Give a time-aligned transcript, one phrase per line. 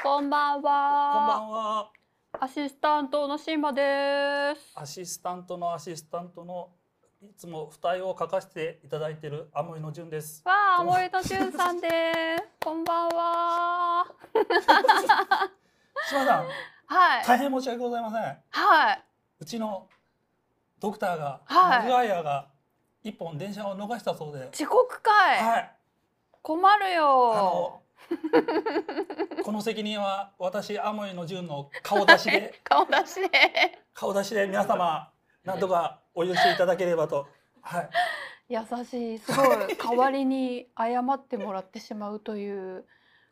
[0.00, 1.38] こんばんこんばは。
[1.38, 1.90] んは。
[2.38, 4.72] アシスタントのシンバです。
[4.76, 6.68] アシスタントのアシスタントの
[7.20, 10.40] いつも二重を書かせていただいているアモイの順です。
[10.44, 12.44] わあ、森戸潤さんです。
[12.64, 14.06] こんばんは。
[16.08, 16.46] 島さん、
[16.86, 17.24] はい。
[17.26, 18.36] 大変申し訳ございません。
[18.50, 19.02] はい。
[19.40, 19.88] うちの
[20.78, 22.46] ドクターが、はいマグワイアが
[23.02, 25.38] 一本電車を逃したそうで、遅刻会。
[25.42, 25.72] はい。
[26.40, 27.82] 困るあよの。
[29.44, 33.30] この責任は私アモイの順の顔出しで 顔出しで。
[33.94, 35.10] 顔出しで皆様
[35.44, 37.26] なんとかお許しいただければと。
[37.62, 37.90] はい。
[38.48, 39.18] 優しい。
[39.18, 39.76] すごい。
[39.76, 42.84] 代わりに謝ってもらってしまうという。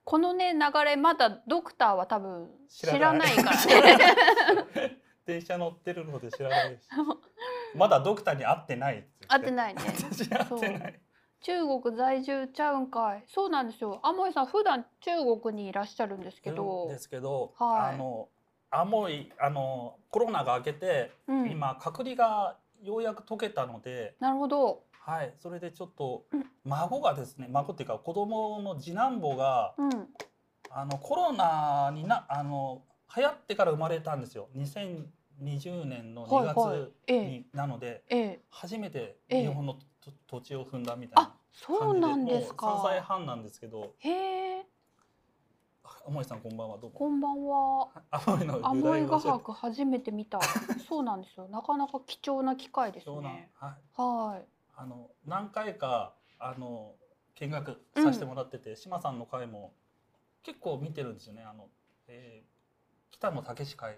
[0.05, 4.99] このね、流れ、まだドクターは多分知らないからね。
[5.27, 6.83] 電車乗ってるので知らないし。
[7.75, 9.83] まだドクターに会ってないって言会ってないね。
[9.87, 11.01] 私会ってない。
[11.47, 13.25] 中国在住ちゃうんかい。
[13.29, 14.01] そうなんですよ。
[14.03, 16.99] アモイさん普段中国にいらっしゃるんですけどで。
[16.99, 18.29] すけど、はいあの
[18.73, 24.83] アモイあのコロナが明けて、うん、今隔離がようやく解けたので、なるほど。
[24.91, 30.09] はい、それでちょっとうん孫がですね、孫っていうか子供の次男坊がうん。
[30.69, 32.83] あのコロナになあの
[33.17, 34.49] 流行ってから生まれたんですよ。
[34.57, 38.41] 2020年の2はいはい月ええになので、ええ。
[38.51, 43.05] 初めてええ日本のと土地を踏んだみたいあな、そうなんですもう3歳か。
[43.05, 44.67] 半なんですけど、へえ。
[45.85, 46.99] あもえさんこんばんはどうも。
[46.99, 47.89] こんばんは。
[48.11, 50.39] アモイの由来を教えて伯初めて見た。
[50.89, 51.49] そうなんですよ。
[51.49, 53.51] なかなか貴重な機会ですね。
[53.55, 54.01] はい。
[54.01, 54.45] はい。
[54.77, 56.93] あの何回かあの
[57.37, 59.73] 見学させてもらってて、島さんの回も
[60.43, 61.43] 結構見てるんですよね。
[61.43, 61.69] あの、
[62.09, 62.57] えー
[63.13, 63.97] 北野武会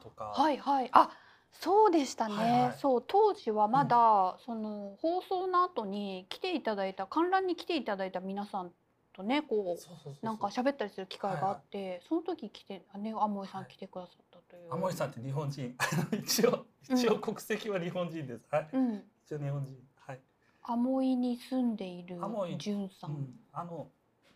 [0.00, 0.88] とか、はいはい。
[0.92, 1.10] あ、
[1.52, 2.34] そうでしたね。
[2.34, 8.70] はいはいそう当時はまだ、その放送の後に来ていただいた観覧に来ていただいた皆さん
[9.12, 14.72] とね、こそうなんか喋ったりする機会があって、その時来てあねアモイさん来てくださったという。
[14.72, 15.76] アモイさんって日本人
[16.12, 18.46] 一応一応国籍は日本人です。
[18.50, 18.68] はい。
[18.72, 19.04] うん。
[19.24, 19.76] 一応日本人。
[19.96, 20.20] はい。
[20.62, 23.06] アモイに住んでいるアモイジュンさ。
[23.08, 23.88] うんん、あの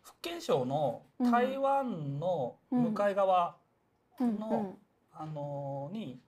[0.03, 3.57] 福建省のうん台湾の向かい側、
[4.21, 4.77] うんの
[5.13, 6.21] あのに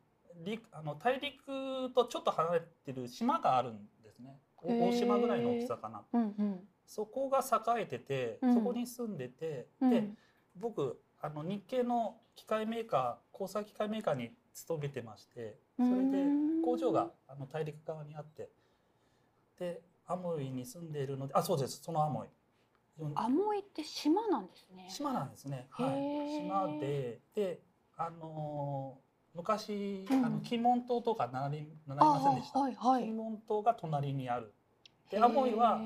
[0.44, 4.38] 陸あの大陸とちょっと離れてる島があるんですね。
[4.62, 6.02] 大島ぐらいの大きさかな。
[6.12, 6.60] うんうん。
[6.86, 8.54] そこが栄えてて、うん。
[8.54, 9.90] そこに住んでて、うん。
[9.90, 10.08] で
[10.56, 16.24] 僕あの日系の機械メーカー工作機械メーカーに勤めてましてそれで
[16.64, 18.48] 工場があの大陸側にあって
[19.58, 21.80] でアモイに住んでいるのであそうです。
[21.82, 22.28] そのアモイ。
[23.14, 24.86] アモイって島なんですね。
[24.88, 27.60] 島なんですね、はい、島でで
[27.96, 29.05] あのー
[29.36, 30.24] 昔、うん。
[30.24, 33.04] あの金門島とか習い習いあませんでした、はいはい。
[33.04, 34.52] 金門島が隣にある。
[35.10, 35.80] でアモイは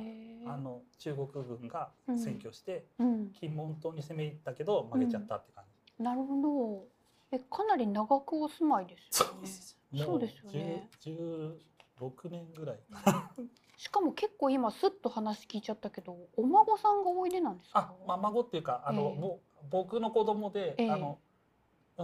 [0.46, 5.64] あの中国軍が占拠して、うん、金門島に攻め入ったけど負けちゃったって感
[5.98, 6.84] じ、なるほど。
[7.32, 10.00] えかなり長くお住まいですよね。
[10.00, 10.88] もそうですよね。
[11.02, 11.58] 10
[12.00, 12.78] 16年ぐらい。
[13.76, 17.78] しかも結構今すっと話聞いちゃったけど、お孫さんがおいでなんですか？
[17.80, 19.20] あ、まあ、孫っていうかあの、ええ。
[19.20, 19.38] ぼ
[19.70, 20.90] 僕の子供で、ええ。
[20.90, 21.18] あの、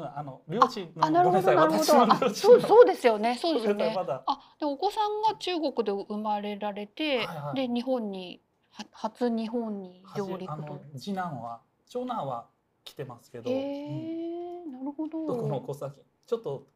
[0.01, 2.03] うん、あの両親のあなるほどなるほど。
[2.12, 3.39] あそうそうですよね。
[3.41, 3.95] そうですよね。
[4.27, 7.69] あでお子さんが中国で生まれられて、はいはい。
[7.69, 8.41] で日本に
[8.71, 10.81] は初日本に上陸と。
[10.97, 12.47] 次男は長男は
[12.84, 13.61] 来てますけど、へうん。
[13.61, 15.27] えなるほど。
[15.27, 16.67] どこの子先ちょっと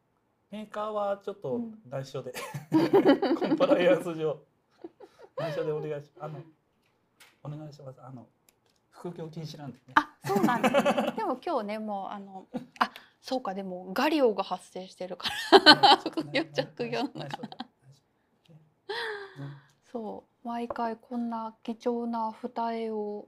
[0.49, 1.79] メーカーはちょっとうん。
[1.89, 2.33] 内緒で、
[3.39, 4.37] コンプライアンス上。
[5.37, 6.39] 内緒でお願いしあの
[7.43, 7.99] お願いします。
[8.01, 8.27] あの
[8.91, 9.93] 副業禁止なんでね。
[9.95, 11.13] あ、そうなんです、ね。
[11.17, 12.45] でも今日ね、もうあの、
[12.79, 15.97] あ、そうか、でもガリオが発生してるから。
[15.97, 17.09] 副業着業の
[19.91, 23.27] そう、毎回こんな貴重な二重を。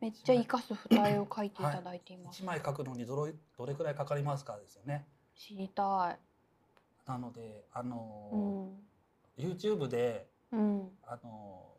[0.00, 2.38] めっちゃ生かす二重を描いていただいています。
[2.42, 5.06] 一枚書くのにどれどれくらいかかりますかですよね。
[5.36, 6.18] 知りた
[7.06, 7.82] なのであい。
[7.82, 8.70] うの、
[9.38, 9.42] ん。
[9.42, 10.90] YouTube でうん。
[11.04, 11.72] あの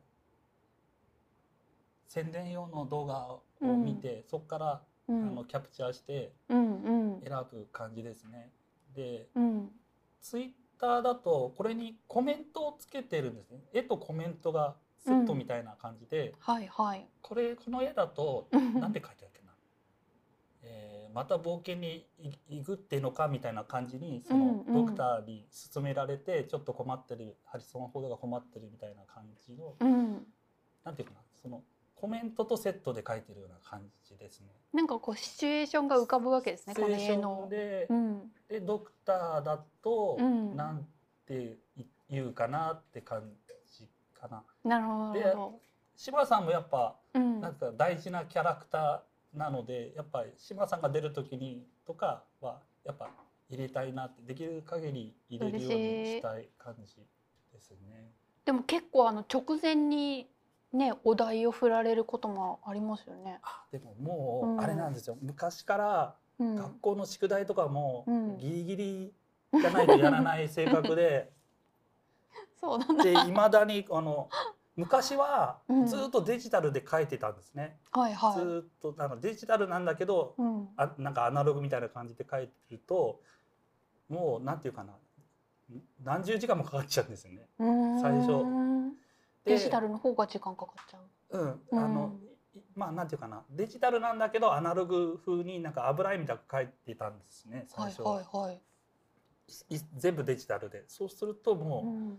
[2.07, 5.43] 宣伝用の動画を見て、そこから、あうんの。
[5.45, 6.83] キャプチャーしてうん。
[6.83, 7.21] うん。
[7.21, 8.51] 選ぶ感じですね。
[8.95, 9.69] で、うん。
[10.21, 13.59] ツイッターだとこれにコメントをつけてるんですね。
[13.73, 17.05] 絵とコメントがセットみたいな感じで、はいはい。
[17.21, 19.53] これこの絵だとうんなんて書いてあるっけな。
[20.63, 22.07] えーまた冒険に
[22.49, 30.25] 行くっていうのかみたいな感じにそのうんうんドクターに勧められてちょっと困ってるハリソン・フォードが困ってるみたいな感じのうん。
[30.83, 31.61] なんていうかなその
[32.03, 34.47] コメントとセットで書いてるような感じですね。
[34.73, 36.75] なんかこうシチュエーションが浮かぶわけですね。
[36.75, 37.47] このシチュエーション絵の。
[37.49, 38.31] でうん。
[38.49, 40.85] でドクターだとうんなん
[41.25, 41.55] て
[42.09, 43.31] 言うかなって感
[43.71, 43.87] じ
[44.19, 44.43] かな。
[44.65, 45.61] なるほでど。
[45.95, 47.39] 柴田さんもやっぱうん。
[47.39, 53.11] なんか大事なキャラクタなのでやっぱり島さんが出る時にとかはやっぱ
[53.49, 56.97] 入れたいなってできる限り入れるようにしたい感じ
[57.53, 58.11] ですね。
[58.43, 60.27] でも結構あの直前に
[60.73, 63.39] ねお題を振られることもありますよね。
[63.43, 69.13] あでももうんうあれなんですよ、昔からうん、学校の宿題とかもうんギリギリ
[69.53, 71.31] じゃないとやらない性格で、
[72.59, 73.03] そうなんだ。
[73.03, 74.29] でいまだにあの
[74.75, 77.77] 昔はうんずっとデジタルで書いてたんですね。
[77.91, 78.39] はいはい。
[78.39, 80.69] ずっとあのデジタルなんだけどうん。
[80.75, 83.21] あなんかアナログみたいな感じで書いてると
[84.09, 84.93] もうなんていうかな
[86.03, 87.47] 何十時間もかかっちゃうんですよね。
[88.01, 89.02] 最初で
[89.45, 90.97] デジタルの方が時間かかっちゃ
[91.31, 91.37] う。
[91.37, 92.15] うん、うんあの
[92.55, 98.61] いまあなんていうかなデジタルなんだけどアナログ風になんか油絵みたく書いてたんですね最初、はいはいはい。
[99.69, 102.17] い全部デジタルでそうするともう、うん、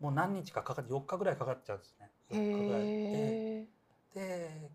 [0.00, 2.10] もう何日かかかって4日ぐらいかかっちゃうんですね。
[2.30, 3.66] 4日ぐらいで。
[4.14, 4.70] で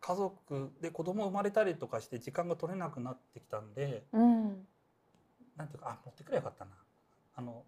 [0.00, 4.66] 家族で子供生まれたりとかして時間が取れなくなってきたんでうん。
[5.56, 6.70] なんていうかあ持ってくればよかったな
[7.36, 7.64] あの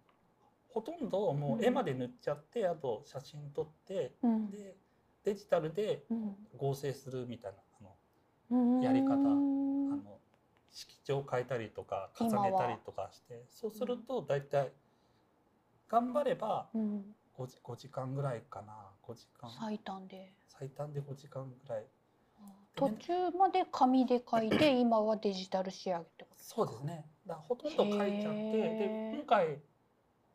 [0.73, 4.49] ほとんどもう絵まで塗っちゃって、あと写真撮ってうん。
[4.49, 4.75] で
[5.23, 8.81] デジタルでうん合成するみたいなあのうん。
[8.81, 10.19] やり方うんあの
[10.71, 14.71] 色調を変えたりとか重ねたりとかしてそうすると大体
[15.87, 17.15] 頑張ればうん。
[17.37, 18.73] 5時 ,5 時間ぐらいかな
[19.07, 20.33] 5時間最短で。
[20.47, 21.85] 最短で5時間ぐらい
[22.75, 26.43] 途中まで紙で書いて、 今はデジタル仕上げってこと。
[26.43, 29.59] そうですねだほとんど書いちゃってで今回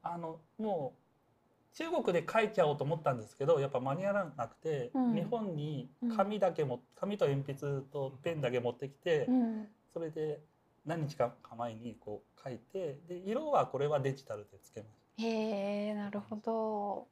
[0.03, 9.69] あのもう中国で書いちゃおうと思ったんですけどやっぱ間に合わなくて、うん日本に紙だけも紙と鉛筆とペンだけ持ってきて、うん。
[9.93, 10.41] それで
[10.87, 14.87] 何日か前にこう書いてで色はこれはデジタルでつけま
[15.19, 17.07] しへえ、なるほど。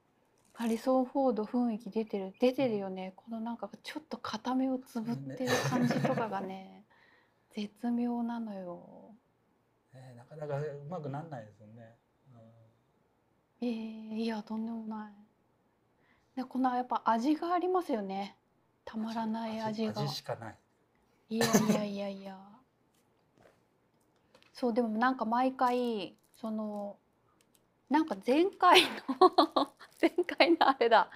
[0.54, 6.82] ハリソン・フォード雰囲気出てる出てるよねこのなんかちょっと片目をつぶってる感じとかがね
[7.54, 9.14] 絶妙なのよ。
[9.92, 11.96] た、えーなかなかうまくなんないですよね。
[13.61, 15.12] えー、いやとんでもない。
[16.37, 18.37] でこのやっぱ味がありますよね。
[18.85, 20.03] たまらない味が。
[20.03, 20.55] 味しかない。
[21.31, 22.38] いやいやいやいや。
[24.53, 26.97] そうでもなんか毎回その
[27.91, 28.88] なんか前回の
[30.00, 31.11] 前回のあれだ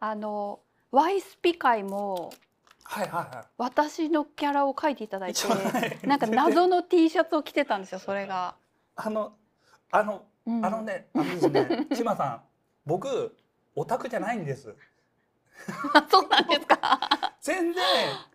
[0.00, 2.30] あのワイスピ会も
[2.84, 3.46] はいはいはい。
[3.58, 8.54] 私のキャラを描いていただいてなんか謎の T シャツを着てたんですよそれが。
[8.96, 9.34] あの
[9.90, 12.42] あのうんあのね、 あのですね、島さん、
[12.86, 13.36] 僕
[13.76, 14.74] オタクじゃないんです。
[16.10, 17.34] そうなんですか？
[17.42, 17.84] 全然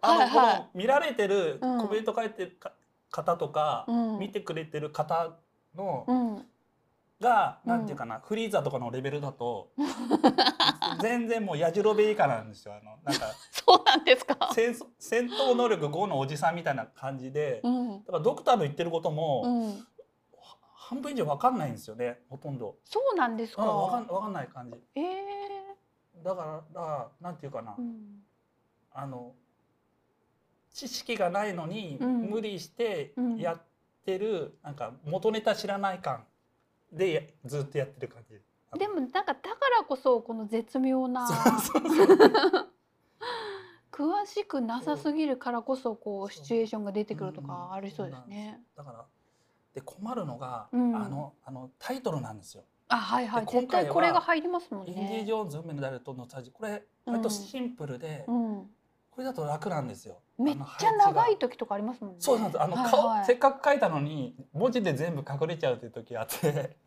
[0.01, 2.71] あの、はいはいこの見られてるうんコメント書いてるか
[3.11, 5.33] 方とか、うん見てくれてる方
[5.75, 6.45] の、うん。
[7.19, 9.71] が、うんなんていうかなフリーザとかのレベルだと
[11.01, 12.73] 全然もうやじろべ以下なんですよ。
[12.75, 14.51] あのなんかそうなんですか？
[14.53, 18.01] 戦争戦闘能力5のおじさんみたいな感じで、だうん。
[18.03, 19.87] からドクターの言ってることも、うん。
[20.89, 22.75] 半分以上わかんないんですよねほとんど。
[22.83, 24.13] そうなんですうん、わかんか。
[24.13, 24.77] わかんない感じ。
[24.95, 25.33] ええ
[26.23, 28.21] だからだからなんていうかな、うん。
[28.91, 29.33] あの
[30.71, 33.61] 知識がないのにうん無理してうんやっ
[34.05, 36.25] てる、なんか元ネタ知らない感
[36.91, 38.41] でやずっとやってる感じ。
[38.77, 39.39] でもなんかだか
[39.79, 41.29] らこそこの絶妙な
[43.91, 48.59] 詳しくなさすぎるからこそこうシチュエーションが出てくるとかありそうですね。
[48.75, 49.05] だから
[49.73, 52.63] で困るのが、うんあのあのタイトルなんですよ。
[52.89, 55.31] あはいはい今回これが入りますもんインディ・ねジ。
[55.31, 58.69] ョーンズ運命のダイのサジこれ割とシンプルで、うん。
[59.09, 60.19] これだと楽なんですよ。
[60.39, 62.17] めっちゃ長い時とかありますもんね。
[62.19, 62.61] そうなんです。
[62.61, 66.77] あの、はい顔はいせっかく書いたのに文字で全部隠れちゃうっていう時あって。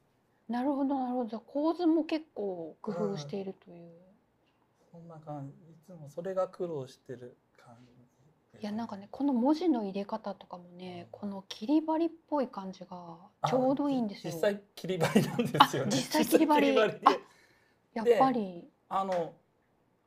[0.48, 1.40] なるほどなるほど。
[1.40, 3.90] 構図も結構工夫しているという。
[4.92, 5.64] そんな感じ。
[5.64, 7.36] いつもそれが苦労してる。
[8.60, 13.16] いやなんかねこの文字の入れ方とかもねこの切り張りっぽい感じが
[13.48, 14.32] ちょうどいいんですよ。
[14.32, 15.90] 実際切り張りなんですよね。
[15.92, 18.68] あ実際切り張 りやっぱり。
[18.88, 19.32] あの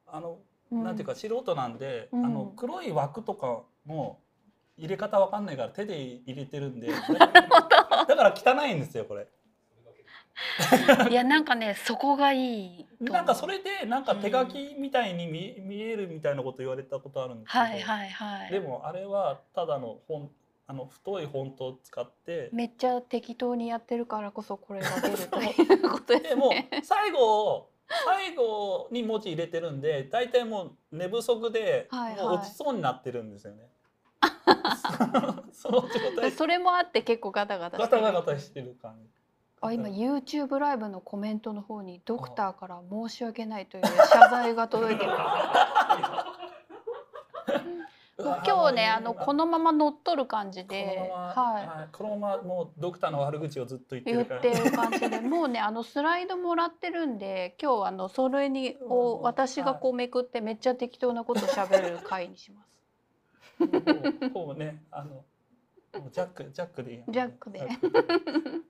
[0.07, 0.39] あの
[0.71, 4.19] うなんていうか素人なんで、うんあの黒い枠とかも
[4.77, 9.27] 入れ方わかんないから手で入れてるんで、 だから汚いんですよこれ。
[11.09, 12.85] いやなんかねそこがいい。
[12.99, 18.51] なんかそれでなんか手書きみたいに見見えるみたいなこと言われたことあるんですけど、はいはいはい。
[18.51, 20.29] でもあれはただの本
[20.67, 26.69] あの太いフォントを使って、めっちゃ適当にやってるからこそこれが出るということですでもね。
[26.83, 27.69] 最後
[28.05, 33.63] 最後に文字入れてるんで大体もう寝不足ではいはいもう落ちそうになってるんですよね。
[35.51, 39.18] その状態それもあって結構ガタガタしてるガタガタしてる感じ。
[39.61, 45.11] あ今 YouTube ライブのコメントの方にドクターから申し訳ないという謝罪が届いてる。
[48.17, 51.67] こそう今日ねあのこのまま乗っとる感じこではい。
[51.67, 51.89] はい。
[51.93, 54.41] このままもうドクターの悪口をずっと言って言っるから。
[54.41, 59.21] てる感じで もうねあのスライドもらってるんで今日あのそれにをうん。
[59.23, 62.69] 私がこうめくってめっちゃ適当なこと喋る回にします。
[63.65, 63.67] も
[64.27, 65.23] うこうねあのも
[66.07, 67.05] うジャックジャックでいいよ。
[67.07, 67.59] ねジャックで。
[67.59, 68.65] ジャック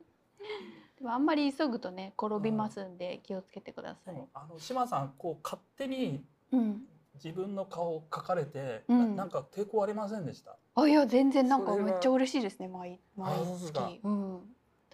[0.99, 4.15] でもあんまり急ぐとね転びますんで気をつけてください。
[4.15, 6.81] でもあの島さんこう勝手にうん。
[7.21, 10.55] 自分の顔を描かれて、うんななんか抵抗ありませんでした？
[10.75, 13.99] あいや全然なんかめっちゃ嬉しいですね毎毎月。
[14.03, 14.39] うん。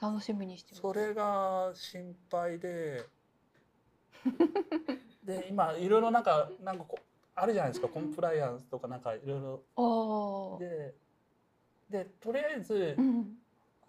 [0.02, 0.82] 楽しみにしてます。
[0.82, 3.06] それが心配で
[5.24, 7.04] で今いろいろなんかなんかこう
[7.36, 10.60] あるじゃないですかコンプライアンスとかなんかいろいろああ。
[10.60, 10.96] で
[11.92, 13.38] でとりあえずうん。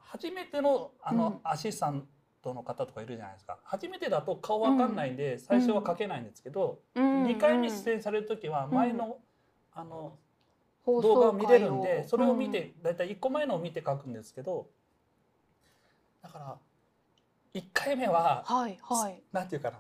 [0.07, 1.41] 初めてのあの、うん。
[1.45, 2.07] アシスタン
[2.43, 3.59] トの方とかいるじゃないですか。
[3.65, 7.25] 初めてだと顔わかんないんで、最初は書けないんですけど、うん。
[7.25, 9.19] 2回目出演される時は前の,、
[9.75, 10.17] あの
[10.85, 14.69] 放動画を見れるんでそれを見て、だいたい1個前のを見て書くんですけど
[16.23, 16.57] だから
[17.55, 19.23] 1回目はうんはいはい。
[19.33, 19.79] なんていうかな。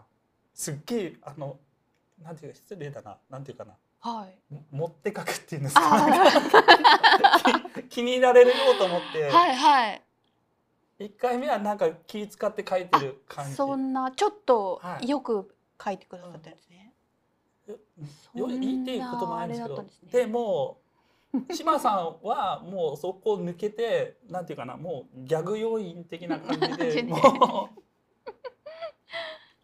[0.54, 1.58] すっげえあの
[2.22, 3.18] なんていうか失礼だな。
[3.30, 3.74] なんていうかな。
[4.00, 4.54] はい。
[4.54, 5.82] も持って書くっていうんですか？
[5.84, 10.02] あ 気気に入られるようと思って、はいはい。
[10.98, 13.54] 1回目はなんか気使って書いてる感じ。
[13.54, 16.92] そんなちょっとはいよく書いてくださったんですね。
[18.34, 20.78] よ言っていいこともないんですけどですねでも
[21.52, 27.70] 島さんはもうそこを抜けてなんていうかなもうギャグ要員的な感じで でも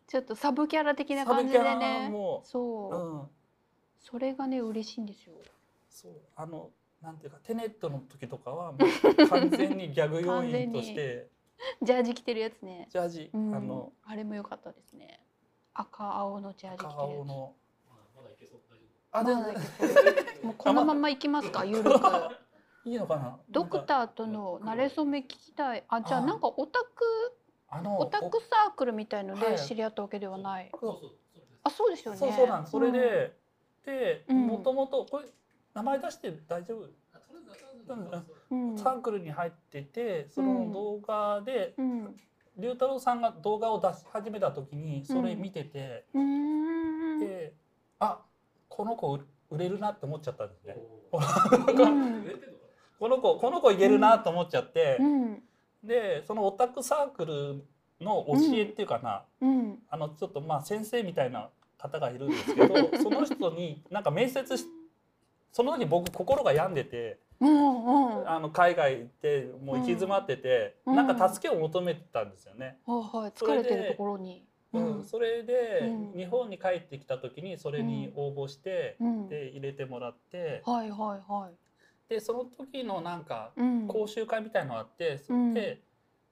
[0.09, 2.09] ちょっとサブキャラ的うな感じでね。
[2.11, 3.31] もそうう、うん、
[3.99, 5.35] それがね嬉しいんですよ。
[5.89, 6.71] そうあの
[7.03, 11.29] なんていうかテネットの時とかはもう完全にギャグ要員として
[11.83, 12.89] ジャージ着てるやつね。
[12.91, 15.25] ジャージ、うん、あのあれも良かったですね。
[15.75, 17.19] 赤青のジャージ着赤てるやつ。
[17.19, 17.55] 青の
[18.17, 18.61] まだいけそう
[19.13, 19.53] 大丈あで
[20.43, 21.91] もうこのまま行きますか、ゆるく。
[22.85, 23.39] いいのかな？
[23.49, 25.85] ドクターとの馴れ初め聞きたい。
[25.89, 27.05] あ、じゃああなんかオタク
[27.69, 30.71] あのオタクサークルみたいのではい知り合ったわけではない。
[30.73, 32.19] 夫そうそうそうですあ、そうですよね。
[32.19, 33.37] そうそうなんですそれで、
[33.85, 35.27] でうんもともとこれ
[35.75, 36.89] 名前出して大丈夫？
[38.77, 42.15] サークルに入っててその動画でうん、
[42.59, 46.23] 龍太郎さんが動画を出し始めた時にそれ見てて、うー
[47.17, 47.53] ん、で
[47.99, 48.21] あ
[48.69, 50.77] この子売売れるなって思っちゃったんですね。
[52.99, 55.43] この子この子いけるなと思っちゃって、うん、
[55.83, 57.65] でそのオタクサークル
[58.01, 64.65] の教えっていうかな、うん、あのちょっとまあ先生みたいな方がいるんですけど その人になんか面接し
[65.53, 67.91] その時僕心が病んでてうん、う
[68.21, 70.97] ん、はあの海外行ってもう行き詰まってて、うん。
[70.97, 72.79] なんか助けを求めてたんですよね。
[72.87, 74.47] い、はい、疲れてるところに。
[74.73, 75.05] うん。
[75.05, 76.19] それで、うん。
[76.19, 81.55] 日本に帰ってきた時にそれに応募して、うん、で入れてもらって、はい、はい、はい。
[82.09, 85.81] でその時のなんかうん、講習会みたいのがあって、それで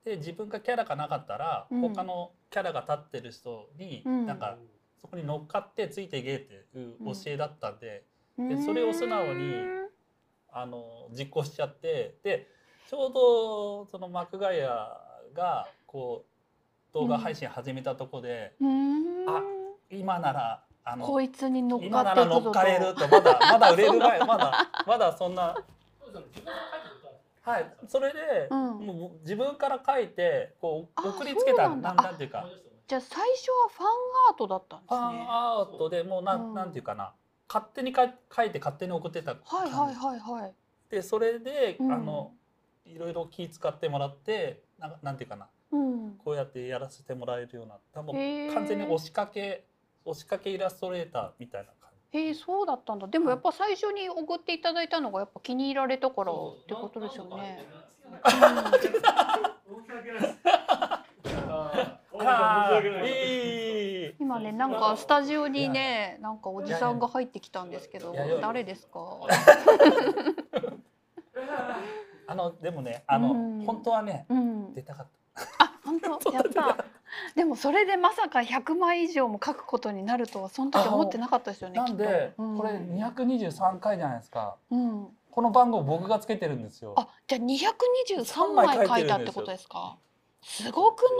[0.05, 1.81] で自分がキャラがなかったら、うん。
[1.81, 4.27] 他のキャラが立ってる人に、うん。
[4.27, 4.57] なんか
[5.01, 8.05] そこに乗っかってついていけっていう教えだったんで、
[8.49, 8.65] うーん。
[8.65, 9.55] それを素直に
[10.53, 12.49] あの実行しちゃってで
[12.89, 15.01] ちょうどそのマクガイア
[15.35, 19.29] がこう動画配信始めたとこで、うーん。
[19.29, 19.43] あ
[19.91, 22.05] 今ならあのこいつに乗っかっ。
[22.17, 25.57] ら乗っかれるとまだ まだ売れる前まだまだそんな。
[27.43, 27.59] は。
[27.61, 28.87] いそれで、うん。
[28.87, 31.95] もう自分から書いてこうあ送りつけたなんだ。
[31.95, 32.45] なんていうか。
[32.89, 33.87] じゃあ最初はファン
[34.31, 35.27] アートだったんでファンすね。
[35.29, 36.55] アートでもうなん,、うん。
[36.55, 37.13] なんていうかな
[37.53, 40.53] 勝手にか書いて勝手に送ってた感じはいはいはいはい。
[40.89, 42.33] でそれで、うんあの
[42.87, 46.13] いろいろ気使ってもらってなんかなんていうかなうん。
[46.25, 49.65] こうやってやらせてもらえるような多分へー完全に押しかけ
[50.05, 52.19] 押しかけイラストレーターみたいな感じ。
[52.19, 53.07] へえそうだったんだ。
[53.09, 56.35] でもやっぱ最初に送っていただいたのがやっぱ気に入られたからっ
[56.67, 57.67] てことですよね。
[64.19, 69.01] 今ねなんかスタジオにねなんかおじさんが入ってきたんですけど誰ですか。
[72.27, 74.83] あのでもねあの、うん本当はねうん出。
[74.83, 76.85] たかったあ本当やった。
[77.35, 81.77] でもそれでまさか100枚以上も書くことになるとはその時思ってなかったですよね。
[81.77, 84.57] なんで、うんこれ223回じゃないですか。
[84.71, 85.09] うん。
[85.31, 86.95] この番号僕がつけてるんですよ。
[86.97, 89.97] あじゃあ223枚書いたってことですか。
[90.43, 91.11] すごくない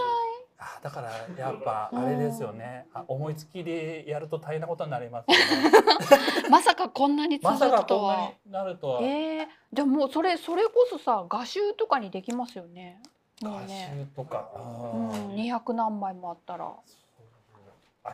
[0.61, 2.87] あだからやっぱあれですよね。
[2.93, 5.79] あ思いつきでやると大変なことになりますよね。
[6.51, 8.33] まさかこんなに続くとは。
[8.45, 9.03] になるとは。
[9.03, 13.01] ええじゃあもうそれそれこそさ画集とかにできますよね。
[13.41, 14.07] もう歌ね。
[14.15, 14.51] 集とか。
[14.55, 16.75] うんうん200何枚もあったら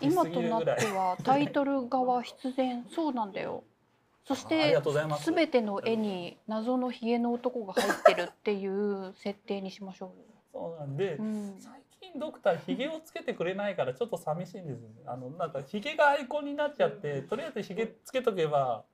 [0.01, 3.65] 今となってはタイトル側必然そうなんだよ
[4.25, 4.77] そして
[5.19, 10.13] すすべての絵に謎のヒゲの男が入ってるっていう設定にしましょ
[10.53, 11.23] そうなんで、う。
[11.23, 18.85] うん、最近ドクターひげをつけてくれないからちょっと寂しいんですねあのなんかひげがアイコンになっちゃってとりあえずひげつけとけば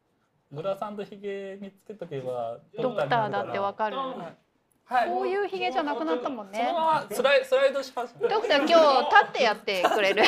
[0.52, 3.96] グラサンとひげにつけとけばドクターだってわわかる。
[3.96, 6.70] はいこういうヒゲじゃなくなったもんそのね。
[6.72, 10.22] ままスライスライドしますドクター今日立ってやってくれる。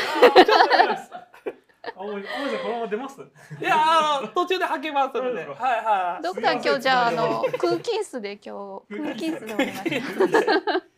[1.97, 3.21] あ、もう、あ、じゃ、このまま出ます？
[3.21, 3.25] い
[3.63, 10.94] やあの途中で履けますのではいはいドクター今日じゃああの空気室で今日空気室でお願いします。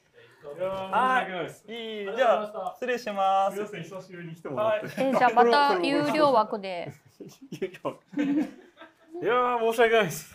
[0.56, 1.64] いやー、申し訳ないです。
[1.68, 4.86] いいじゃあ失礼しますすみません、久しぶりに来てもらって。
[4.98, 6.92] えじゃあまた有料枠で。
[9.22, 10.34] いやー、申し訳ないです。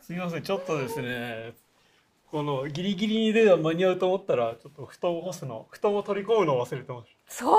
[0.00, 1.52] すみません、ちょっとですね。
[2.30, 7.50] このギリギリに出た間に合うと思ったら、ちょっと布団を干すの、布団を取り込むのを忘れてましそん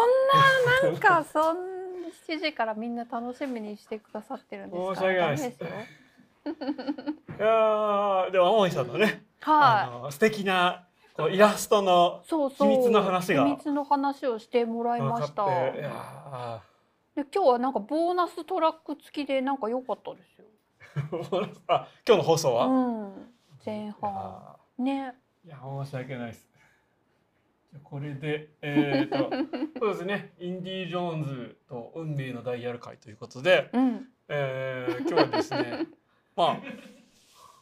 [0.82, 1.58] ななんか そん
[2.28, 4.96] 7時からみんな楽しみにしてくださってるんですか？
[4.96, 7.08] 申し訳ないですダメですよ。
[7.38, 7.44] た。
[7.46, 10.02] いやー、でも、天海さんのね、あはい。
[10.04, 10.88] の素敵な。
[11.32, 12.22] イラストの。
[12.58, 15.46] 秘密の話が秘密の話をしてもらいました。
[17.16, 20.46] で今日はなんかボーナストラック付きでなんか良かったですよ。
[21.12, 22.66] ー あ、今日の放送は？
[22.66, 23.32] うん。
[23.64, 25.14] 前半あね。
[25.46, 26.50] ーいや申し訳ないです。
[27.72, 29.30] じゃあこれでえっ、と
[29.80, 34.08] そうですねインディ・ジョーンズと運命のダイヤル会ということで、うん。
[34.30, 35.86] えー、今日はですね
[36.36, 36.58] まあ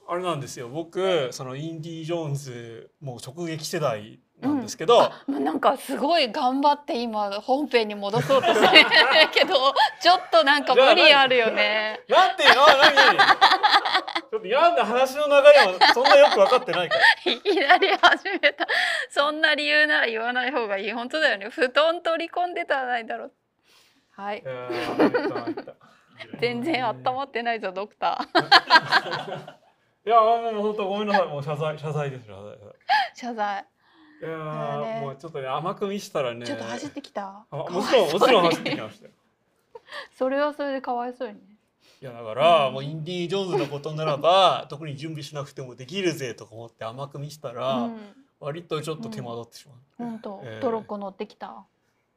[0.08, 8.90] あれなんですよ僕そのインディ・ジョーンズもう直撃世代なんですけど、まあなんかすごい頑張って今本編に戻そうとしてる
[9.32, 9.54] けど
[10.02, 12.02] ちょっとなんか無理あるよね。
[12.10, 12.66] なんていうの？
[12.66, 12.96] 何？
[12.96, 13.18] 何？
[13.18, 17.32] ちょっとなんで話の流れはそんなよく分かってないから。
[17.32, 18.68] いきなり始めた。
[19.12, 20.92] そんな理由なら言わない方がいい。
[20.92, 21.50] 本当だよね。
[21.50, 23.32] 布団取り込んでたらないだろう。
[24.14, 24.44] はい
[26.40, 28.28] 全然温まってないぞドクタ
[30.06, 32.58] いやもう本当ごめんなさいもう謝罪謝罪です謝罪ー。
[33.14, 33.66] 謝罪。
[34.22, 37.46] いやもうちょっとね甘く見したらねちょっと走ってきた。
[37.50, 39.12] あかもちろんもちろん走ってきましたよ
[40.18, 41.42] それはそれでかわいそうにね。
[42.02, 48.00] いやだから、もうインディ・ージョーンズのことならば 特に準備しなくてもできるぜとか思って甘く見したら、うん。
[48.40, 51.64] 割とちょっと手間取ってしまう、本当えートロッコ乗ってきた。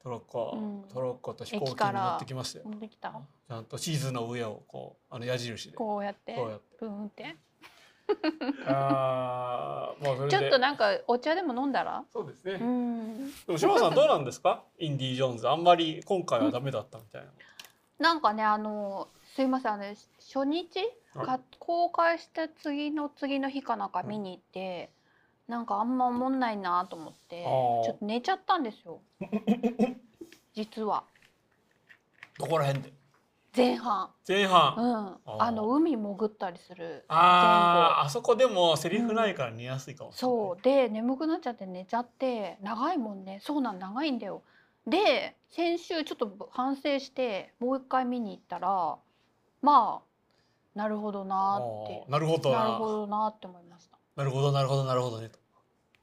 [0.03, 3.11] トロッコ、うんトロッコと飛行機に乗ってきましたよ乗ってきた。
[3.11, 6.35] ちゃんと地図の上をこうあの矢印でこうやって。
[6.35, 7.37] こうやってブーンって。
[8.67, 10.39] あーもうそれで。
[10.39, 12.05] ちょっとなんかお茶でも飲んだら？
[12.13, 13.31] そうですね、うん。
[13.31, 14.63] でも島さんどうなんですか？
[14.79, 15.49] インディ・ジョーンズ。
[15.49, 17.29] あんまり今回はダメだったみたいな、
[17.99, 20.79] なんかねあのすいませんあの初日？
[21.15, 21.27] はい。
[21.27, 24.91] か公開した次の次の日かなんか見に行って、
[25.49, 27.85] なんかあんま思んないなと思ってあー。
[27.85, 29.01] ちょっと寝ちゃったんですよ。
[30.55, 31.05] 実は。
[32.39, 32.93] どこら辺で？
[33.57, 34.11] 前半。
[34.27, 35.07] 前半、うん。
[35.07, 35.43] ー。
[35.43, 40.63] あの海潜ったりするあああそこでもセリフないから寝やすいかもしれない、そう。
[40.63, 43.41] で眠くなっちゃって寝ちゃって長いもんね。
[43.43, 44.43] そうなん長いんだよ。
[44.87, 48.97] で先週ちょっと反省してもう一回見に行ったら
[49.63, 52.05] まあなるほどなーって。
[52.11, 52.59] なるほどな。
[52.59, 53.99] なるほどなって思いました。
[54.17, 55.31] なるほどなるほどなるほどね。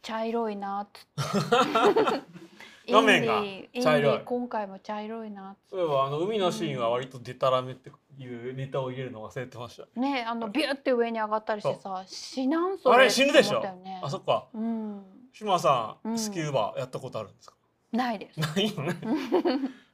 [0.02, 2.22] 茶色いなっつって
[2.92, 3.44] 画面が。
[3.82, 4.18] 茶色い。
[4.18, 13.64] ィ今回も茶色いなそういえばあの海のシーンは割とデタラメっていうネタを入れるの忘れてました、てねあのビューって上に上がったりしてさ死なんそれあれ死ぬでしょ？
[14.04, 14.48] あそっか。
[14.54, 15.02] うん。
[15.34, 17.56] 島さん、うんスキューバやったことあるんですか？
[17.92, 18.40] ないです。
[18.40, 18.96] ないよね。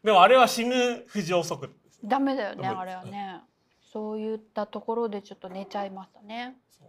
[0.04, 2.00] でもあれは死ぬ不条則です。
[2.04, 3.42] ダメだよねあれはね。
[3.94, 6.56] そういったところでちょっと寝ちゃいましたね。
[6.78, 6.88] そう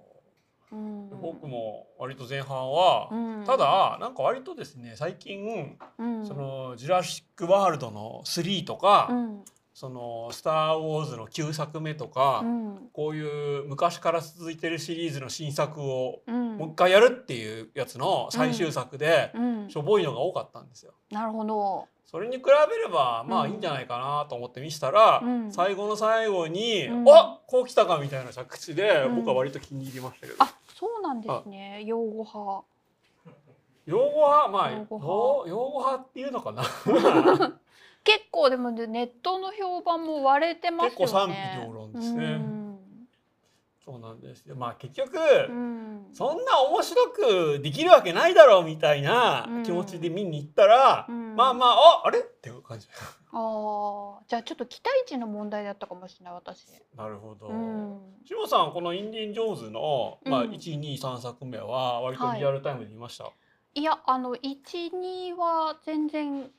[0.72, 1.10] うん。
[1.20, 3.44] 僕も割と前半は、うん。
[3.44, 6.26] ただなんか割とですね最近、うん。
[6.26, 9.44] その「ジュラシック・ワールド」の3とか、うん
[9.78, 12.90] その「スター・ウォーズ」の9作目とか、うん。
[12.92, 16.56] こういう昔から続いてるシリーズの新作をうん。
[16.56, 19.70] もう一回やるっていうやつの最終作で、うん。
[19.70, 20.94] しょぼいのが多かったんですよ。
[21.12, 21.86] なるほど。
[22.04, 23.50] それに比べればまあうん。
[23.52, 25.52] いいんじゃないかなと思って見せたら、うん。
[25.52, 27.08] 最後の最後に「うん。
[27.08, 29.16] あこう来たか」みたいな着地で、うん。
[29.18, 30.42] 僕は割と気に入りましたけど。
[30.42, 31.84] あそうなんですね。
[31.84, 32.64] 用語派。
[33.86, 34.48] 用語派？
[34.48, 36.64] まあ用語派っていうのかな
[38.04, 40.96] 結構でもねネットの評判も割れてますよね。
[40.96, 42.24] 結構賛否両論ですね。
[42.24, 42.58] うん
[43.88, 44.54] そうなんですよ。
[44.54, 46.08] まあ結局、うん。
[46.12, 47.08] そんな面白
[47.56, 49.62] くできるわけないだろうみたいなうん。
[49.62, 51.34] 気持ちで見に行ったら、うん。
[51.34, 52.18] まあまあああれ？
[52.18, 52.86] っていう感じ。
[53.32, 56.66] ああじゃあちょっと期待値の問題だったかもしれない私。
[56.98, 57.98] なるほど、うん。
[58.26, 63.30] 志麻さんこの「インディ・ン・ジョーンズの」まあ、うん123作目は割とリアルタイムで見ました、
[63.74, 66.50] いやあの12は全然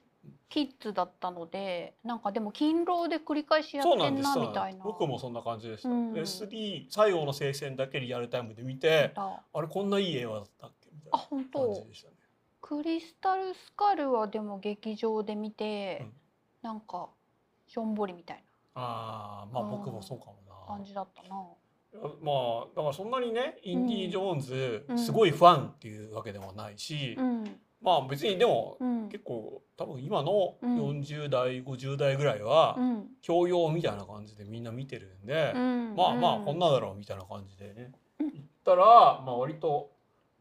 [0.49, 4.83] キッズだったのでなんかでも勤労で繰り返しやってんなみたいな。
[4.83, 6.13] 僕もそんな感じでした、うん。
[6.13, 12.15] S3 最後の聖戦だけリアルタイムで見てああれこんないい映画だったっけみたいな本感当じでしたね。
[12.61, 16.13] クリスタルスカルはでも劇場で見て、うん。
[16.63, 17.09] なんか
[17.67, 19.69] しょんぼりみたいああまあうん。
[19.71, 20.53] 僕もそうかもな。
[20.53, 21.35] な感じだったな。
[22.21, 22.31] ま
[22.63, 24.97] あだからそんなにねインディ・ージョーンズうん。
[24.97, 29.09] すごいファンっていうわけでもないし、うんまあ別にでもうん。
[29.09, 30.77] 結構多分今のうん。
[31.01, 33.07] 40代50代ぐらいはうん。
[33.21, 35.95] 教養みたいな感じでみんな見てるんで、うん。
[35.95, 36.45] まあまあうん。
[36.45, 38.31] こんなだろうみたいな感じでね、うん。
[38.31, 39.91] 言ったらまあ割と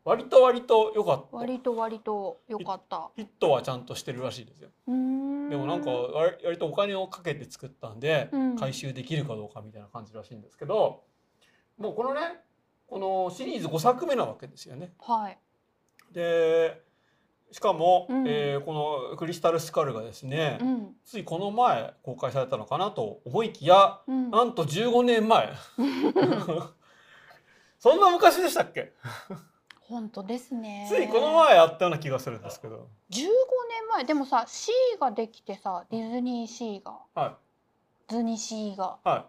[0.04, 1.36] 割と割と良かった。
[1.36, 3.10] 割と割と良かった。
[3.14, 4.70] ヒットはちゃんとしてるらしいですよ。
[4.86, 4.92] で
[5.56, 8.56] もなんか割割とお金をかけて作ったんでうん。
[8.56, 11.02] 回収できるかどうかみたいな感じらしいんですけど
[11.78, 12.20] もうこのね
[12.86, 14.92] このシリーズ5作目なわけですよね。
[14.98, 15.38] はい。
[16.12, 16.82] で
[17.50, 18.28] しかも、うん。
[18.28, 18.72] えーこ
[19.10, 20.96] の「クリスタル・スカル」がですね、うん。
[21.04, 24.30] ついこの前公開されたのかなと思いきやうん。
[24.30, 25.52] なんと15年前
[27.78, 28.92] そんな昔でしたっけ？
[29.88, 30.86] 本当ですね。
[30.88, 32.88] ついこの前やったような気がするんですけど。
[33.10, 36.98] 15年前でもさ C ができてさディズニーシーが。
[37.14, 37.38] は
[38.08, 38.98] ズニシーが。
[39.06, 39.24] いはい。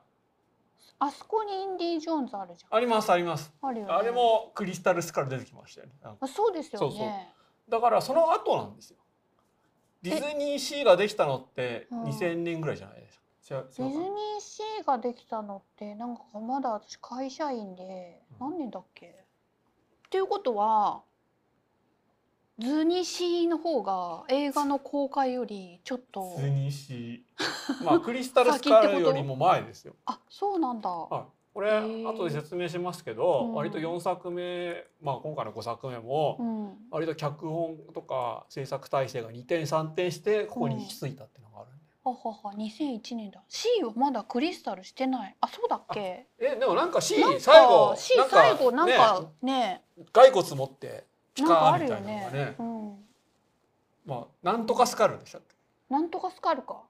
[1.02, 2.78] あそこにインディ・ジョーンズあるじゃん。
[2.78, 3.54] ありますあります。
[3.62, 3.94] あるよね。
[3.94, 5.94] あれもクリスタル・スカル出てきましたよね。
[6.20, 7.34] あそうですよね
[7.70, 8.98] だからその後なんですよ。
[10.02, 12.04] ディズニーシーができたのってうん。
[12.06, 13.24] 2000年ぐらいじゃないですか。
[13.50, 18.50] ディズニーシーができたのってなんかまだ私会社員でうん。
[18.52, 19.08] 何年だっけ？
[19.08, 21.02] っていうことは
[22.60, 27.84] ズニシーの方が映画の公開よりちょっとディズニーシー。
[27.86, 29.96] まあクリスタル・スカルよりも前ですよ。
[30.06, 30.90] あそうなんだ。
[30.90, 31.72] はい、これ
[32.04, 33.54] 後で説明しますけど、うん。
[33.56, 36.78] 割と4作目、まあ、今回の5作目も、うん。
[36.92, 43.42] 割と脚本とか制作体制が2点3点してここに行き着いたっていうのがあるんで、ははは2001年だ。
[43.48, 45.36] C はまだクリスタルしてない。
[45.42, 46.28] あそうだっけ？
[46.40, 50.06] えでもなんか C 最後 C 最後なんかねね。
[50.14, 52.56] 骸骨持ってピなんかあカーみたいなのがね。
[52.60, 53.06] うん。
[54.06, 55.56] まあなんとかスカルでしたっけ？
[55.90, 56.84] なんとかスカルか。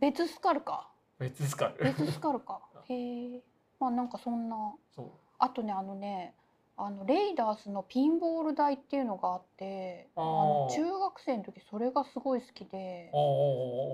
[0.00, 0.88] 別スカルか。
[1.18, 1.84] 別スカル。
[1.84, 3.42] 別スカルか へえ
[3.78, 4.74] まあなんかそんな。
[4.94, 5.06] そう。
[5.38, 6.34] あとねあのね
[6.78, 13.20] あのレイダースのピンボール台っていうのがあってあの中学生の時それがすごい好きでああ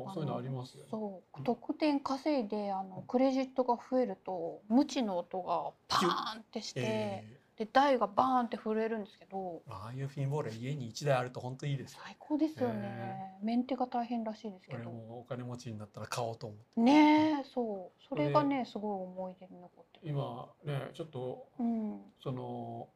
[0.08, 0.88] ああそういうのありますよね。
[0.90, 1.42] そう。
[1.44, 12.00] 得点稼いであのクレジットが増えると無知の音がパーンってして、えで台がバーンって震えるんですけどーああいうフィンボール家に1台あると本当いいですよ。
[12.02, 16.80] 最高ですよね、メンテが大変らしいですけ俺どもお金持ちになったら買おうと思って。
[16.80, 18.08] ねえそう。
[18.08, 22.00] それがねすごい思い出に残ってる今ねちょっとうん。
[22.22, 22.88] その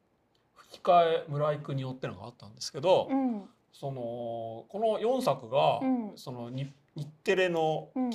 [0.55, 3.43] 吹き替え村井邦夫ってのがあったんですけど、うん。
[3.71, 6.11] そのこの4作が、うん。
[6.15, 8.09] その日日テレのうん。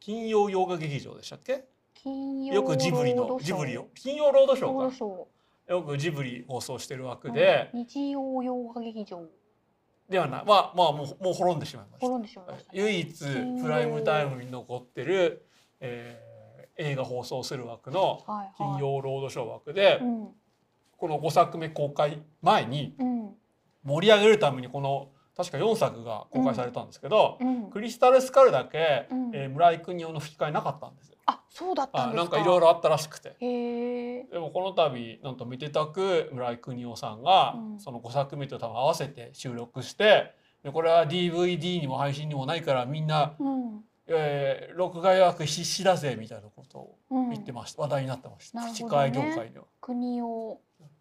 [0.00, 1.64] 金曜洋画劇場でしたっけ？
[1.94, 3.88] 金曜よくジブリのジブリを。
[3.94, 5.26] 金曜ロードショローか
[5.68, 7.80] よくジブリ放送してる枠ーで、うん。
[7.84, 9.22] 日曜洋画劇場。
[10.08, 10.44] ではない。
[10.46, 12.06] まあまあもうもう滅んでしまいました。
[12.06, 12.80] 滅んでしまいましたね。
[12.80, 13.24] 唯一
[13.62, 15.44] プライムタイムに残ってる、
[15.80, 16.36] えー
[16.78, 18.52] 映画放送する枠のはいはい。
[18.58, 20.28] 金曜ロードショー枠で、うん。
[20.98, 23.34] この5作目公開前にうん。
[23.82, 27.70] 盛り上げるためにこの確か4作が公開されたんですけど、うん。
[27.70, 29.30] クリスタル・スカルだけ、うん。
[29.34, 31.15] えー村井邦夫の吹き替えなかったんですよ。
[31.26, 32.22] あそうだったんですか。
[32.22, 33.36] あなんかいろいろあったらしくて。
[33.40, 37.80] でもこの度なんとめでたく村井邦夫さんが、うん。
[37.80, 43.84] その5作目と多分合わせて収録してでこれは DVD にも配信にもないからみんな、うん。
[44.06, 47.30] えー録画予約必死だぜみたいなことをうん。
[47.30, 48.70] 言ってました、話題になってました、ね。
[48.70, 49.64] 替え業界では。
[49.80, 50.60] 国を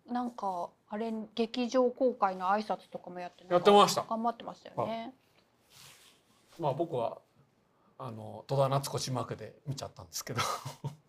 [0.09, 4.03] なんかあれ劇場公開の挨拶とかもやってやってました。
[4.09, 5.13] 頑張ってましたよね。
[6.59, 7.17] まあ僕は
[7.97, 10.41] あの戸田夏子字幕で見ちゃったんですけど。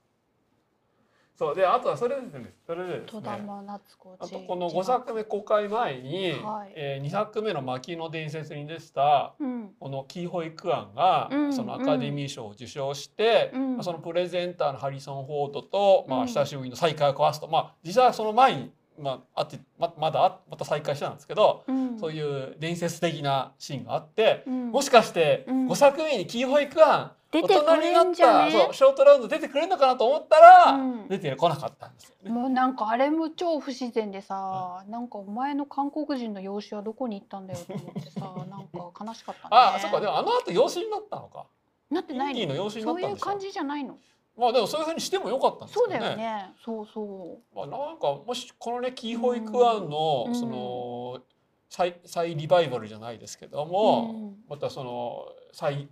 [1.36, 2.54] そうであとはそれですね。
[2.66, 6.72] それでです戸ね田真夏子あとこの5作目公開前に、はい。
[6.74, 9.74] えー2作目の「牧の伝説」に出てたうん。
[9.78, 11.52] このキーホイ・クアンが、うん。
[11.52, 13.74] そのアカデミー賞を受賞して、うん。
[13.74, 16.26] まあそのプレゼンターのハリソン・フォードと、まあ、うん。
[16.26, 28.46] 久しぶりの再会を交わすと、まあ実際はその前に、まあ、あってままだあまた再会したんですけど、うんそういう伝説的なシーンがあって、うんもしかしてうん5作目にキーホイ・クアン、出てくれんじゃね？
[28.46, 32.30] 大人になったそうショートラウンド出てくれるのかなと思ったら、うん出てこなかったんですよね。
[32.30, 39.48] もうなんかあれも超不自然でさ、なんかお前の韓国人の養子はどこに行ったんだよと思ってさ、 なんか悲しかったね。
[39.50, 41.46] あそっかでもあの後養子になったのか。
[41.88, 43.96] なってないのそういう感じじゃないの。
[44.38, 45.88] まあでもそういうふうにしてもよかったんですそう。
[45.88, 46.52] だよね。
[46.64, 50.34] そうそまあ、なんかもしこのねキーホイ・クアンの、うん。
[50.34, 51.20] その
[51.68, 55.88] 再再リバイバルじゃないですけども、またその再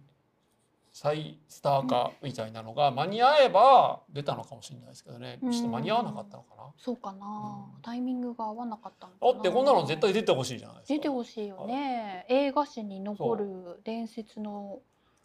[0.93, 5.41] 再スター化みたいなのが間に合えば出たのかもしれないですけどね。
[5.43, 6.63] ちょっと間に合わなかったのかな。
[6.79, 7.27] そうかな、
[7.75, 7.83] うん。
[7.83, 9.33] タイミングが合わなかったのかな。
[9.33, 10.95] だってこんなの絶対出てほしいじゃないですか。
[10.95, 12.25] 出てほしいよね。
[12.29, 14.79] 映画史に残る伝説の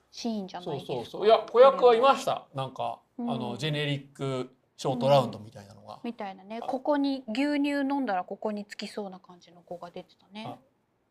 [0.09, 0.93] シーンじゃなそいうですか。
[0.93, 2.47] そうそういや子役はいました。
[2.55, 6.61] なんか、うんあのジェネリックショートラウンドみたいなのが、みたいなね。
[6.61, 10.57] ここに牛乳飲んだらここにつきそうな感じの子が出てたね。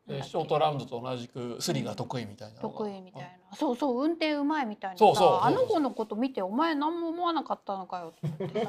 [0.07, 3.55] でショートラウンドと同じくスリが得意みたいな得意みたいな。
[3.55, 5.05] そうそう運転うまいみたいなさ。
[5.05, 8.65] そうそうあの子のこと見てお前何も思わなかったのかよって思 って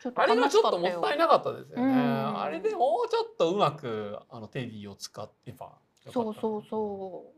[0.00, 2.40] さあれがちょっともかったいなかったですよね、うん。
[2.40, 5.72] あれでもうちょっとうまくあのテディを使ってば
[6.10, 7.32] そうそうそ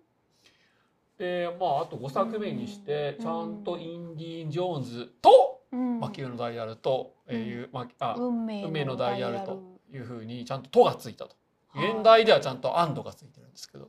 [1.18, 9.40] でまああと5作目にしてうんちゃんとインディ・ジョーンズと魔球のダイヤルという、まあ、あ運命のダイヤル。
[9.40, 11.36] とルいうふうにちゃんと「と」がついたと。
[11.68, 11.90] はい。
[11.92, 13.88] 現代ではちゃんと「アンド」がついてるんですけど。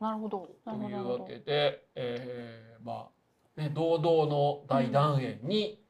[0.00, 0.48] なるほど。
[0.64, 3.08] というわけで、えーま
[3.56, 5.82] あね堂々の大団円に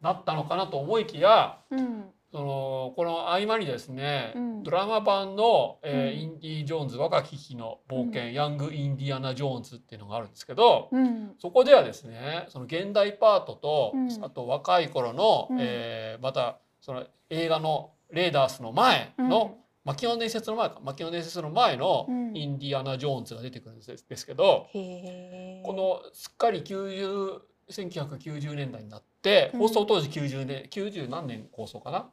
[0.00, 4.62] なったのかなと思いきや、うんそのこの合間にですね、うん。
[4.64, 6.20] ドラマ版の、えーうん。
[6.20, 11.36] インディ・ジョーンズ若き日の冒険、ヤング・インディアナ・ジョーンズ」っていうのがあるんですけどうん。
[11.38, 14.24] そこではですねその現代パートと、うん。
[14.24, 15.58] あと若い頃の、うん。
[15.60, 22.36] えーまたその映画の「レーダース」の前の、マキオの伝説の前かマキオの伝説の前のうん。
[22.36, 27.38] インディアナ・ジョーンズが出てくるんですですけど、このすっかり90
[27.70, 29.60] 1990年代になってうん。
[29.60, 32.10] 放送当時90年90何年放送かな？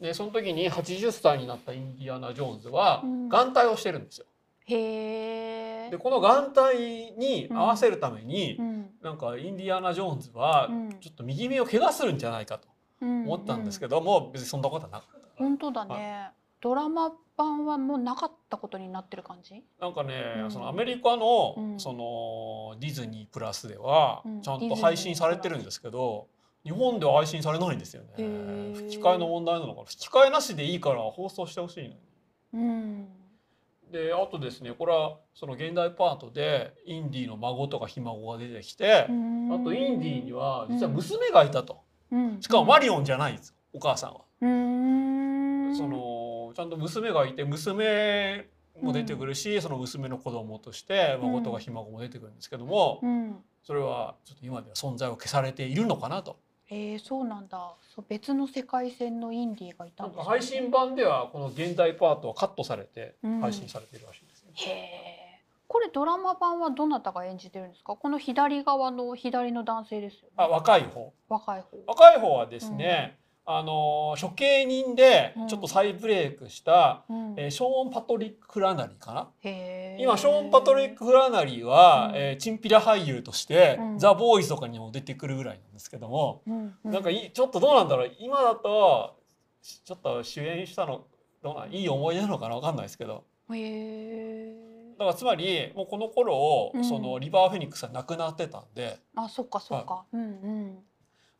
[0.00, 3.28] でその時に80歳になったインディアナ・ジョーンズはうん。
[3.28, 4.26] 眼帯をしてるんですよ。
[4.66, 8.90] へえでこの眼帯に合わせるために、うん。
[9.02, 10.90] なんかインディアナ・ジョーンズはうん。
[11.00, 12.68] ちょっと右目を怪我するんじゃないかと
[13.00, 15.28] 思ったんですけども、別にそんなことはなかった。
[15.36, 16.30] 本当だね。
[16.60, 19.62] ドラマ版はもうなかったことになってる感じ？
[19.80, 20.50] なんかね、うん。
[20.50, 21.78] そのアメリカの、うん。
[21.78, 24.40] そのディズニープラスではうん。
[24.40, 26.28] ちゃんと配信されてるんですけど、
[26.64, 28.72] 日本では配信されないんですよね。
[28.74, 29.86] 吹き替えの問題なのかな。
[29.86, 31.78] 吹き替えなしでいいから放送してほし。
[31.78, 31.96] いのに
[32.54, 33.08] うん。
[33.92, 42.40] であとですねこれはその現代パートでインディの孫とかひ孫が出てきて、あとインディには実は娘がいたと、うん。
[42.40, 44.20] しかもマリオンじゃないんですお母さんは。
[44.40, 45.76] うん。
[45.76, 48.48] そのちゃんと娘がいて娘
[48.80, 53.36] も出てくるし、その娘の子供として孫とかひ孫も出てくるんですけども、うん。
[53.62, 56.38] それはちょっと今では存在を消されているのかなと。
[56.70, 57.74] えー、そうなんだ。
[57.94, 60.24] そう別の世界線のインディーがいたなんんですね。
[60.24, 63.40] か配信版ではこの現代パートはカットされてうん。
[63.40, 64.50] 配信されているらしいですね。
[64.54, 65.24] へえ
[65.66, 67.96] これドラマ版はどなたが演じてるんですか？
[67.96, 70.28] この左側の左の男性ですよね。
[70.36, 71.12] あ若い方。
[71.28, 71.68] 若い方。
[71.86, 75.48] 若い方はですね、あの処刑人でうん。
[75.48, 77.34] ちょっと再ブレイクした、うん。
[77.36, 79.28] えーショーン・パトリック・フラナリーかな？
[79.98, 82.16] 今ショーン・パトリック・フラナリーは、うん。
[82.16, 83.98] えーチンピラ俳優として、うん。
[83.98, 86.74] ザ・ボーイズとかにも出てくるぐらいなんですけども、うん。
[86.84, 88.10] うなんかいいちょっとどうなんだろう？
[88.18, 89.20] 今だと
[89.60, 91.04] ちょっと主演したの
[91.42, 92.56] どうなんいい思い出なのかな？
[92.56, 93.24] わかんないですけど。
[93.46, 93.54] だ
[94.98, 96.84] からつまりもうこの頃、うん。
[96.84, 98.96] そのリバー・フェニックスは亡くなってたんで。
[99.16, 100.06] あそっかそっか。
[100.12, 100.78] うんうん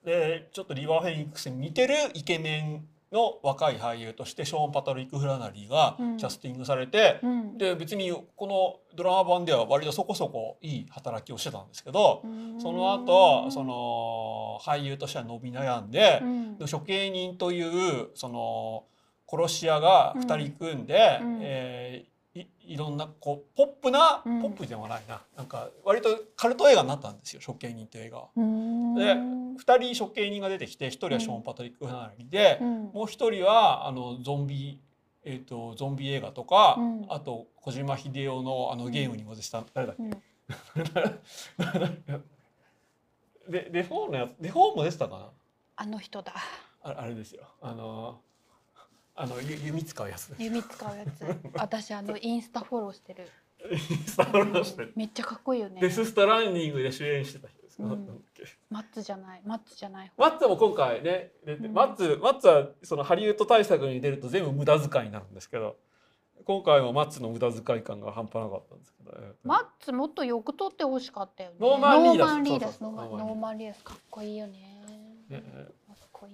[0.05, 6.17] でちょっとリバー・フェニックスに似てるイケメンの若い俳優としてショーン・パトリック・フラナリーがうん。
[6.17, 7.59] キャスティングされて、うん。
[7.59, 12.61] で別にこのドラマ版では割とそこそこいい働きをしてたんですけど、うん。
[12.61, 16.59] その後その俳優としては伸び悩んでう、ん。
[16.71, 18.85] 処刑人というその
[19.29, 21.39] 殺し屋が2人組んで、うん。
[21.41, 24.41] えーいいろんなこうポップな、うん。
[24.43, 25.23] ポップでもないな。
[25.37, 28.29] なんか割とカルト映画になったんですよ処刑人という映画
[28.97, 32.83] で2人処刑人が出てきて1人はショーン・パトリック・フラナリーで、うん。
[32.85, 34.81] もう1人はあのゾンビ、
[35.25, 37.07] えー、とゾンビ映画とか、うん。
[37.09, 40.11] あと小島秀夫のあのゲームにも出てた、誰だっけ、うん。
[43.49, 45.31] でデフォーのやつデフォーも出てたかな？
[45.77, 46.33] あの人だ。
[46.83, 47.49] ああれですよ。
[47.61, 48.21] あの
[49.17, 50.35] あのゆ弓使うやつ。
[50.39, 51.25] 弓使うやつ。
[51.59, 53.29] 私あのインスタフォローしてる。
[53.71, 55.81] インスタフォローしてめっちゃかっこいいよね。
[55.81, 57.65] デス・ストランディングで主演してた人。
[57.65, 59.43] ですか、マッツじゃない。
[59.45, 61.73] マッツじゃないマッツも今回ね出てうん。
[61.73, 65.77] マッツマッツはそのハリウッド大作に出ると全部無駄遣いになるんですけど
[66.45, 71.57] 今回はマッツの無駄遣い感が半端なかったんですけど、マッツもっとよく撮ってほしかったよね。
[71.61, 74.83] ノーマンリーダースノーマンリーダースかっこいいよね。
[75.29, 75.43] ね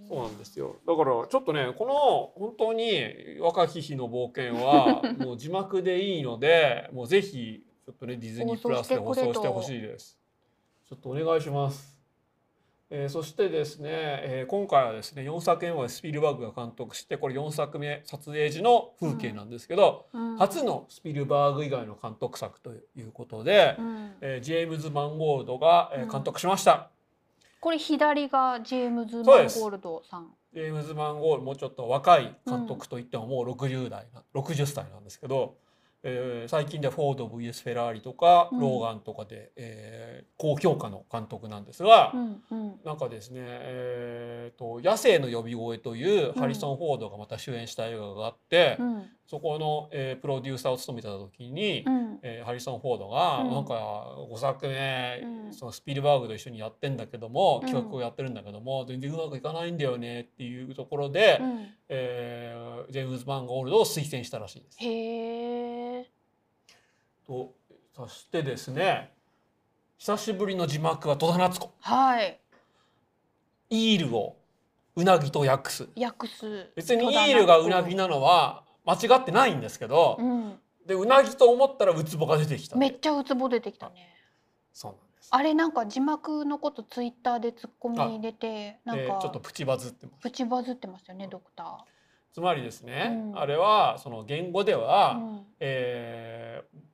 [0.08, 0.76] そうなんですよ。
[0.86, 1.94] だからちょっとねこの
[2.48, 3.02] 本当に
[3.40, 10.18] 若き日の冒険は もう字幕でいいのでもうぜひちょっとねディズニープラスで放送してほしいです。
[10.88, 12.00] ちょっとお願いします。
[12.92, 20.36] えーそしてですね、えー今回はですね4作目までスピルバーグが監督してこれ4作目撮影時の風景なんですけど、うん。
[20.38, 24.12] 初のスピルバーグ以外の監督作ということで、うん。
[24.20, 26.90] えージェームズ・マンゴールドが、えー監督しました。
[27.60, 30.34] これ左がジェームズ・マンゴールドさん。
[30.52, 35.56] ジェームズ・マンゴールもうちょっと若い監督といってももう60代な、60歳なんですけど、
[36.02, 38.60] えー最近ではフォード VS フェラーリとか、うん。
[38.60, 42.80] ローガンとかで、えー高評価の監督なんですが、うんうん。
[42.84, 49.02] なんかですね、えーと「野生の呼び声」というハリソン・フォードがまた主演した映画があって、うん。
[49.26, 52.18] そこの、えープロデューサーを務めた時に、うん。
[52.22, 53.50] えーハリソン・フォードが、うん。
[53.50, 55.52] なんか5作目、うん。
[55.52, 57.68] そのスピルバーグと一緒にやってんだけどもうん。
[57.68, 61.66] 企画をやってるんだけども、全然うまくいかないんだよねっていうところで、うん。
[61.90, 64.78] えージェームズ・マンゴールドを推薦したらしいです。
[64.80, 65.59] へえ。
[67.30, 67.54] と
[67.94, 69.12] そしてですね
[69.98, 72.40] 久しぶりの字幕は戸田夏子はい。
[73.68, 74.36] イールを
[74.96, 76.70] うなぎと訳す訳す。
[76.74, 80.58] 別にイールがうなぎなのは間違ってないんですけど、うん。
[80.86, 84.08] でうなぎと思ったらウツボが出てきためっちゃウツボ出てきたね。
[84.72, 91.84] そうなんですあれなんか字幕のことツイッターでツッコミ入れてなんでかちょっとプチバズってますプチバズってましたよねドクタ
[92.32, 94.76] つまりですね、うんあれはその言語でー。
[94.76, 96.89] は、うんえー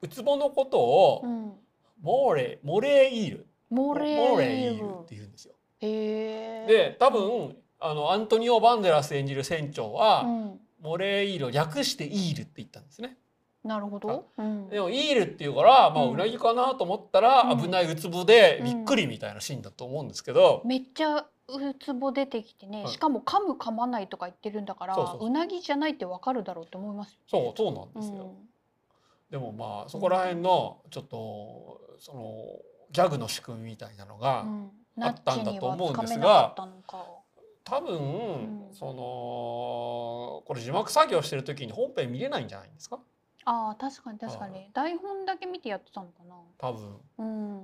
[0.00, 1.52] ウツボのことを、うん。
[2.00, 5.54] モーレモレイールモレイーールって言うんですよ。
[5.80, 10.60] で多分あのアントニオ・バンデラス演じる船長は、うん。
[10.80, 13.16] モレイールを略してイールって言ったんですね。
[13.64, 14.28] なるほど。
[14.38, 14.68] うん。
[14.68, 28.32] でもイールっていうから、まあ、うなぎかなと思ったら、うん危ないウツボでうんびっくりみたいなシーンだと思うんですけど、めっちゃウツボ出てきてね、はいしかも噛む噛まないとか言ってるんだからそうなぎじゃないってわかるだろうって思いますよそうそうなんうですよ。
[29.28, 32.44] んでもまあそこら辺のちょっとその
[32.90, 34.70] ギャグの仕組みみたいなのが、うん。
[35.00, 36.56] あったんだと思うんですが
[37.64, 42.98] 多分、んそのこれ字幕作業してる時に本編見れないんじゃないんですか？
[43.44, 46.24] ああ確かに確かはに台本だけ見てやってたのか
[46.58, 46.82] 多分。
[47.18, 47.62] なうん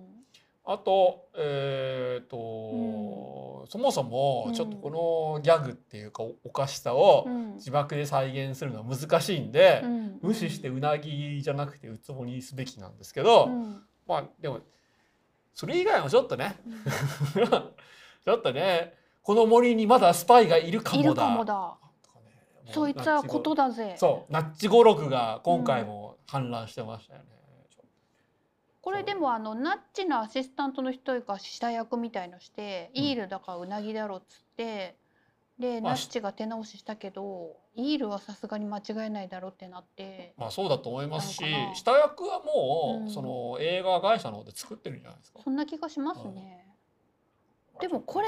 [0.67, 7.59] あとえっ、と、そもそもちょっとこのギャグっていうかおおかしさをうん。
[7.59, 10.19] 字幕で再現するのは難しいんで、うん。
[10.23, 13.83] 無視してうなぎじゃなくてウツボにすべきなんですけど、うん。
[14.07, 14.61] まあでも
[15.55, 16.57] それ以外もちょっとね
[17.37, 17.45] うん。
[18.25, 21.09] ちょっとねこの森にまだスパイがいるかもだ。
[21.09, 21.77] いるかもだ。
[22.73, 23.97] そいつはことだぜ。
[23.99, 27.27] そうナッチ語録が今回も氾濫してましたよね、
[28.85, 33.03] これでもあのナッチのアシスタントの人が下役みたいのして、うん。
[33.05, 34.99] イールだからうなぎだろっつって
[35.59, 40.35] でまあナッチが手直ししたけどイールはさすがに間違えないだろうってなって。
[40.37, 41.43] まあそうだと思いますし
[41.75, 43.11] 下役はもう、うん。
[43.11, 45.41] その映画会社の方で作ってるんじゃないですか。
[45.43, 46.67] そんな気がしますね。
[47.81, 48.27] でもこれ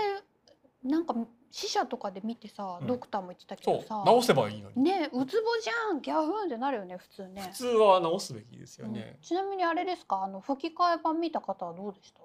[0.82, 1.14] なんか
[1.50, 2.86] 死者とかで見てさ、うん。
[2.86, 7.42] ドクターも言ってたけそどさう直せばいいのに、ねウツボじゃんギャフンってなるよね普通ね。
[7.52, 7.56] 普。
[7.56, 8.92] 通は直すべきですようん。
[8.92, 10.24] ね、ちなみにあれですか？
[10.24, 12.20] あの吹き替え版見た方はどうでした？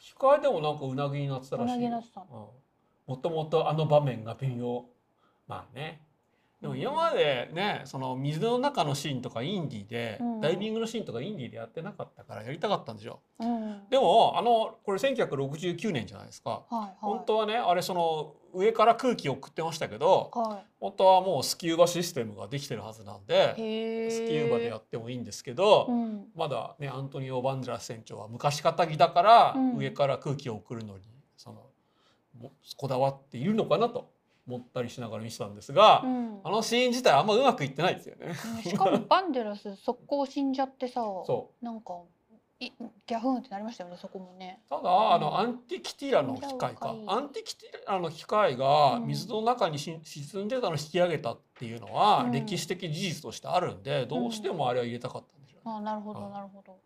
[0.00, 2.26] 控えでもなんかうなぎになってたらしいうなぎになってたの。
[3.08, 3.14] うん。
[3.14, 4.84] もともとあの場面が微妙。
[5.48, 6.00] まあね
[6.62, 10.40] でも今までねその水の中のシーンとかインディーで、うん。
[10.40, 13.80] ダイビングのシーンとかインディーでやってなかったからやりたかったんでしょうん。
[13.90, 16.94] でもあのこれ1969年じゃないですか、はいはい。
[17.00, 26.26] 本当はねあれその上から空気を送ってましたけどは本当はもうスキューバシステムができてるはずなんい、でスキューバでやってもいいんですけど、うん。
[26.36, 29.76] まだねアントニオ・バンデラス船長は昔かたぎだから、うん。
[29.78, 31.02] 上から空気を送るのに
[31.36, 31.66] その
[32.38, 34.12] もこだわっているのかなと
[34.46, 36.40] 思ったりしながら見てたんですが、うん。
[36.44, 38.34] あのシーン自体あんまうまくいってないですよね。
[38.56, 42.00] うんしかもバンデラス速攻死んじゃってさそなんか
[42.58, 42.70] い
[43.06, 44.60] ギャフンってなりましたよねそこもね。
[44.68, 46.90] ただあのアンティキティラの機械か。
[46.90, 52.32] うんアンティキティラの機械がうん水の中にし沈んでたのを引き上げたっていうのはうん。
[52.32, 55.74] 歴史的事実としてあるんでどうしてもあれは入れたかったんでしょうね。
[55.76, 56.32] あなるほどはい。
[56.32, 56.76] なるほど。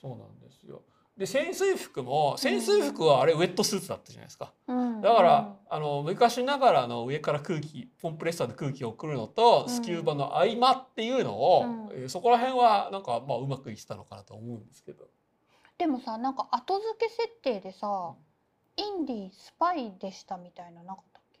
[0.00, 0.82] そうなんですよ
[1.18, 4.52] で潜水服も潜水服はあれウェットスーツだったじゃないですか。
[4.68, 5.00] うん。
[5.00, 9.74] だから、あの昔ながらの上から空気コンプレッサーで空気を送るのと、うん。
[9.74, 11.88] スキューバの合間っていうのを、うん。
[11.92, 15.08] えーそこら辺はなんかまあうまくいってたのかなと思うんですけど。
[15.76, 18.14] でもさなんか後付け設定でさ
[18.76, 21.40] インディスパイでしたみたいななかったっけ？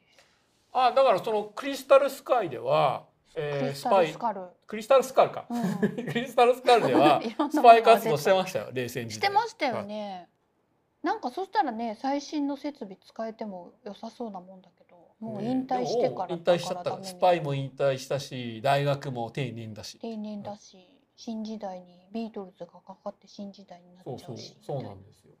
[0.72, 4.40] あだからそのクリスタルスカイでは、クえーリスタスパイルスカル。
[4.66, 10.28] クリスタルスカルか、うん クリスタルスカルでは スパイ活動してましたよ冷戦時代してましたよね。
[11.02, 19.98] なんかそしたらね最新の設備使えても良さそうなもんだけどもう引退してからでも引退しちゃっただからスパイも引退したし大学も定年だし。
[19.98, 20.76] 定年だし
[21.14, 25.34] 新時代にビートルズがかかって新時代になそうそうっちゃうしそうなんですよ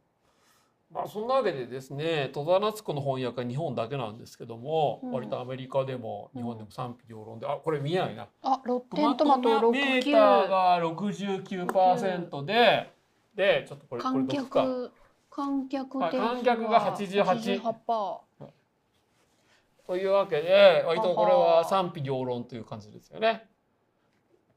[0.92, 8.28] まあそんなわけでですね戸田夏子の翻訳は日本だけなんですけども、うん割とアメリカでも日本でも賛否両論で、あこれ見えないな。
[8.42, 11.96] あロットテントマトメーター69が
[12.30, 12.92] 69%で
[13.34, 14.28] でちょっとこれこれ観。
[14.28, 14.92] 客
[15.30, 18.18] 観客観客が88 88%
[19.86, 23.48] というわけで割とこれは賛否両論という感じですよね。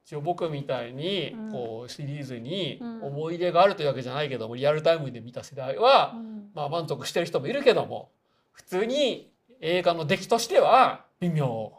[0.06, 1.52] 一応僕みたいにうん。
[1.52, 3.04] こうシリーズにうん。
[3.04, 6.50] 思い出があるというわけじゃないけどもリアルタイムで見た世代はうん。
[6.54, 8.12] まあ満足してる人もいるけども
[8.52, 11.74] 普通に映画の出来としては微妙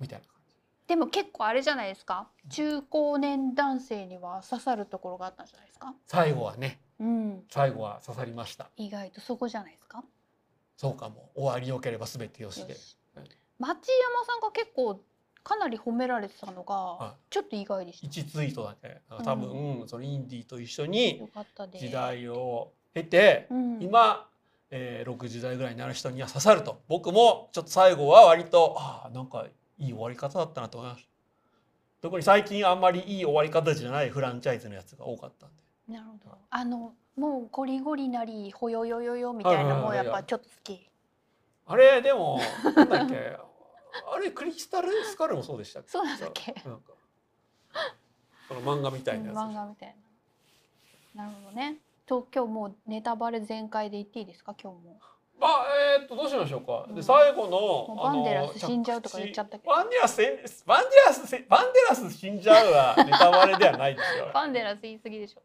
[0.00, 0.38] みたいな感
[0.88, 2.28] でも結構あれじゃないですか。
[2.48, 5.92] 中高年男性には刺さるところがあったんじゃないですか。
[5.92, 5.96] じ。
[6.06, 6.80] 最後はね。
[6.98, 7.42] うん。
[7.50, 8.70] 最後は刺さりました。
[8.78, 10.02] 意外とそこじゃないですか。
[10.78, 11.30] そうかも。
[11.34, 12.74] 終わりよければ全てよしで。
[13.58, 15.02] 町山さんが結構
[15.48, 18.06] かなり褒められてたのがはちょっと意外でした。
[18.06, 19.00] 1ツイートだけ。
[19.24, 21.26] 多分、そのインディーと一緒に。
[21.80, 24.28] 時代を経て、うん、今、
[24.70, 26.82] えー、6時代ぐらいになる人には刺さると。
[26.86, 29.46] 僕もちょっと最後は割とああなんか
[29.78, 31.08] いい終わり方だったなと思いました
[32.02, 35.94] 特に最近あんまりいい終わり方じゃないフランチャイズのやつが多かったんで。
[35.94, 36.36] なるほど。
[36.50, 40.86] あのもうゴリゴリなりほよよよよみたいなもうやっぱちょっと好き。
[41.64, 42.38] あれでも
[42.76, 43.47] なんだっけ
[44.14, 45.88] あれクリスタルスカルもそうでしたっけ？
[45.90, 46.52] そうなんだっけ？
[46.64, 46.92] なんか
[48.48, 49.96] その漫画みたいなやつ漫画みたい
[51.14, 51.24] な。
[51.24, 51.76] なるほどね。
[52.06, 54.54] と今日もうネタバレ全開で言っていいですか？
[54.62, 55.00] 今日も。
[55.40, 55.66] まあ
[55.98, 56.86] えー、っとどうしましょうか。
[56.88, 60.24] うんで最後のバンデラス死んじゃうとか言っちゃったけどバンデラスせ
[60.66, 64.30] バンデラスせバンデラス死んじゃうはネタバレではないですよ。
[64.34, 65.42] バンデラス言い過ぎでしょ。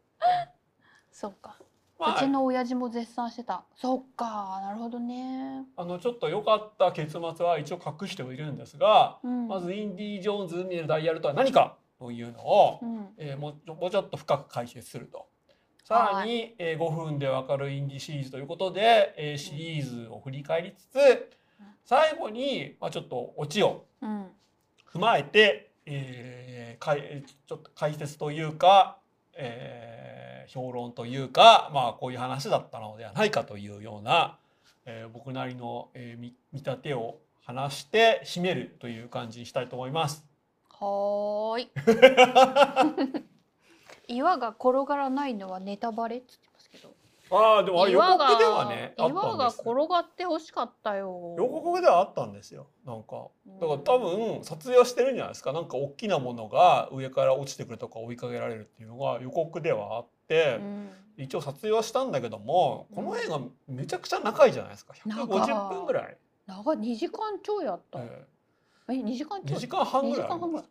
[1.12, 1.56] そっか。
[1.98, 3.64] まあうちの親父も絶賛してた。
[3.76, 4.60] そっか。
[4.62, 5.64] なるほどね。
[5.76, 9.48] あのちょっと良かった結末は一応隠してはいるんですが、うん。
[9.48, 13.08] まずインディ・ジョーンズ海のダイヤルとは何かというのを、うん。
[13.16, 15.26] えーもうちょもうちょっと深く解説すると。
[15.84, 21.30] さらに、えー5分でわかるインディシリーズということで、えーシリーズを振り返りつつ
[21.84, 24.26] 最後に、まあ、ちょっとオチをうん。
[24.92, 28.98] 踏まえて、えーかいちょっと解説というか、
[29.34, 30.03] えー
[30.48, 34.38] 評論というか、まあ、こういう話だったのではないかというような、
[34.86, 40.24] えー僕なりの、えー見見立てを話して締めるという感じにしたいと思います。
[40.70, 41.68] はーい。
[44.08, 46.94] 岩が転がらないのはネタバレっつってますけど。
[47.30, 51.34] ああでもあれ予岩が告ではね岩が転がってほしかったよ。
[51.38, 53.28] 予告ではあったんですよなんか
[53.60, 60.06] だから多分撮影はしてるんじゃないですかなんか大きなものが上から落ちてくるとか追いかけられるっていうのが予告ではあっ。
[61.16, 66.16] 一応撮影はしたんだけどもうんこの映画めちゃくちゃ長いじゃないですか長い150分ぐらい、
[66.46, 68.00] 長い2時間ちょいやった。
[68.00, 68.26] え
[68.88, 69.60] え2時間え2ちょい？
[69.60, 70.66] 時間半ぐらい2時間半ぐらい。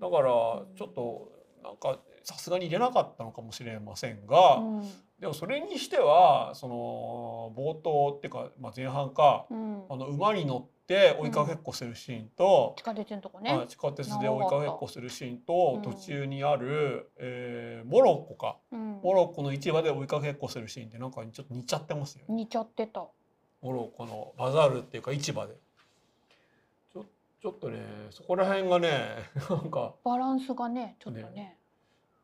[0.00, 1.32] だからちょっと
[1.62, 4.90] なんかさすがに入れなかったのかもしれませんが、うん。
[5.20, 9.82] でもそれにしてはその冒頭っていうか、まあ、前半かうん。
[9.90, 13.64] あの馬に乗って追いかけっこするシーンと、地下鉄のとこあね。
[13.68, 19.00] 地下鉄で追いかけっこするシーンと、うん途中にある、えーモロッコかうん。
[19.02, 22.34] モロッコの市場で追いかけっこするシーンってなんかちょっと似ちゃってますよね。
[22.34, 23.06] 似ちゃってた。
[23.60, 25.54] モロッコのバザールっていうか市場で
[26.92, 27.04] ちょ
[27.42, 27.78] ちょっとね
[28.10, 29.16] そこら辺がね
[29.50, 31.58] なんかバランスがねちょっとねね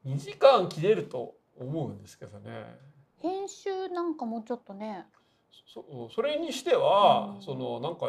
[0.06, 2.78] 2時間切れると思うんですけどね。
[3.18, 5.06] 編集なんかもうちょっとね
[5.66, 7.42] そそれにしては、うん。
[7.42, 8.06] そのなんか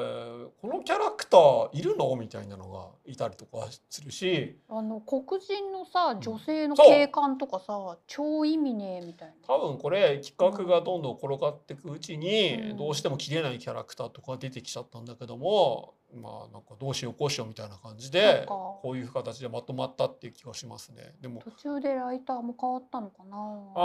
[0.61, 2.15] このキャラクターいるの？
[2.15, 4.59] みたいなのがいたりとかするし。
[4.69, 6.21] あの黒人のさん。
[6.21, 9.33] 女性の警官とかさ超意味ねえみたいな。
[9.47, 12.77] 多分これ企画がどんどん転がっていくうちに、うん。
[12.77, 21.15] どうしても切れないキャラクターとか出てきちゃったんだけどもまあなんかどうしようこうしようみたいな感じそでこういう形でまとまったっていう気がしますね。
[21.19, 23.35] でも途中でライターも変わったのかな。
[23.35, 23.39] あ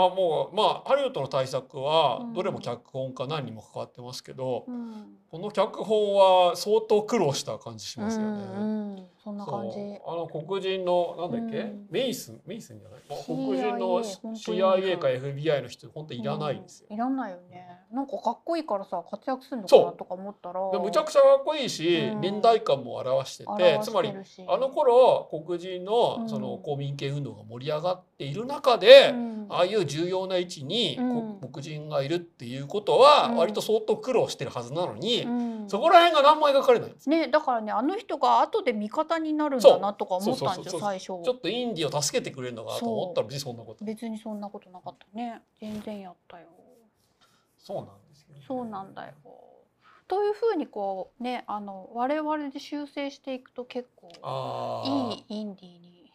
[0.09, 2.33] もうまあハリウッドの対策はうん。
[2.33, 5.17] どれも脚本家何人も関わってますけど、うん。
[5.29, 9.07] この脚本は相当苦労した感じしますよね。
[9.23, 9.77] そんな感じ。
[10.05, 11.87] あの黒人のなんだっけ、うん。
[11.89, 12.31] メイス？
[12.31, 12.99] ンメイスンじゃない？
[13.09, 15.07] まあ CIA 黒人の CIA か。
[15.07, 16.87] FBI の人本当いらないんですよ。
[16.89, 17.67] うんいらないよね。
[17.91, 20.71] なんかかっこいいからさ活躍するのかなとか思ったら。
[20.71, 22.21] でむちゃくちゃかっこいいし、うん。
[22.21, 25.85] 年代感も表してて表つまりあの頃黒人うん。
[25.85, 29.47] のその公民権運動が盛り上がっている中で、うん。
[29.49, 30.97] ああいう重要な位置に
[31.51, 33.35] 黒人がいるっていうことはうん。
[33.37, 35.69] 割と相当苦労してるはずなのに、うん。
[35.69, 37.09] そこら辺が何も描かれないんです。
[37.09, 40.53] ねだからねあの人が後で味方になるんだなとか思ったんですよそう。
[40.53, 45.17] そうそうそう最初ちょっとインディを助けてくれるのかなと思ったら別にそんなこと別にそんなことなかった。
[45.17, 46.47] ね全然やったよ。
[47.57, 49.13] そうなんですよ、ね、そうなんだよ。
[50.07, 56.11] というふうにこうねあの我々で修正していくと結構あいいインディーに。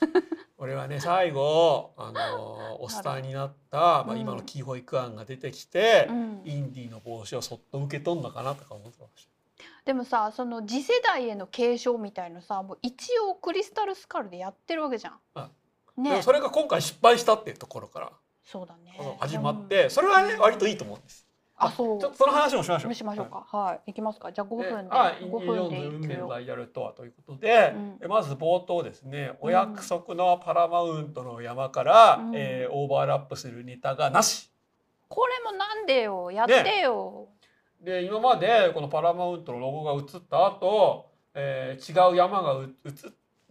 [0.56, 6.42] これはね最後あの おスターになった、まあ、うん今のキーホイクアンが出てきて、うん。
[6.44, 9.28] インディの帽子をそっと受け取んのかなとか思ってまし
[9.84, 15.12] でもさその次世代への継承みたいのさもう一応クリスタルスカルでやってるわけじゃん。
[15.34, 15.50] あ
[15.96, 18.12] た、でねもそれが今回失敗したっていうところから
[18.42, 18.98] そうだね。
[19.20, 21.26] 始まってそれはね割といいと思うんです。
[21.56, 22.00] あそう。
[22.00, 22.94] ちょっとその話もしましょう。
[22.94, 23.46] しましょうか。
[23.46, 24.32] はい、い、きますか。
[24.32, 27.98] じゃあ5で分ではい、インデ5ィ・ジョ分で運命ダイヤルとはということで、うん。
[28.02, 32.32] えまず冒頭ですねお約束のパラマウントの山から、うん。
[32.34, 34.50] えーオーバーラップするネタがなし。
[35.08, 36.30] これもなんでよ。
[36.32, 37.28] やってよ、
[37.84, 42.92] で今までこのパラマウントのロゴが映った後、えー違う山がう映っ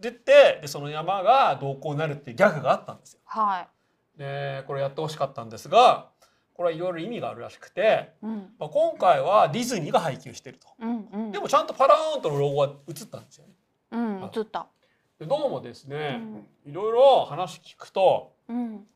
[0.02, 3.20] ててでその山がどうこうなるっていうギャグがあったんですよ。
[3.24, 3.68] は
[4.16, 6.10] でこれやってほしかったんですが
[6.54, 10.68] これはいろいろ意味があるらしくて、い、うん、まあ、今回はディズニーが配給してると。
[10.80, 11.32] うんうん。
[11.32, 13.54] でもちゃんとパラマウントのロゴは映ったんですよね。
[13.90, 14.68] うん映った、
[15.18, 16.46] でどうもですうね、ん。
[16.64, 18.86] いろいろ話聞くとうん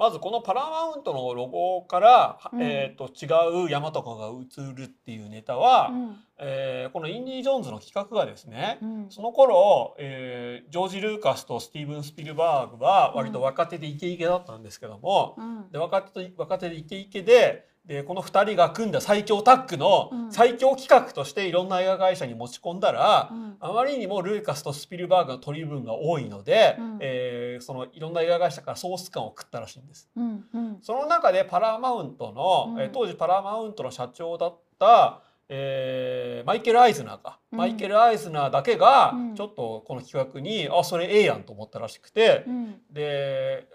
[0.00, 2.62] まずこのパラマウントのロゴから、うん。
[2.62, 6.16] えー、と違う山とかが映るっていうネタは、うん。
[6.38, 9.06] えーこのインディ・ジョーンズの企画がですね、うん。
[9.10, 15.70] その頃、えージョージ・ルーカスとスティーブン・スピルバーグは割と若手でイケイケだったんですけども、うん。
[15.70, 20.32] で若手と若手でイケイケででこの2人が組んだ最強タッグのうん。
[20.32, 23.56] 最強企画としていろんな映画会社に持ち込んだら、うん。
[23.58, 26.98] あまりにもルーカスとスピルバーグの取り分が多いので、うん。
[27.00, 30.08] えーそのいろんな映画会社からソース感を食ったらしいんです。
[30.16, 30.78] うんうん。
[30.82, 32.80] その中でパラマウントの、うん。
[32.80, 37.58] えー当時パラマウントの社長だった、えーマイケル・アイズナーか、うん。
[37.58, 39.34] マイケル・アイズナーだけがうん。
[39.34, 42.80] ちょっとこの企画に、あそれええやんと思ったらしくて、うん。
[42.90, 43.66] で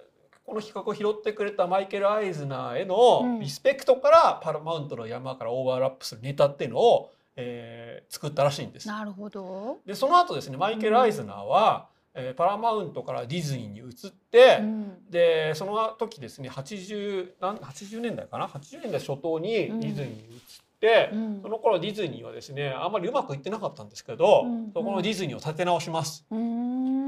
[0.45, 3.39] この企画を拾ってくれたマイケル・アイズナーへのうん。
[3.39, 8.87] リスペクトからパラマウントの山からオーバーラップするネタっていうのを、えー作ったらしいんです。
[8.87, 15.09] なるほど、でその後ですねマイケル・アイズナーは、えーパラマウントからディズニーに移って、うん。
[15.09, 19.79] でその時ですね 80, なん80年代かな？80年代初頭にデうん。
[19.79, 20.39] ィズニーに移っ
[20.79, 21.41] て、うん。
[21.41, 24.71] その頃ディズニーはですねあんまりうまくいってなかったんですけど、うん。
[24.71, 26.25] そこのディズニーを立て直します。
[26.29, 27.04] うーん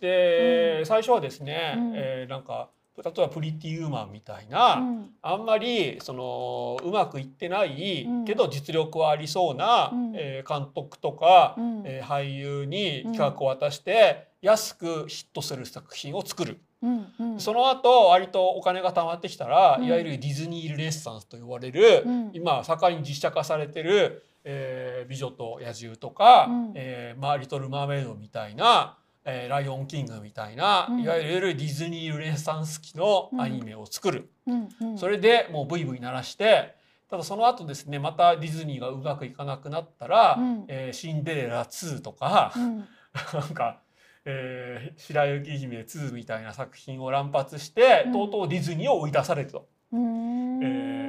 [0.00, 1.92] で、最初はですね、うん。
[1.94, 2.68] えーなんか
[3.00, 5.10] 例えばプリティウーマンみたいな、うん。
[5.22, 8.24] あんまりそのうまくいってないうん。
[8.24, 10.12] けど実力はありそうな、うん。
[10.16, 11.82] えー監督とか、うん。
[11.86, 16.58] えー俳優に企画を渡して、安くヒットする作品を作る。
[16.82, 17.06] うん。
[17.20, 17.40] うん。
[17.40, 19.84] その後割とお金が貯まってきたら、うん。
[19.86, 22.30] いわゆるディズニールネッサンスと呼ばれる、うん。
[22.32, 26.72] 今盛んに実写化されてる「えー美女と野獣」とか「うん。
[26.74, 28.96] えーまあ、リトル・マーメイド」みたいな
[29.28, 31.02] 「えーライオン・キング」みたいな、うん。
[31.02, 34.98] いわゆるディズニールネッサンス期のアニメを作る、うんうん。
[34.98, 36.74] それでもうブイブイ鳴らして
[37.10, 40.64] ただその後ですねまたディズニーがうまくいかなくなったら「うん。
[40.68, 42.88] えーシンデレラ2」とか、うん。
[43.34, 43.80] なんか、
[44.24, 48.12] えー白雪姫2みたいな作品を乱発して、うん。
[48.12, 51.08] とうとうディズニーを追い出されると、えー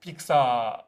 [0.00, 0.84] ピクサ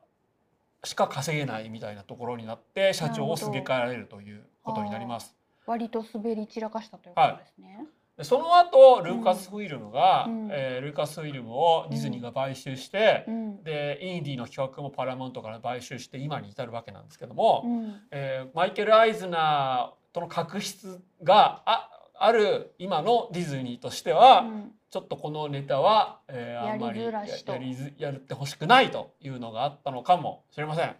[0.82, 5.36] ーしか稼げないみたいなところになって社長をすげ替えられるということになります。
[5.66, 7.86] 割と滑り散らかしたということですね。
[8.16, 10.48] でその後ルーカスフィルムが、うん。
[10.52, 13.62] えールーカスフィルムをディズニーが買収してう、ん。
[13.64, 18.00] でインディの企画もパラマウントから買収して今に至るわけなんですけども、うん。
[18.12, 24.72] えーマイケル・アイズナーとの確執があある今のディズニーとしては、うん。
[24.90, 30.94] ちょっとこのネタは、えーあんまりやややりずやってほしくないというのがあったのかもしれません。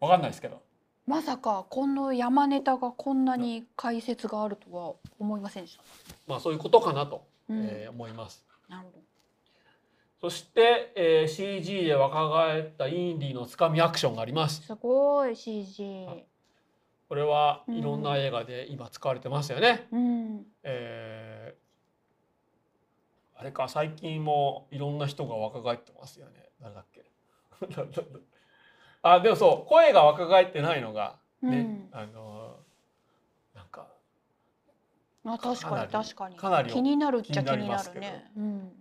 [0.00, 0.62] わかんないですけど。
[1.10, 5.82] まさかこの山ネタがこんなに解説があるとは思いませんでした。
[6.28, 8.44] まあそういうことかなと、うんえー思います。
[8.68, 8.98] なるほど。
[10.20, 14.62] そして、えー CG で若返ったインディのつかみアクションがあります。
[14.66, 16.06] すごい CG。
[17.08, 19.88] これはうんいろんな映画で今使われてますよね。
[19.90, 20.46] うん。
[20.62, 21.60] えー
[23.40, 26.50] あれか最近もいろんな人が若返ってますよね。
[26.60, 27.02] 誰だっけ？
[29.02, 32.56] あでもそう声が若返ってないのがね、あの
[33.54, 33.86] なんか
[35.24, 38.30] あ確かに確かにかなり気になるっちゃ気気になるね。
[38.36, 38.72] うん。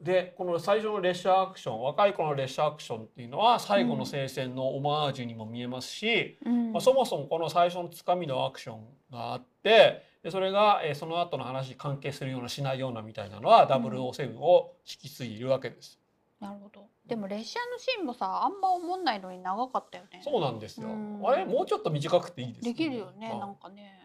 [0.00, 8.80] でこの最初の列車アクション若い子の列車アクションっていうのは最後の聖戦のオマージュにも見えますし、うんまあ、そもそもこの最初のつかみのアクション
[9.12, 16.01] があってでそれが、えーその後の話に関係するようなしないようなみたいなのは007を引き継いでいるわけです。
[16.42, 16.88] なるほど。
[17.06, 20.20] でも列車のシーンもさあんま思んないのに長かったよね。
[20.24, 20.88] そうなんですよ。
[20.88, 21.44] うんあれ？
[21.44, 24.00] もうちょっと短くていいですできるよねまあなんかね。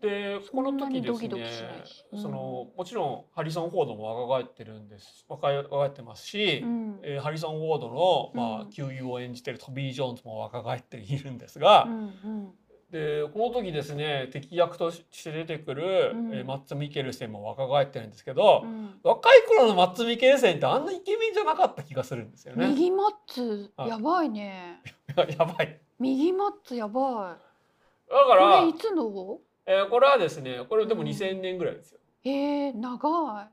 [0.00, 1.84] でこの時ですね
[2.20, 7.00] そのもちろんハリソン・フォードも若返ってるんです若返ってますし、うん。
[7.04, 12.52] えーハリソン・フォードの、まあうん旧友を演じてるトビー・ジョーンズも若返っているんですが、うんうん
[12.92, 16.34] でこの時ですね敵役として出てくる、うん。
[16.34, 19.00] えーマッツ・ミケルセンも若返ってるんですけど、うん。
[19.02, 22.68] 若い頃のマッツ・ミケルセンってあんなイケメンじゃなかった気がするんですよね。
[22.68, 24.82] 右マッツはいやばいね。
[25.16, 25.80] や やばい。
[25.98, 28.12] 右マッツやばい。
[28.12, 31.08] だかこられいつのえーこれはですねこれでもうん。
[31.08, 31.98] 2000年ぐらいですよ。
[32.24, 33.48] えー、長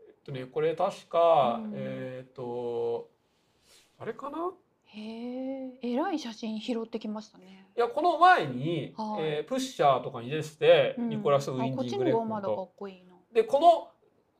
[0.00, 1.72] えっとねこれ確か、うん。
[1.74, 3.08] えっ、と
[3.98, 4.38] あれかな？
[4.38, 5.00] いへ
[5.82, 7.66] ええらい写真拾ってきましたね。
[7.76, 9.22] やこの前に、はい。
[9.22, 11.08] えープッシャーとかに出てて、うん。
[11.08, 13.14] ニコラス・ウィンディ・グレフォンの方がまだかとっこいいな。
[13.32, 13.88] でこの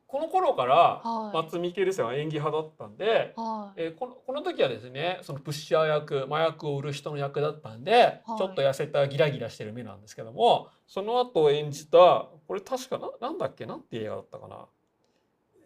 [0.07, 0.75] この頃から、
[1.05, 1.35] はい。
[1.35, 3.81] マッツ・ミケルセンは演技派だったんで、はい。
[3.81, 8.39] えーこのこの時はですねそのプッシャー役麻薬を売る人の役だったんで、はい。
[8.39, 14.67] ちょっと痩せたギラギラしてる目なんですけどもその後演じたこれ確かななんだっけなんて映画だったかな。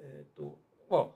[0.00, 0.58] えっ、と
[0.90, 1.14] まあこ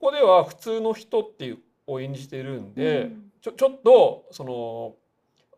[0.00, 3.32] こでは普通の人っていうを演じてるんで、うん。
[3.40, 4.94] ちょちょっとその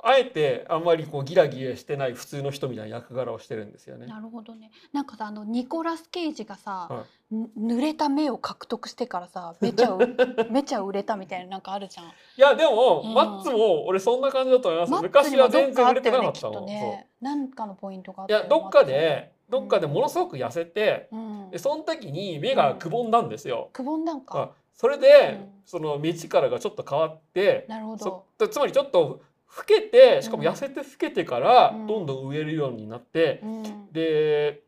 [0.06, 4.06] あえてあんまりこうギラギラしてない普通の人みたいな役柄をしてるんですよね。
[4.06, 4.70] なるほどね。
[4.92, 9.98] なんかさあのニコラス・ケイジがさ、はぬ濡れた目を獲得してからさめちゃう
[10.52, 12.06] めちゃ売れたみたいななんかあるじゃん。
[12.06, 13.14] いやでも、うん。
[13.14, 15.02] マッツも俺そんな感じだと思います。
[15.02, 16.66] 昔は全然売れてなかったもん。
[16.66, 21.50] ねなんかのポイントがあっいやどっかでどっかでものすごく痩せて、ツうん。
[21.50, 23.70] でその時に目がくぼんだんですよ。
[23.72, 25.48] くぼんだんあかそれで、うん。
[25.64, 29.22] その目力がちょっと変わってなるほそどつまりちょっと
[29.56, 31.86] 老けてしかも痩せて老けてからうん。
[31.86, 33.62] どんどん植えるようになって、うん。
[33.92, 34.62] で、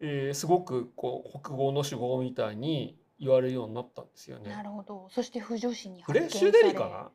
[0.00, 4.50] えーすごくこう北欧の酒豪みたいに言われるようになったんですよね。
[4.50, 4.62] な。
[4.62, 5.08] るほど。
[5.10, 7.10] そして不女子にフレッシュデリかな？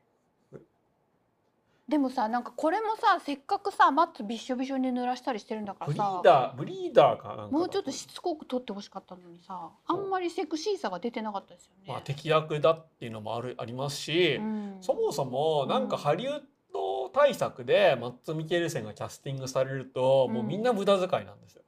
[1.87, 7.27] でもさなんかこれもさせっかくさマッツびっしょびしょに濡らしたりしてるんだからブリさーダーブリーダーか？
[7.27, 11.83] なんかだもうちょっとしつこく撮ってほしかったのにさあんまりセクシーさが出てなかったですよね。
[11.89, 14.77] まあ、敵役だっていうのもあるありますし、うん。
[14.79, 16.41] そもそもなんかハリウッ
[16.73, 21.63] ド大作でマッツ・ミケルセンがキャスティングされると、もうみんな無駄遣いなんですよ。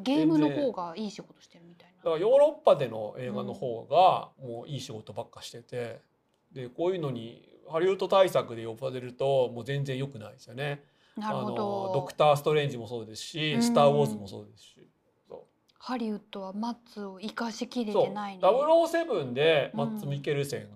[0.00, 6.06] ゲームの方がいい仕事してるみたいだからヨーロッパでの映画の方がもういい仕事ばっかしてて。
[6.50, 10.82] でこういうのにハリウッド大作で呼ばれるともう全然良くないですよね。
[11.16, 11.32] な。
[11.32, 11.90] なるほど。
[11.94, 14.74] ドクター・ストレンジもそうですし、うんスター・ウォーズもそうですし。
[15.80, 18.42] ハリウッドはマッツを生かしきれてないね。
[18.42, 20.68] 007でマッツ・ミケルセン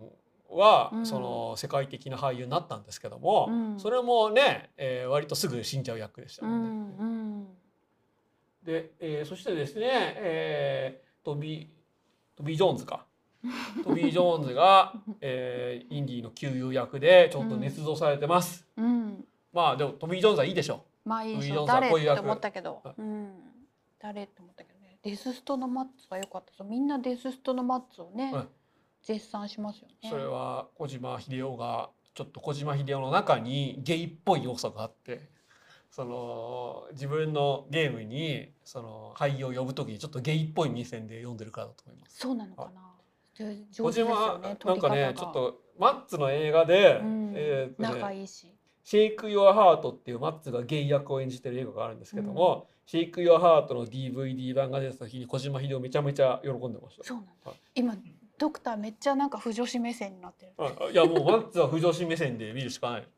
[0.56, 6.94] は、うんその世界的な俳優になったんですけども、うんそれもね、えー割とすぐ死んじゃう役でしたうんもんね。
[7.00, 7.46] うん。
[8.64, 11.66] で、えーそしてですね、えートビー
[12.36, 13.04] トビー・ジョーンズか
[13.84, 18.66] トビー・ジョーンズが、えーインディの旧友役でちょっと捏造されてます。
[18.76, 19.24] うん。
[19.52, 21.66] まあでもトビー・ジョーンズはいいでしょまあいいでしょ。
[21.66, 22.94] 誰って思ったけどはい。
[22.98, 23.32] うん。
[23.98, 24.98] 誰って思ったけどね。
[25.02, 26.68] デスストのマッツは良かったそう。
[26.68, 28.46] みんなデスストのマッツをね、はい
[29.02, 30.10] 絶賛しますよね。
[30.10, 35.28] それは小島秀夫がちょっと小島秀夫の中にゲイっぽい要素があって
[35.90, 42.18] その自分のゲームにその俳優を呼ぶ時にちょっとゲイっぽい目線で読んでるからだと思います。
[42.18, 42.91] そうなのかな。
[43.70, 44.56] 小島ね。
[44.64, 48.54] なんかねちょっとマッツの映画で、うんえーとね仲いいし。
[48.84, 57.04] シェイク・ヨア・ハートっていうマッツがゲイ役を演じてる映画があるんですけども、シェイク・ヨア・ハートの DVD 版が出た時に小島秀夫めちゃめちゃ喜んでました。
[57.04, 57.56] そうなんだはい。
[57.76, 57.96] 今
[58.38, 60.52] ドクターめっちゃなんか不女子目線になってる。
[60.58, 63.08] あいやもうマッツは不女子目線で見るしかない。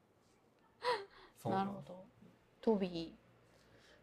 [1.49, 2.05] なるほど。
[2.61, 3.25] トビー。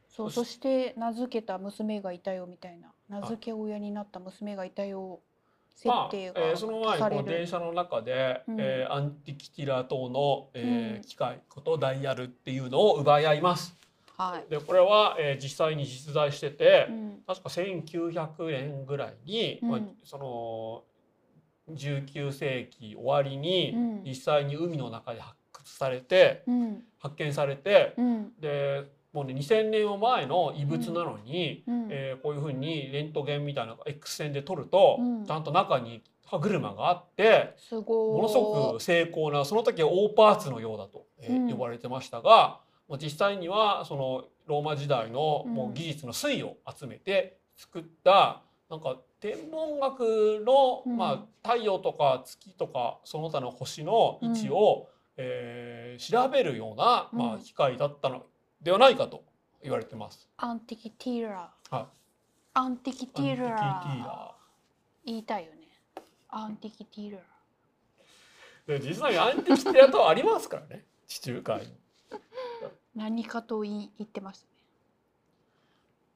[0.07, 5.30] そうそそして名付けた娘がいたよみたいな名付け親になった娘がいたよ設
[5.85, 7.47] まあえーその前この電る。
[7.47, 8.57] 車の中で、うん。
[8.59, 11.01] えーアンティキティラ島の、えーうん。
[11.01, 13.75] 機械ことダイヤルっていうのを奪い合います。
[14.17, 14.49] はい。
[14.49, 17.23] でこれは、えー実際に実在してて、うん。
[17.25, 19.69] 確か1900年ぐらいに、うん。
[19.69, 20.83] まあ、その
[21.75, 24.03] 19世紀終わりに、うん。
[24.03, 26.83] 実際に海の中で発掘されてうん。
[26.99, 28.31] 発見されて、うん。
[28.39, 28.83] で
[29.13, 31.87] もうね2,000年も前の遺物なのに、うん。
[31.89, 35.25] えーこういうふうにレントゲンみたいな X 線で撮ると、うん。
[35.25, 37.55] ちゃんと中に歯車があって。
[38.15, 41.51] ものすごく精巧なその時は大パーツのようだと、えーうん。
[41.51, 42.59] 呼ばれてましたが
[43.01, 45.53] 実際にはそのローマ時代のうん。
[45.53, 50.95] もう技術の粋を集めて作ったなんか天文学の、うん。
[50.95, 54.87] まあ、太陽とか月とかその他の星の位置を、
[55.17, 57.41] えー調べるような、まあ、うん。
[57.41, 58.23] 機械だったの
[58.61, 59.23] ではないかと
[59.63, 60.29] 言われてます。
[60.37, 61.75] アンティキティーラー。
[61.75, 61.85] はい
[62.53, 63.49] アンティキティーラー。
[63.49, 64.35] ラ
[65.05, 65.57] 言いたいよね。
[66.27, 67.21] アンティキティーラー。
[68.77, 71.73] ーで実際にアンティキティラ島ありますからね地中海に。
[72.93, 74.51] 何かと言い言ってましたね。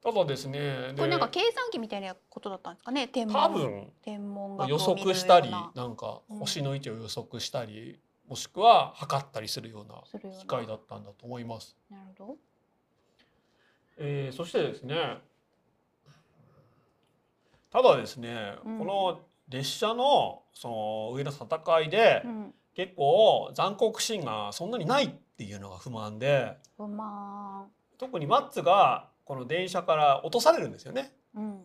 [0.02, 3.08] ただですねでこれなんか計算機みたいなことだったんですかね。
[3.08, 7.98] 天文多分天文予測したりなんかうん星の位置を予測したり
[8.28, 11.76] もしくは測ったりするような機械だったんだと思います。
[11.90, 12.36] なるほど。
[13.98, 15.18] えーそしてですね
[17.70, 18.78] ただですね、うん。
[18.78, 22.54] この列車のその上の戦いで、うん。
[22.74, 27.66] 結構残酷シーンがそんなにないっていうのが不満で不満。
[27.98, 31.12] 特にマッツがこの電車から落とされるんですよね。
[31.34, 31.60] うん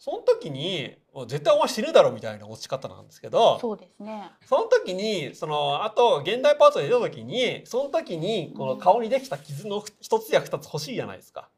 [0.00, 0.96] その時に
[1.26, 4.30] 絶対お前死ぬだろみたいな落ち方なんですけどそうですね。
[4.46, 11.50] その時にそのあと現代パーツが出た時にその時にこの顔にできた傷の一つや二つ欲しいじゃないですか。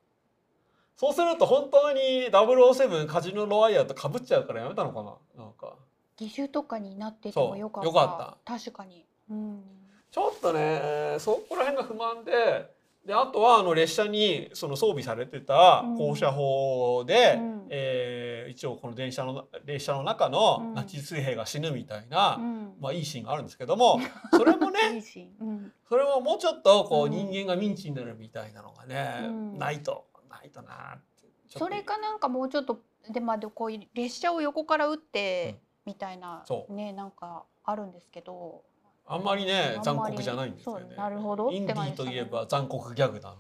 [0.97, 5.45] そうすると本当に007カジノロワイヤーとかぶっちゃうからやめたのかな？
[5.45, 5.77] なんか。
[6.21, 7.85] 義手とかになっててもよかっ
[8.45, 8.59] た。
[8.59, 9.05] 確かに。
[9.31, 9.63] うん。
[10.11, 12.69] ちょっとねそこら辺が不満で
[13.07, 15.97] であとはあの列車にその装備されてたうん。
[15.97, 17.67] 放射砲で、うん。
[17.69, 20.75] えー一応この電車の列車の中のうん。
[20.75, 22.75] ナチス兵が死ぬみたいな、うん。
[22.81, 23.99] まあいいシーンがあるんですけども
[24.31, 25.03] それもいね
[25.41, 25.73] うん。
[25.89, 27.11] それももうちょっとこううん。
[27.13, 29.59] 人間がミンチになるみたいなのがね、うん。
[29.59, 32.81] ないとないとなってそれかなんかもうちょっと
[33.11, 38.63] でまあでこう列車を横から撃ってみたいなねなんかあるんですけど
[39.13, 40.97] あんまりね残酷じゃないんですよね。
[40.97, 43.35] なるほどインディーといえば残酷ギャグだ。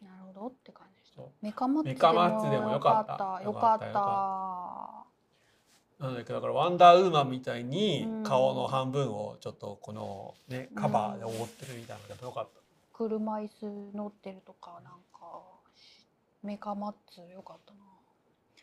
[0.00, 3.42] なるほどって感じでメカマッツでもよかった。
[3.42, 3.78] よかっ
[5.98, 6.04] た。
[6.04, 8.22] なんだけどだからワンダーウーマンみたいにうん。
[8.22, 12.60] 顔の半分をちょっとこのねカバーで覆ってるみたいなのがよかった。
[12.92, 15.42] 車椅子乗ってるとかなんか
[16.44, 17.80] メカマッツよかったな。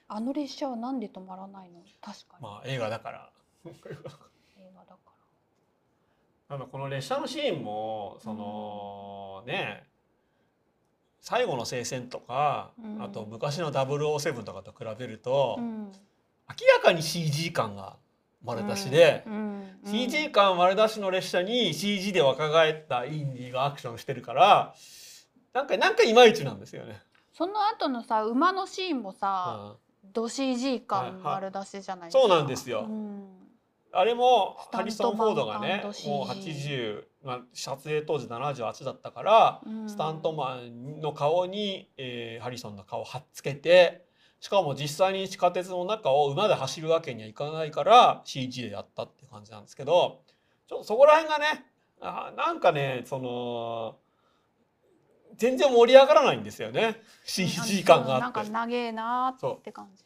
[0.08, 1.82] あの列車はなんで止まらないの？
[2.02, 3.30] 確かに、まあ映画だから。
[6.50, 9.84] 映画だかこの列車のシーンもその、ね
[11.26, 13.02] 最後の聖戦とか、うん。
[13.02, 15.66] あと昔の007とかと比べると、明
[16.78, 17.96] らかに CG 感が
[18.44, 19.26] 丸出しで、
[19.88, 24.76] CG 感丸出しの列車に CG で若返ったインディがアクションしてるから
[25.52, 27.02] なんかなんかいまいちなんですよね。
[27.34, 30.12] その後のさ馬のシーンもさ、うん。
[30.14, 31.22] ド CG 感はいはい。
[31.24, 32.86] 丸出しじゃないそうなんですよ。
[32.88, 33.45] うん
[33.96, 39.90] あれもハリソン・フォードがねもう80、まあ、撮影当時78だったから、うん。
[39.90, 44.06] スタントマンの顔に、えーハリソンの顔を貼っつけて
[44.40, 50.22] しかも実際に地下鉄の中を馬で走るわけにはいかないから CG でやったって感じなんですけど
[50.68, 51.66] ちょっとそこら辺がね
[52.02, 53.96] あなんかねその
[55.38, 57.02] 全然盛り上がらないんですよね。
[57.26, 58.22] CG 感があって。
[58.22, 58.44] なんか。
[58.44, 60.04] 長えなーって感じ。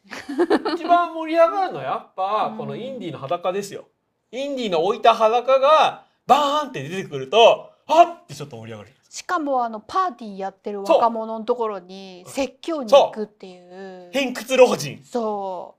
[0.74, 2.58] 一番盛り上がるのはやっぱうん。
[2.58, 3.88] このインディーの裸ですよ。
[4.32, 8.90] インディーの置いた裸がバーンって出てくるとはっってちょっと盛り上がる。
[9.08, 14.10] しかもあのパーティーやってる若者のところに説教に行くっていう。
[14.12, 15.02] 偏屈老人。
[15.04, 15.74] そ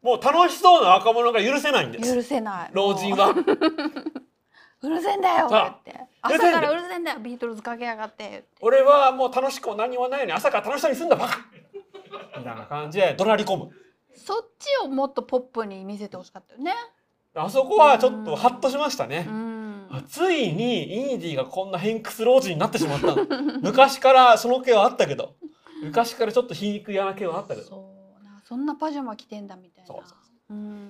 [0.00, 2.14] もう楽しそうな若者が許せないんうです。
[2.14, 2.70] 許せない。
[2.72, 3.34] 老人は。
[4.82, 5.90] もううるせえんだよって。
[5.90, 8.24] う朝からうるせえんだよビートルズかけやがって。
[8.24, 11.38] って俺はもう楽しくも何もないのに朝から楽しそうにすんだバカ。
[12.38, 13.70] みたいな感じで怒鳴り込む。
[14.14, 16.72] そっちをもっとポップに見せてほしかったよね。
[17.34, 19.26] あそこはちょっとハッとしましたね。
[19.28, 19.30] う。
[19.30, 19.86] ん。
[19.90, 23.26] あついにインディーがこんな偏屈老人になってしまったの。
[23.62, 25.34] 昔からその気はあったけど。
[25.82, 27.66] 昔からちょっと皮肉屋な気はあったけど。
[27.66, 29.86] そうなそんなパジャマ着てんだみたいな。
[29.86, 30.24] そうそうう。
[30.24, 30.27] ん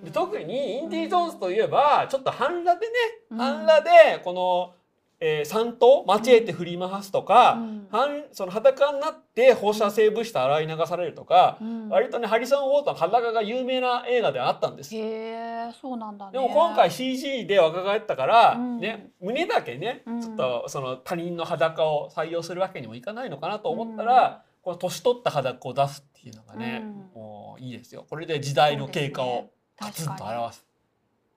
[0.05, 2.93] で特にインディ・ージョーンズといえばちょっと半裸でね、
[3.31, 3.39] うん。
[3.39, 3.91] 半裸で
[4.23, 4.75] この、
[5.21, 7.89] えー、三頭マチエーテ振り回すとか、うん。
[7.91, 11.89] 半その裸になって放射性物質洗い流されるとか、うん。
[11.89, 14.95] 割とねハリソン・ウォートの裸が有名な映画ではあったんです。
[14.95, 16.33] へえそうなんだね。
[16.33, 18.79] でも今回 CG で若返ったから、うん。
[18.79, 20.21] ね、胸だけね、うん。
[20.21, 29.49] ちょっとその他人の裸を採用するわけにもいかないのかなと思ったら、この年取った裸を出すっていうのがね、うんもういいですよこれで時代の経過を
[29.79, 30.67] カツンと表す。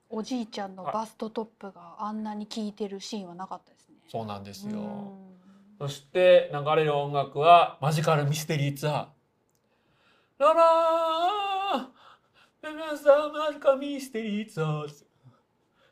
[0.10, 4.80] おじいちゃんのバストトップがあんなに効いてるシーンはなかったですねそうなんですよ。
[4.80, 5.32] うん
[5.80, 9.08] そして流れる音楽はマジカルミステリーツアー。
[10.38, 14.88] ララーラザマジカルミステリーツアー。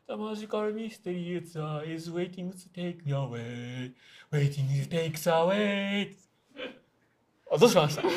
[0.08, 3.92] The magical mystery is waiting to take you away,
[4.30, 6.29] waiting to take us away.
[7.52, 8.02] あどうしました？
[8.02, 8.08] ど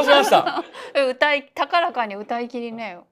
[0.00, 0.62] うしました？
[1.10, 3.06] 歌い高らかに歌いきりなよ。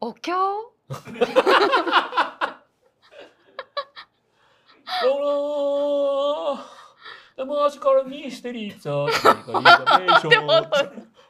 [0.00, 0.32] お経。
[7.36, 9.28] どうも、マジカルミステリーザーズ。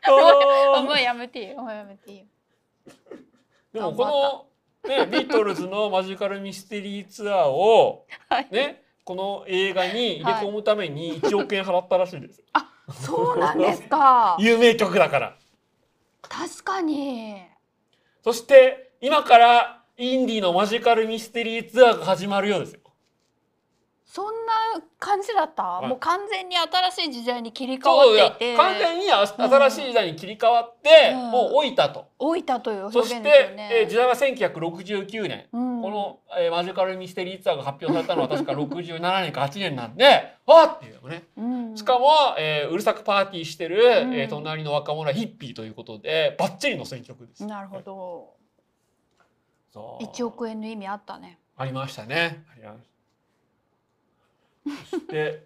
[0.82, 2.24] もうやめていい、もやめていい。
[3.72, 4.46] でもこの。
[4.84, 8.48] ね、ビートルズのマジカルミステリーツアーを、はい。
[8.50, 12.42] ね、この映画に入れ込むために1億円払ったらしいです。
[12.90, 14.36] そうなんですか。
[14.40, 15.36] 有名曲だから。
[16.22, 17.42] 確かに。
[18.22, 22.80] そして今からインディのマジカルミステリーツアーが始まるようですよ。
[24.04, 24.52] そんな
[24.98, 25.86] 感じだった、い。
[25.86, 28.56] もう完全に新しい時代に切り替わっていて。
[28.56, 31.30] 完全にあ新しい時代に切り替わって、うん。
[31.30, 33.54] もう老いたと、老いたという表現そして。
[33.56, 35.82] えー時代は1969年、うん。
[35.82, 41.24] この、えーマジカルミステリーツアーが発表されたのは確か67年か8年なんで わっっていうね。
[41.36, 41.76] うん。
[41.76, 42.08] しかも、
[42.38, 44.14] えーうるさくパーティーしてる、うん。
[44.14, 47.46] えー隣の若者はヒッピーということでバッチリの選曲です。
[47.46, 48.42] なるほど。
[49.72, 50.04] そう。
[50.04, 51.38] 1億円の意味あったね。
[51.56, 52.44] ありましたね。
[52.52, 52.91] ありました
[54.90, 55.44] そして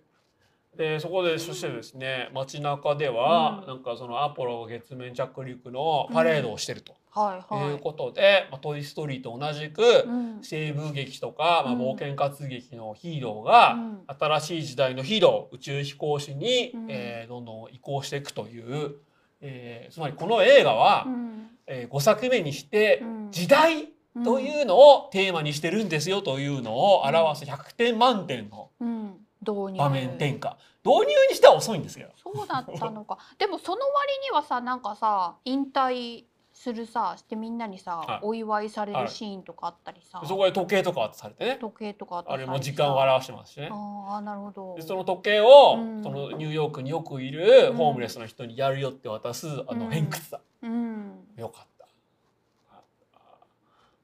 [0.76, 3.66] でそこでそしてですね街中では、うん。
[3.66, 7.72] なんかそのアポロ月面着陸のパレードをしてるとはいはい。
[7.72, 10.42] いうことで「まあ、トイ・ストーリー」と同じく、うん。
[10.42, 11.80] 西部劇とか、まあ、うん。
[11.80, 14.04] 冒険活劇のヒーローが、うん。
[14.06, 16.86] 新しい時代のヒーロー宇宙飛行士に、うん。
[16.90, 18.96] えーどんどん移行していくという、
[19.40, 21.50] えーつまりこの映画は、うん。
[21.66, 23.30] え5作目にしてうん。
[23.30, 23.88] 時代
[24.24, 30.54] というのをテーマにしてるんですよというのを表す100点満点の場面転換
[30.84, 32.08] 導入にしては遅いんですよ。
[32.16, 33.18] そうだったのか。
[33.38, 38.18] でもその割にはさなんかさ引退するさしてみんなにさ、はい。
[38.22, 41.58] お祝いされるシーンとかあったりさ、そこで時計とか渡されてね。
[41.60, 43.68] 時計とかあったあれも時間を表してますしね。
[43.70, 44.74] ああなるほど。
[44.76, 46.02] でその時計を、うん。
[46.02, 47.76] そのニューヨークによくいるうん。
[47.76, 49.90] ホームレスの人にやるよって渡すあのうん。
[49.90, 51.28] 偏屈さ、うん。
[51.36, 51.75] よかった。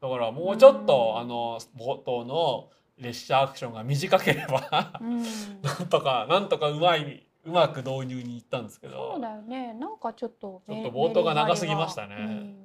[0.02, 5.22] だからもうちょっと、うんあの冒頭の列車アクションが短ければうん。
[5.62, 9.74] なんとかなんとかうまいうまく導入にいったんですけどそうだよね。
[9.74, 12.56] なんかちょっとちょっと冒頭が長すぎましたねうん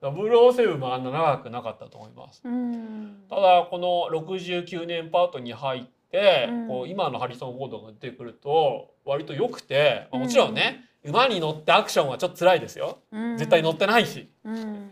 [0.00, 2.40] 007もあんな長くなかったと思います。
[2.44, 3.24] うん。
[3.28, 14.90] ただこの69年パートに入って、うんこう今のハリソン・フォードが出てくると割と良くて、まあもちろんね、馬に乗ってアクションはちょっと辛いですようん絶対乗ってないし、うん。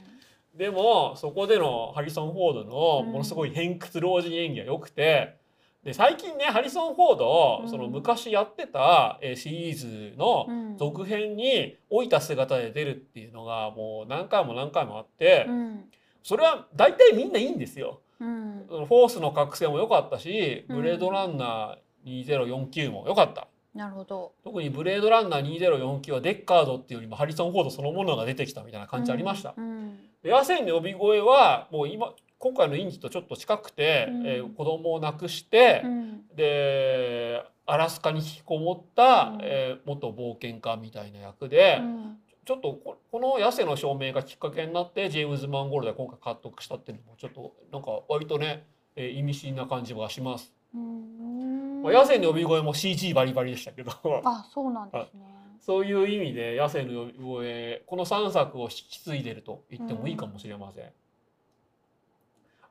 [0.56, 5.36] でもそこでのハリソン・フォードのうんものすごい偏屈老人演技が良くて
[5.84, 9.76] で最近ねハリソン・フォード、うんその昔やってたえーシリー
[10.12, 15.84] ズのうん続編に老いた姿で出るっていうのがもう何回も何回もあって、うん。
[16.22, 18.00] それは大体みんないいんですよ。
[18.20, 18.66] うん。
[18.68, 23.48] フォースの覚醒も良かったし、うんブレードランナー2049も良かった。
[23.74, 24.32] なるほど。
[24.42, 29.54] 特にブレードランナー2049はデッカードっていうよりもハリソン・フォードそのものが出てきたみたいな感じありました。
[29.56, 29.98] うん。
[30.26, 36.26] で野生の呼び声はもう今今回のインジとちょっと近くて、うんえー子供を亡くして、うん。
[36.34, 50.52] でアラスカに引きこもった、うんえー元冒険家みたいな役で、うんちょっとここの「野生の証明」がきっかけになってジェームズ・マンゴールドが今回獲得したっていうのもちょっとなんか割とね、えー意味深な感じがします。
[50.74, 53.92] うんまあ、野生の呼び声も CG バリバリでしたけど
[54.24, 55.35] あ、そうなんですね。
[55.66, 60.84] そういう意味で野生の呼び声この3作を引き継いでると言ってもいいかもしれません。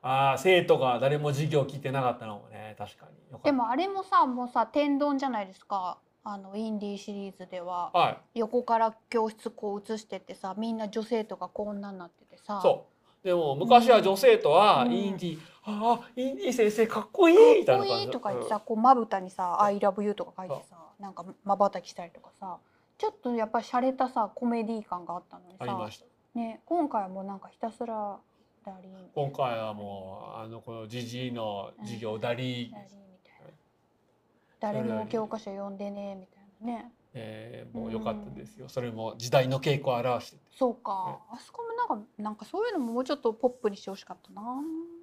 [0.00, 3.38] ああ生徒が誰も授業聞いてなかったのもね確かに。
[3.42, 5.98] でもあれもさ、もうさ、天丼じゃないですか。
[6.24, 7.90] あのインディーシリーズでは。
[7.92, 8.38] はい。
[8.38, 12.60] 横から教室こう映してってさみんな女生徒がこんなになっててさ。
[12.62, 12.86] そ
[13.22, 13.26] う。
[13.26, 14.92] でも昔は女生徒はうん。
[14.94, 22.56] インディ、ああインディ先生かっこいいみたいかっこな感じいいとか言ってさこうまぶたにさ「I love you」とか書いてさなんかまばたきしたりとかさ
[22.98, 25.64] ちょっとやっぱり洒落たさコメディ感があったのにさ。
[25.64, 26.06] ありました。
[26.34, 28.18] ね今回はもうなんかひたすら
[28.64, 29.08] ダリーみたいな。
[29.14, 34.82] 今回はもうあのこのジジイの授業ダリーダリーみたいな。
[34.82, 36.92] 誰も教科書読んでねみたいなね。
[37.18, 38.68] えーもう良かったですよ。
[38.68, 40.42] それも時代の傾向を表してて。
[40.58, 41.18] そうか。
[41.30, 44.42] あそこもなんかなんかそういうのももうちょっとポップにしてほしかったな。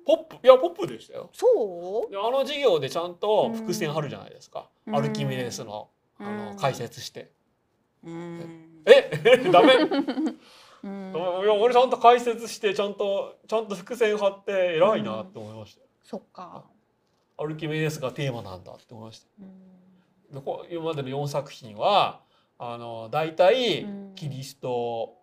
[0.05, 0.35] ポップ？
[0.35, 1.29] いやポップでしたよ。
[1.33, 2.11] そう？
[2.11, 4.69] であの授業でちゃんと伏線張るじゃないですか。
[4.85, 4.95] うん。
[4.95, 5.89] アルキメデスの
[6.19, 6.45] あうん。
[6.53, 7.31] の解説して。
[8.03, 8.81] うん。
[8.85, 9.11] え？
[9.51, 9.73] ダメ？
[10.83, 11.13] うん。
[11.13, 15.87] いや俺ちゃんと解説してちゃんとちゃんと伏線張って偉いなって思いましたよ。
[16.03, 16.63] そっか。
[17.37, 19.27] アルキメデスがテーマなんだって思いました。
[19.39, 19.43] う
[20.39, 20.43] ん。
[20.71, 22.21] 今までの4作品は
[22.59, 24.11] あの大体うん。
[24.15, 25.15] キリスト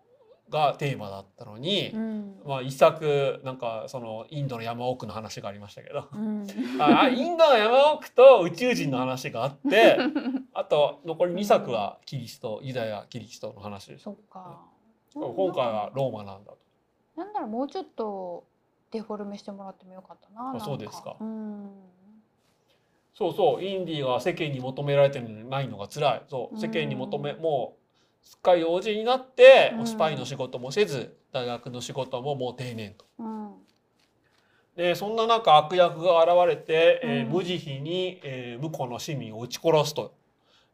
[0.51, 1.89] がテーマだったのに。
[1.89, 2.35] うん。
[2.45, 6.07] まあ一作なんかそのインドの山奥の話がありましたけど。
[6.13, 6.45] うん。
[6.79, 9.97] あインドの山奥と宇宙人の話があって
[10.53, 14.03] あと残り2作はキリストユダヤキリストの話です。
[14.03, 14.61] そっか。
[15.13, 16.57] 今回はローマなんだと。
[17.15, 18.45] なんならもうちょっと
[18.91, 21.15] デフォルメしてもらってもよかったななそうですか。
[21.19, 21.69] うん。
[23.13, 26.23] そうそうインディが世間に求められてないのが辛い。
[26.27, 26.61] そううん。
[26.61, 27.80] 世間に求めもう
[28.21, 29.87] すっかり老人になってうん。
[29.87, 33.05] スパイの仕事もせず大学の仕事ももう定年と。
[33.19, 33.51] うん。
[34.75, 37.31] でそんな中悪役が現れて、えーうん。
[37.31, 40.13] 無慈悲に、えー向こうの市民を撃ち殺すと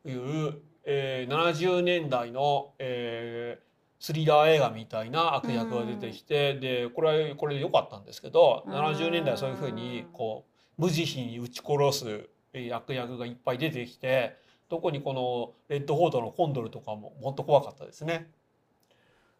[0.06, 3.68] いう、えー、70年代の、えー
[4.00, 8.74] スリラー映画みたいな悪役が出てきて、でこれはこれで良かったんですけど、うん。
[8.74, 10.46] 70年代はそういうふうにこ
[10.78, 14.38] う無慈悲に撃ち殺すえー悪役がいっぱい出てきて
[14.70, 18.30] 特にこのレッドホートのコンドルとかももっと怖かったですね。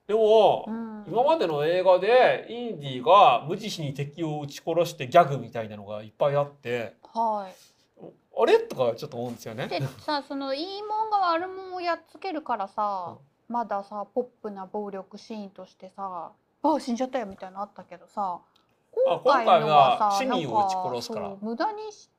[0.08, 7.54] でも、うん今までの映画でインディが無慈悲に敵を撃ち殺してギャグみたいなのがいっぱいあってはい
[8.40, 8.60] あれ？
[8.60, 9.68] とかちょっと思うんですよね。
[9.68, 13.18] でさそのいいもんが悪もんをやっつけるからさ、
[13.48, 16.32] まださポップな暴力シーンとしてさ
[16.64, 18.40] あ死んじゃったよみたいなのあったけどさ
[19.06, 21.36] 今回のはさ今回は市民を撃ち殺すから。
[21.42, 22.10] 無駄にし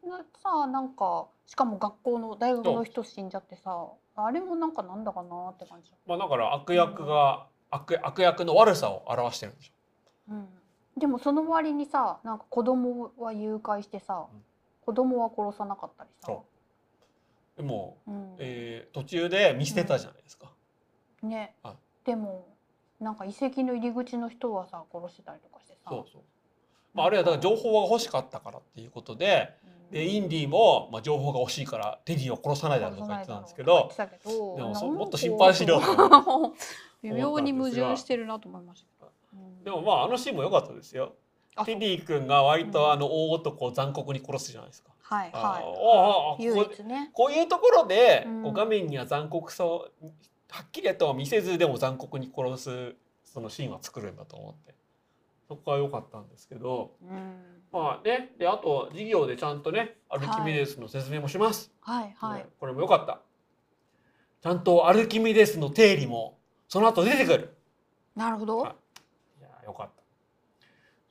[0.42, 10.32] さなんかしかも学校の大学の人死んじゃってさあれもなんかなんだかなって感じ、まあ、だから悪役が悪悪役の悪さを表してるんでしょ。
[10.32, 10.48] うん、
[10.98, 14.42] でもその割にさなんか子供は誘拐してさ、うん。
[14.84, 16.26] 子供は殺さなかったりさ。
[16.28, 16.44] そ、
[17.58, 18.36] でも、うん。
[18.38, 20.50] えー途中で見捨てたじゃないですか。
[21.22, 21.54] ね。
[21.62, 21.74] はい。
[22.06, 22.46] でも
[22.98, 25.90] なんか遺跡の入り口の人はさ殺してたりとかしてさ。
[25.90, 26.22] そうそう。
[26.94, 29.50] まあ、あるいはだから情報が欲しかったからっていうことで、
[29.90, 29.92] うん。
[29.92, 35.80] でインディもまあ情報が欲しいからテディを殺さないだろうとか言ってたんですけど、でもそもっと心配しろ
[37.02, 39.06] 微妙に矛盾してるなと思いました
[39.64, 41.14] でもまああのシーンも良かったですよ。
[41.56, 44.90] あテディ君が割とあの大男を残酷に殺すじゃないですか。
[45.00, 46.42] はいはい。
[46.44, 47.10] 唯一ね。
[47.14, 48.52] こういうところで、うん。
[48.52, 49.88] 画面には残酷さを
[50.50, 54.74] はっきりとは見せずでも残酷に殺すそのシーンは作るんだと思って
[55.48, 57.62] そこは良かったんですけどうん。
[57.72, 62.14] まあねであと授業でちゃんとねアルキメデスの説明もします、はい。
[62.16, 62.40] はい。
[62.40, 63.20] ねこれも良かった。
[64.42, 66.38] ちゃんとアルキメデスの定理も
[66.68, 67.56] その後出てくる。
[68.14, 68.58] なるほど。
[68.58, 68.68] は
[69.38, 69.40] い。
[69.40, 70.02] いや良かった。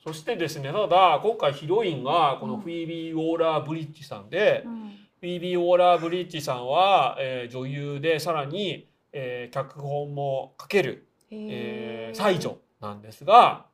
[0.03, 4.93] そしてですねただ今回ヒロインがこのフィービー・ウォーラー・ブリッジさんで、うん。
[5.19, 13.65] フィービー・ウォーラー・ブリッジさんは、えー女優でさらに、えー脚本も書ける、えー、才女なんですが、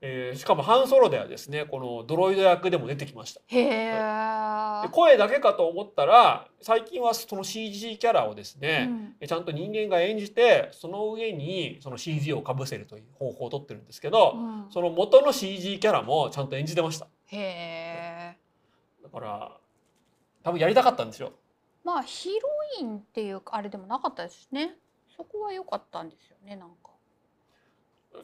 [0.00, 3.40] えーしかもハンソロではですねこのドロイド役でも出てきました。
[3.46, 14.66] へえで声だけかと思ったら最近はその CG キャラをですね、ちゃんと人間が演じてその上にその CG をかぶせるという方法をとってるんですけど、うん。
[14.70, 17.08] その元の CG キャラもちゃんと演じてました。
[17.26, 18.38] へえ
[19.02, 19.56] だから
[20.44, 21.32] 多分やりたかったんですよ。
[21.82, 22.48] まあヒロ
[22.80, 24.76] インっていうあれでもなかったですしね。
[25.16, 26.90] そこは良かったんですよねなんか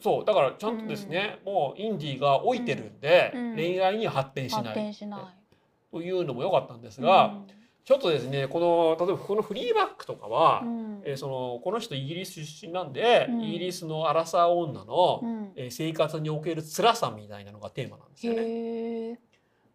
[0.01, 3.55] そうだからちゃんとですね、もうインディーが老いてるんで、うん。
[3.55, 4.73] 恋愛には発展し発ない。
[4.75, 5.21] 展しない。
[5.91, 7.35] というのも良かったんですが、
[7.85, 11.01] ちょっとですねこの例えばこのフリーバックとかは、うん。
[11.05, 13.41] えーそのこの人イギリス出身なんで、うん。
[13.43, 15.51] イギリスのアラサー女の、うん。
[15.55, 19.19] えー生活における辛さみたいなのがテーマなんですよね。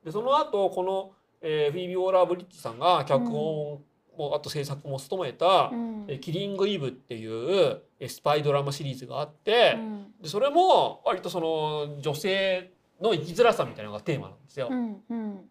[0.04, 3.80] でその後この、えーフィービー・ウォーラー・ブリッジさんが脚本
[4.20, 6.04] も、あと制作も務めた、うん。
[6.08, 10.14] えーキリング・イブ」っていうえースパイドラマシリーズがあって、うん。
[10.20, 14.68] でそれも割とその女性の生きづらさみたいなのがテーマなんですよ。
[14.70, 15.48] うんうん。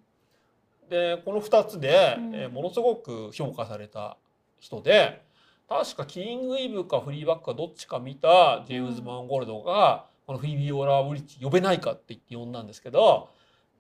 [0.90, 2.36] でこの2つで、うん。
[2.36, 4.18] えーものすごく評価された
[4.60, 5.22] 人で
[5.68, 13.30] 確かキリング・イブかフリーバックかどっちか見たジェームズ・マンゴールドが、このフィービー・オーラー・ブリッジ呼べないかって言って呼んだんですけど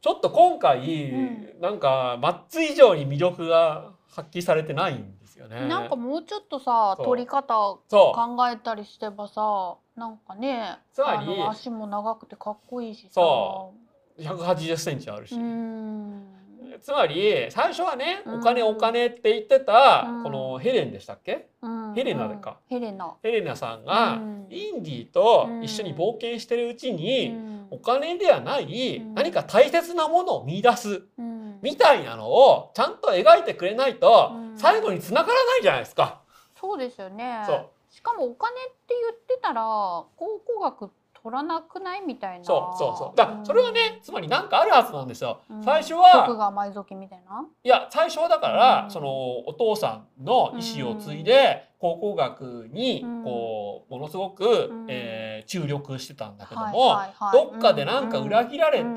[0.01, 1.59] ちょっと今回、うん。
[1.59, 5.67] なんかマッツ以上に魅力が発揮されてないんですよね。
[5.67, 7.05] なんかもうちょっとさそう。
[7.05, 7.53] 撮り方
[7.89, 13.09] 考えたりしてばさなんかねつまり足も長くてかっこいいしさ。
[13.15, 13.73] そ
[14.17, 15.35] 180センチあるし。
[16.81, 18.39] つまり最初はねうん。
[18.39, 20.23] お金お金って言ってたうん。
[20.23, 21.47] このヘレンでしたっけ？
[21.61, 21.93] うん。
[21.93, 22.57] ヘレナか。
[22.69, 22.79] うん。
[22.79, 23.15] ヘレナ。
[23.23, 24.47] ヘレナさんがうん。
[24.49, 27.67] インディと一緒に冒険してるうちうにん。
[27.71, 29.13] お金ではないうん。
[29.13, 31.03] 何か大切なものを見出す。
[31.17, 34.57] うんみたいなのをちゃんと描いてくれないとうん。
[34.57, 36.21] 最後に繋がらないじゃないですか。
[36.59, 37.43] そうですよね。
[37.45, 37.69] そう。
[37.89, 40.91] しかもお金って言ってたら考古学
[41.21, 42.45] 取らなくないみたいな。
[42.45, 43.17] そうそうそう。
[43.17, 45.41] だそれはねつまり何かあるはずなんですよ。
[45.49, 45.63] うん。
[45.63, 47.45] 最初徳は川埋蔵金みたいな。
[47.63, 48.91] いや最初はだから、うん。
[48.91, 49.09] その
[49.47, 53.23] お父さんの意思を継いで考古学にうん。
[53.23, 54.85] こうものすごく、ん。
[54.87, 57.51] えー注力してたんだけども、はいはいはい。
[57.51, 58.93] どっかでなんか裏切られて、うん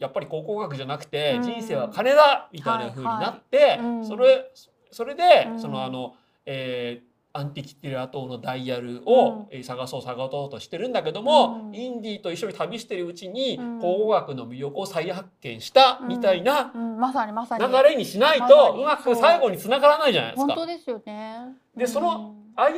[0.00, 1.42] やっぱり考古学じゃなくて、うん。
[1.42, 3.78] 人生は金だみたいな風になって、
[4.08, 4.50] それ
[4.90, 5.60] それで、うん。
[5.60, 11.74] そのあの、えーアンティキティラ島のダイヤルを、えー探そう探そうとしてるんだけども、うん。
[11.76, 13.80] インディと一緒に旅してるうちに、うん。
[13.80, 20.54] 考古学の魅力を再発見したみたいな流れにしないとうまく最後に繋がらないじゃないですか。
[20.54, 21.54] 本当ですよね。
[21.76, 22.70] でその合間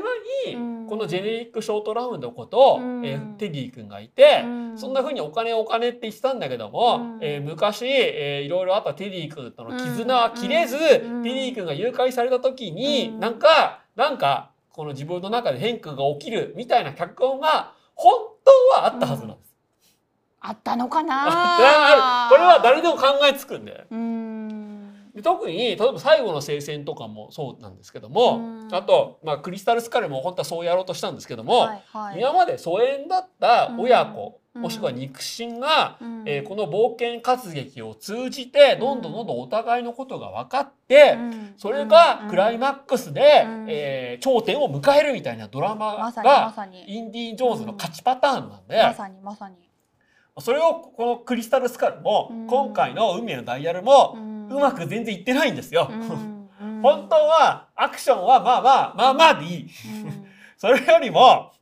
[0.50, 3.06] にうんこのジェネリックショートラウンドこと、うん。
[3.06, 4.78] えーテディ君がいて、うん。
[4.78, 7.18] そんな風にお金お金って言ってたんだけども、うん。
[7.22, 11.22] えー昔、えーいろいろあったテディ君との絆は切れず、うん。
[11.22, 13.20] テディ君が誘拐された時に、うん。
[13.20, 18.14] なんかなんかこの自分の中で変化が起きるみたいな脚本が本
[18.74, 19.54] 当はあったはずなんです。
[20.40, 22.26] あったのかな？
[22.26, 23.86] あ これは誰でも考えつくんで。
[23.90, 24.21] うーん
[25.14, 28.74] で特に例えば最後の聖戦とかもそうなんですけども、うん。
[28.74, 32.18] あと、まあ、クリスタルスカルも本当はそうやろうとしたんですけども、はいはい。
[32.18, 34.62] 今まで疎遠だった親子、うん。
[34.62, 36.22] もしくは肉親が、うん。
[36.24, 41.54] えーこの冒険活劇を通じてどんどんどんどんお互いのことが分かって、うん。
[41.58, 43.66] それがクライマックスで、うん。
[43.68, 46.54] えー頂点を迎えるみたいなドラマが
[46.86, 49.56] インディ・ジョーンズの勝ちパターンなんで、まさにまさに。
[50.38, 52.46] それをこのクリスタルスカルも、うん。
[52.46, 55.90] 今回の運命のダイヤルも、んうまく全然いってないんですよ。
[56.82, 59.62] 本当はアクションはまあまあまあまあでいい。
[59.62, 59.66] う
[60.08, 60.26] ん。
[60.56, 61.52] それよりも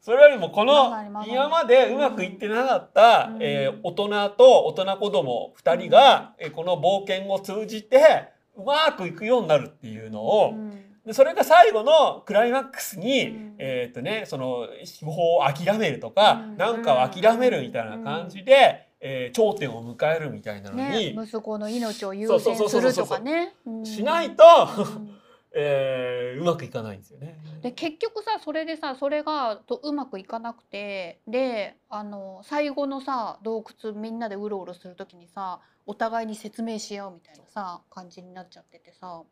[0.00, 0.94] それよりもこの
[1.26, 3.42] 今までうまくいってなかった、うん。
[3.42, 10.70] えー大人と大人子供2人が、えーこの冒険を通じてうまくいくようになるっていうのを、うん。
[11.04, 13.54] でそれが最後のクライマックスに、うん。
[13.58, 16.56] えーっとねその司法を諦めるとか、うん。
[16.56, 23.54] なんかを諦めるみたいな感じで、えー頂点を迎えるみたいなのねに、息子の命を優先するとかね。
[23.66, 23.86] うん。
[23.86, 24.44] しないと、
[24.78, 25.10] うん。
[25.58, 27.38] えーうまくいかないんですよね。
[27.62, 39.22] で結局さそれでさそれがとうまくいかなくてであの最後のさ洞窟みんなでうろうろする時にさお互いに説明し合うみたいなさ感じになっちゃっててさ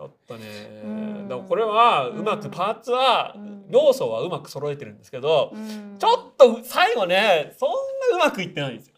[0.00, 0.40] ちょっとね、
[0.82, 1.28] うん。
[1.28, 3.66] でもこれはうまくパーツは、うん。
[3.68, 5.96] 要素はうまく揃えてるんですけど、うん。
[5.98, 7.68] ちょっと最後ねそん
[8.18, 8.94] なうまくいってないんですよ。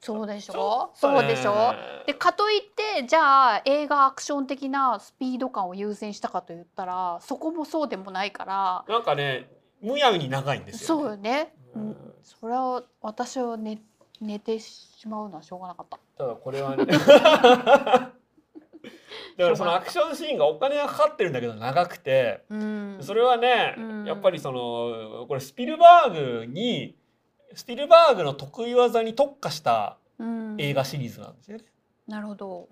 [0.00, 0.90] そうでしちょょね。
[0.94, 1.74] そうでしょ？
[2.06, 9.50] でかといってじゃあ映画アクション的なスピード感を優先したかと言ったらそこもそうでもないからなんかね
[9.82, 13.80] むやみに長いんですよ、そうよね、ううんん、それは私は寝
[14.20, 15.98] 寝てしまうのはしょうがなかった。
[16.16, 16.84] ただこれはね
[19.36, 24.04] だからそのアクションシーンがお金がかかってるんだけど長くてうん、それはね、うん。
[24.04, 26.96] やっぱりそのこれスピルバーグに
[27.54, 30.56] スピルバーグの得意技に特化したうん。
[30.58, 31.64] 映画シリーズなんですよね。
[32.06, 32.68] なるほど。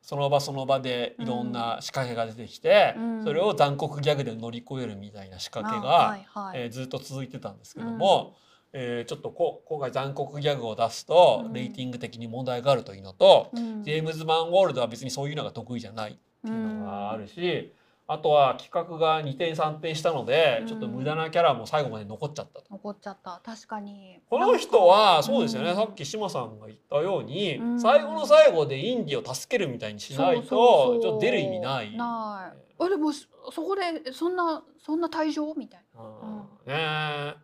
[0.00, 3.24] その場その場でいろんな仕掛けが出てきて、うん。
[3.24, 6.62] それを残酷ギャグで乗り越えるみたいな仕掛けが、あはいはい。
[6.62, 8.34] えーずっと続いてたんですけども、
[8.72, 11.52] えーちょっとこ今回残酷ギャグを出すと、うん。
[11.52, 13.82] レーティング的に問題があるというのと、うん。
[13.82, 16.14] ジェームズ・マンゴールドは別にそういうのが得意じゃないっ
[16.44, 17.72] ていうのがあるし、
[18.08, 20.66] あとは企画が2点3点したので、うん。
[20.66, 22.66] ちょっと無駄なキャラも最後まで残っちゃったと。
[22.70, 23.40] 残っちゃった。
[23.44, 24.18] 確かに。
[24.28, 25.76] この人はそうですよね、うん。
[25.76, 27.80] さっき志麻さんが言ったように、うん。
[27.80, 31.96] 最後の最後でインディを助けるみたいにしないとちょっと出る意味ない。
[31.96, 32.62] ない。
[32.78, 37.34] あでもそそこでそんなそんな退場みたいうんねえ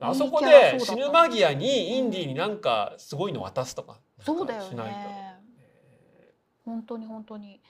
[0.00, 4.24] あそこで死ぬ間際にインディになんかすごいの渡すとかな。
[4.24, 4.62] そうだよ。
[4.70, 5.34] ね。
[6.64, 7.60] 本当に本当に。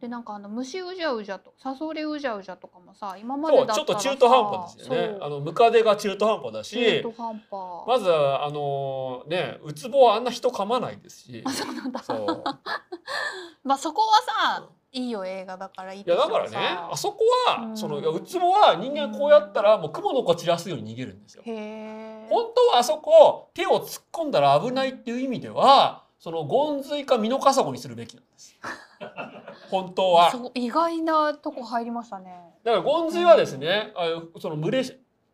[0.00, 5.18] でなんかあの虫うじゃうじゃとサソリうじゃうじゃとかもさ今までだったらさちょっと中途半端ですよね。
[5.20, 7.42] あのムカデが中途半端だし中途半端。
[7.86, 12.02] まずあのねウツボはあんな人噛まないですしあそうなんだ。
[12.02, 12.44] そう
[13.64, 14.22] まあそこは
[14.58, 17.18] さいいよ映画だからいいいやだからねあそこ
[17.48, 21.42] は、そのいやウツボは人間こうやったらもう雲の子散らすように逃げるんですよ。
[21.44, 28.56] 本当はあそこ手を突っ込んだら危ないっていう意味ではそのゴンズイかミノカサゴにするべきなんです。
[29.68, 30.30] 本当は。
[30.30, 32.54] そう意外なとこ入りましたね。
[32.62, 34.84] だからゴンズイはですね、あその群れ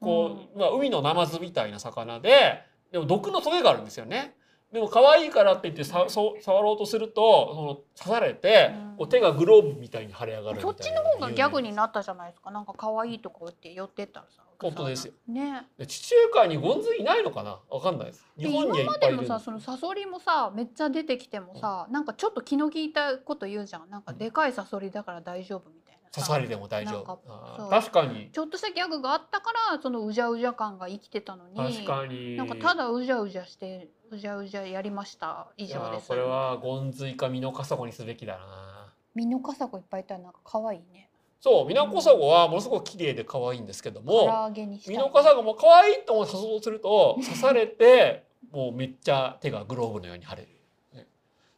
[0.01, 4.35] こう、まあ、海のナマズみたいな魚ででも毒のトゲがあるんですよね。
[4.73, 12.51] でも可愛いからって言ってさそう触ろうとするとその刺されて、う手がグローブみたいに腫れ上がるみたいなそっちの方がギャグになったじゃないですか。
[12.51, 14.43] なんか可愛いとこって寄ってったらさ。
[14.61, 15.15] 本当ですよ。
[15.27, 15.67] ね。
[15.79, 17.59] で地中海にゴンズイいないのかな？
[17.71, 18.27] わかんないです。
[18.37, 25.80] で日本にはい今まですでのさそのサソリもさめっちゃ出てきてもさなんかちょっと気の利いたこと言うじゃんなんかでかいサソリだから大丈夫みたいなさ
[26.13, 27.21] 刺されても大丈夫。
[27.29, 27.63] あー。
[27.63, 27.71] そう。
[27.71, 28.31] 確かに。
[28.33, 32.37] ちょっとしたギャグがあったからそのうじゃうじゃ感が生きてたのに確かに。
[32.37, 35.49] なんかただうじゃうじゃしてうじゃうじゃやりました。
[35.57, 36.09] 以上です。
[36.09, 38.93] これはゴンズイかミノカサゴにすべきだな。
[39.15, 41.09] ミノカサゴいっぱいいたらなんか可愛いね。
[41.41, 44.45] そうミノカサゴはものすごく綺麗で可愛いんですけど唐も。
[44.47, 44.93] 揚げにした。
[44.93, 50.49] いミノカサゴも可愛いと思って刺そうすると刺されてもうめっちゃ手がグローブのように腫れる、
[50.93, 51.07] ね。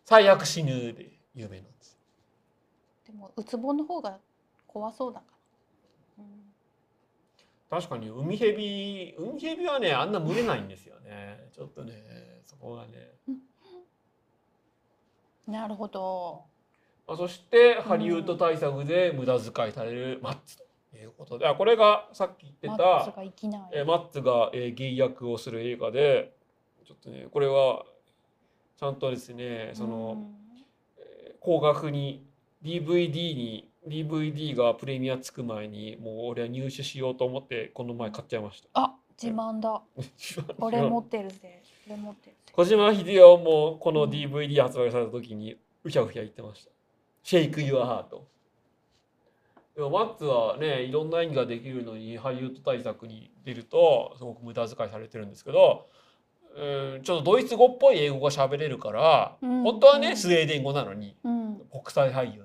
[0.05, 1.99] 最悪死ぬで有名なんです
[3.07, 4.19] でもウツボの方が
[4.73, 5.27] 怖そうだか
[6.19, 7.81] ら、うん。
[7.82, 11.49] 確かに海蛇海蛇はねあんな群れないんですよね。
[11.53, 13.12] ちょっとねそこがね、
[15.47, 16.44] なるほど。
[17.07, 20.65] まあ、そしてハリウッド大作で無駄遣いされるマッツと
[20.97, 21.47] いうことで。
[21.47, 23.70] あこれがさっき言ってマッツたが生きない。
[23.73, 26.35] えーマッツが、えー、ゲイ役をする映画で
[26.85, 27.85] ちょっとねこれは
[28.77, 30.31] ちゃんとですねその、
[30.97, 32.24] えー高額に
[32.62, 38.69] DVD に DVD がプレミアつく前にもう俺は入手しようと思ってこの前買っちゃいました。
[38.75, 39.83] あ自慢だ。
[40.59, 41.63] 俺持ってるぜ。
[41.89, 42.53] 俺持ってるぜ。
[42.53, 46.71] 小島秀夫もこの DVD 発売された時にうひゃうひゃ言ってました。
[47.23, 48.27] シェイク・ユア・ハート。
[49.75, 55.89] でもマッツはねいろんな演技ができるのにハリウッド大作に出るとすごく無駄遣いされてるんですけど、
[56.55, 59.63] うん、ちょっとドイツ語っぽい英語が喋れるから、うん。
[59.63, 61.57] 本当はねスウェーデン語なのにうん。
[61.71, 62.45] 国際俳優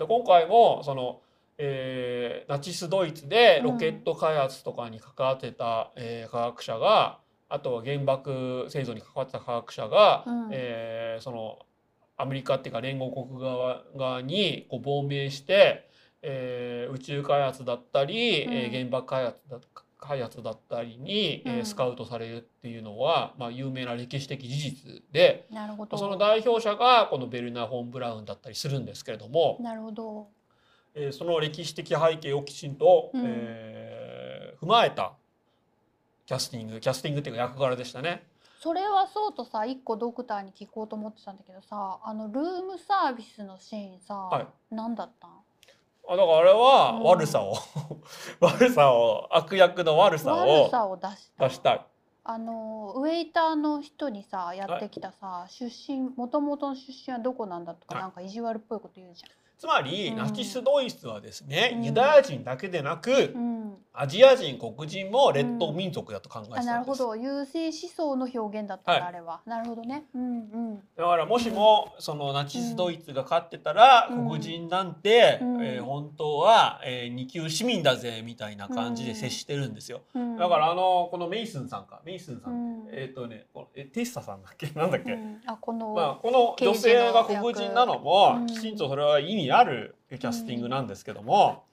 [0.00, 0.06] で。
[0.06, 1.20] で今回もその、
[1.58, 7.18] えーナチスドイツでロケット開発とかに関わってた、えー科学者が
[7.48, 11.58] あとは原爆製造に関わってた科学者が、うんえーその
[12.16, 15.88] アメリカっていうか連合国側側にこう亡命して、
[16.22, 19.58] えー宇宙開発だったり、うんえー原爆開発だ
[20.00, 21.66] 開発だったりに、えーうん。
[21.66, 25.46] スカウトされるっていうのは、まあ、有名な歴史的事実で。
[25.50, 25.96] なるほど。
[25.98, 30.28] その代表者がこのベルナー・フォン・ブラウンだったりするんですけれども、なるほど。
[30.94, 33.22] えーその歴史的背景をきちんと、うん。
[33.26, 35.12] えー踏まえた
[36.26, 38.26] キャスティングキャスティングっていうか役柄でしたね。
[38.60, 44.46] それはそうとさ一個ドクターに聞こうと思ってたんだけどさあのルームサービスのシーンさ、はい。
[44.70, 45.30] 何だったん？
[46.08, 47.02] あだからあれはうん。
[47.04, 47.54] 悪さを、
[48.40, 51.48] 悪さを悪役の悪さを悪さを出した。
[51.48, 51.86] 出したい。
[52.22, 58.02] あのウェイターの人にさやってきたさ、出身もともとの出身はどこなんだとか、はい。
[58.04, 59.24] なんか意地悪っぽいこと言うじ
[59.60, 60.16] つまり、うん。
[60.16, 61.84] ナチスドイツはですね、うん。
[61.84, 63.34] ユダヤ人だけでなく、
[63.92, 66.74] アジア人黒人も劣等民族だと考えてたんです。
[66.78, 67.16] るほど。
[67.16, 69.40] 優勢思想の表現だったあれは。
[69.44, 70.04] なるほどね。
[70.14, 70.26] うんう
[70.76, 70.76] ん。
[70.96, 74.26] だからもしもそのナチスドイツが勝ってたらうん。
[74.28, 75.62] 黒人なんて、うん。
[75.62, 80.00] えー本当は、えー二級市民だぜみたいな感じで接してるんですよ。
[80.14, 82.00] うん、だからあのこのメイスンさんか。
[82.04, 82.88] メイスンさん、うん。
[82.92, 84.70] えっ、とねえティッサさんだっけ？
[84.78, 88.46] なんだっけ、うん、あこの、まあ、この女性が黒人なのうもん。
[88.46, 91.64] きちんとそれは意味あるキャスティングなんですけども、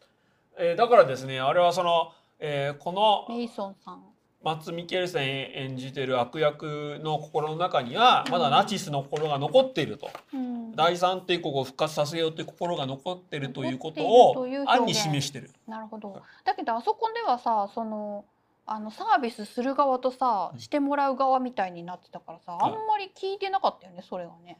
[0.57, 4.03] えーだからですねあれはその、えーこのメイソンさん。
[4.43, 10.09] マッツ・ミケルセン演じてる悪役の心の中にはまだナチスの心が残っていると。
[10.33, 15.51] うん、第三帝国を復活させようという心が残っているということを暗に示してる。
[15.67, 16.21] なるほどはい。
[16.45, 18.25] だけどあそこではさその
[18.65, 24.57] あのサービスする側とさうんしてもらう側みたいになってたからさ、はいあんまり聞いてなかったよねそれがね。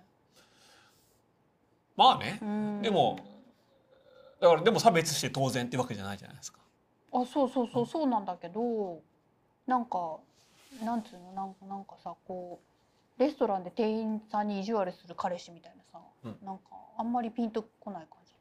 [1.97, 3.17] まあねうんでも
[4.39, 6.59] だからでも差別して当然ってわけじゃないじゃないですか。
[7.11, 9.01] あそうそうそうそうなんだけど
[9.65, 10.17] なんか
[10.83, 12.59] なんつうのなんかなんかさこ
[13.17, 16.63] うレストランで店員さんに意地悪する彼氏みたいなさ、うんなんか
[16.99, 18.33] あんまりピンとこない感じ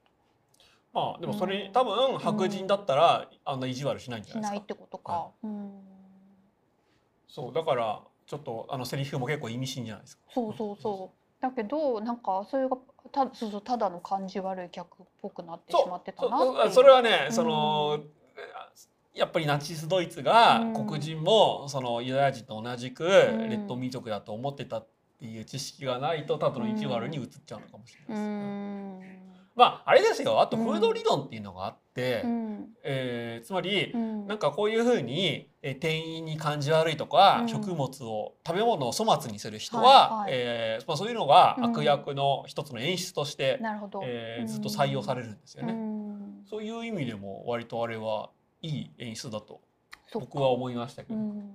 [0.92, 4.74] まあでもそれうん多分白人だったらあんな意地悪しないんじゃしないっないですか。
[4.74, 5.28] てことか。
[5.42, 5.80] うん
[7.28, 10.22] そうだからちょっとあのセリフも結構意味深じゃないですか。
[10.34, 11.42] そうそうそう。
[11.42, 12.76] だけどなんかそれが
[13.10, 17.32] たそうそうただの感じ悪い客っぽくなってしまってたなそれはね、うん。
[17.32, 18.00] その
[19.14, 20.86] やっぱりナチスドイツがうん。
[20.86, 23.48] 黒人もそのユダヤ人と同じくん。
[23.48, 24.86] 劣等民族だと思ってたっ
[25.18, 29.25] ていう知識がないとただの意地悪に移っちゃうのかもしれうないですね。
[29.56, 30.40] んまああれですよ。
[30.40, 30.64] あとうん。
[30.64, 32.68] フード理論っていうのがあって、うん。
[32.84, 34.26] えーつまりうん。
[34.26, 37.48] なんかこういうふうに、えー店員に感じ悪いとか、うん。
[37.48, 40.30] 食物を食べ物を粗末にする人は、はいはい。
[40.32, 41.64] えーまあ、そういうのがうん。
[41.64, 45.72] 悪役の一つの演出として、なるほど、えーずっと採用されるんですよね。
[45.72, 46.44] うん。
[46.48, 48.30] そういう意味でも割とあれは
[48.62, 49.60] いい演出だと
[50.12, 51.52] 僕は思いましたけど、うん。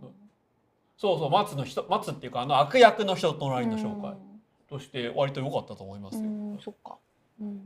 [0.98, 4.15] そうそう松の人松っていうかあの悪役の人と隣の紹介
[4.69, 6.22] として割と良かったと思いますよ。
[6.22, 6.98] うんそっか。
[7.40, 7.61] うん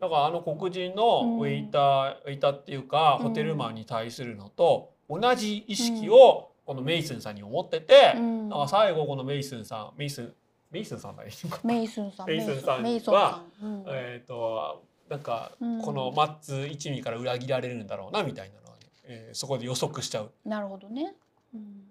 [0.00, 3.28] だからあの黒人のウェイター、ウェイターっていうかうん。
[3.28, 8.48] ホテルマンに対するのと同じ意識をこのメイスンさんに思ってて、うん。
[8.48, 10.32] だから最後このメイスンさんメイスン
[10.70, 11.28] メイスンさんだよ。
[11.64, 13.84] メイスンさんメイスンさんメイソンさん、うん。
[13.88, 15.82] えっ、となんかうん。
[15.82, 20.32] このマッツ一味から裏切られるんだろうなみたいなのはね、えーそこで予測しちゃう。
[20.46, 21.14] なるほどね、
[21.54, 21.89] うん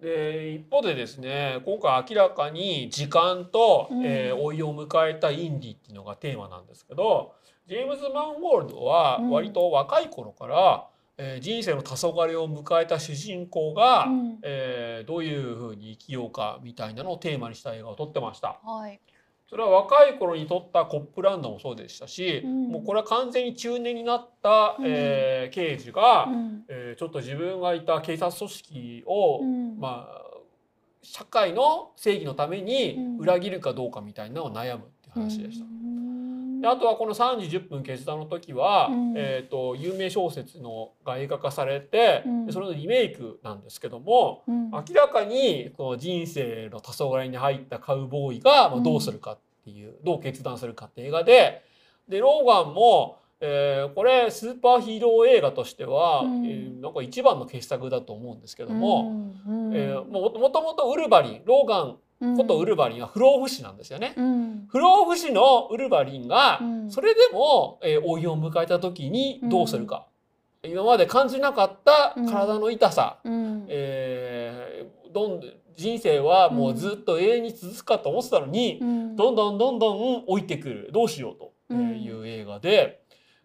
[0.00, 4.02] で一方でですね今回明らかに時間と、うん。
[4.04, 7.34] えー老いを迎えたインディっていうのがテーマなんですけど
[7.66, 9.30] ジェームズ・マンウォールドはうん。
[9.30, 10.86] 割と若い頃から、
[11.18, 14.38] えー人生の黄昏を迎えた主人公が、うん。
[14.42, 18.60] えーどういうふうに生きようかみたいなのをテーマにした映画を撮ってました。
[18.64, 19.00] はい
[19.48, 22.68] それは若い頃に撮ったコップランドもそうでしたし、うん。
[22.68, 24.84] もうこれは完全に中年になった、うん。
[24.86, 26.64] えー刑事が、うん。
[26.68, 29.78] えーちょっと自分がいた警察組織を、うん。
[29.78, 30.22] まあ
[31.02, 33.18] 社会の正義のためにうん。
[33.18, 35.64] 裏切るかどうかみたいなのを悩むっていう話でした。
[36.56, 36.60] うん。
[36.60, 39.14] であとはこの3時10分決断の時は、うん。
[39.16, 42.46] えー、と有名小説のが映画化されて、うん。
[42.46, 44.70] でそれのリメイクなんですけどもうん。
[44.70, 51.62] 明らかにこの人生の黄昏に入ったカウボーイがどうするかっていうどう決断するかって映画で
[52.08, 56.46] でローガンも、えーこれスーパーヒーロー映画としては、うん。
[56.46, 59.72] えーなんか一番の傑作だと思うんですけども、うん。
[59.74, 61.96] えーももともとウルヴァリンローガンうん
[62.36, 64.14] ことウルヴァリンは不老不死なんですよね。
[64.16, 64.66] うん。
[64.68, 66.90] 不老不死のウルヴァリンが、うん。
[66.90, 70.06] それでも、えー老いを迎えた時にどうするか、
[70.64, 73.66] 今まで感じなかった体の痛さ、うん。
[73.68, 75.40] えーどん
[75.76, 79.16] 人生はもうずっと永遠に続くかと思ってたのに、うん。
[79.16, 80.90] どんどんどんどん老いてくる。
[80.92, 82.02] どうしようとうん。
[82.02, 83.02] いう映画で、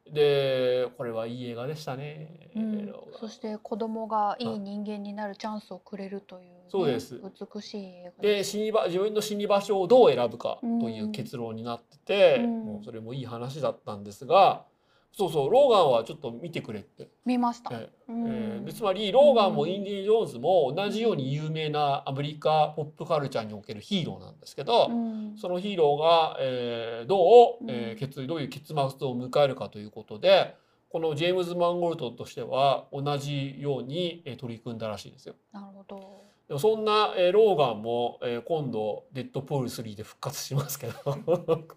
[0.10, 2.50] でこれはいい映画でしたね。
[2.56, 2.94] うん。
[3.20, 6.42] そして子供がいい人間になるチャンスをくれるという。
[6.44, 7.22] ね、そうです。
[7.56, 8.22] 美しい映画。
[8.24, 12.66] で死に場自分の死に場所をどう選ぶかという結論になってて、うん。
[12.66, 14.64] もうそれもいい話だったんですが
[15.12, 17.76] そうそうローガンはちょっと見てくれって、見ました。
[17.76, 18.28] えうん。
[18.28, 25.36] えーでつまりローガンもインディ・ジョーンズも同じように有名なアメリカポップカルチャーにおけるヒーローなんですけど、うん。
[25.36, 27.98] そのヒーローが、えーどう、えうん。
[27.98, 28.88] ー結どういう結末を
[29.18, 30.56] 迎えるかということで
[30.90, 35.36] このジェームズ・マンゴルトとしては同じように、えー取り組んだらしいですよ。
[35.52, 36.31] なるほど。
[36.60, 40.96] そんな、えーローガンも、えー今度デッドプール3で復活しますけど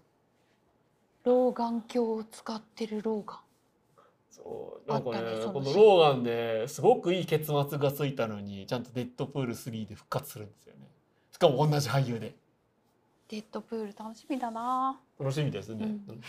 [1.23, 3.39] 老眼鏡を使ってる老眼。
[4.29, 10.89] そうなんかねねこのローガンですごくいい結末がついたのにちゃんとデッドプール3で復活するんですよね。
[11.31, 12.35] しかも同じ俳優で
[13.29, 14.99] デッドプール楽しみだな。
[15.17, 15.85] 楽しみですね。
[15.85, 16.21] うん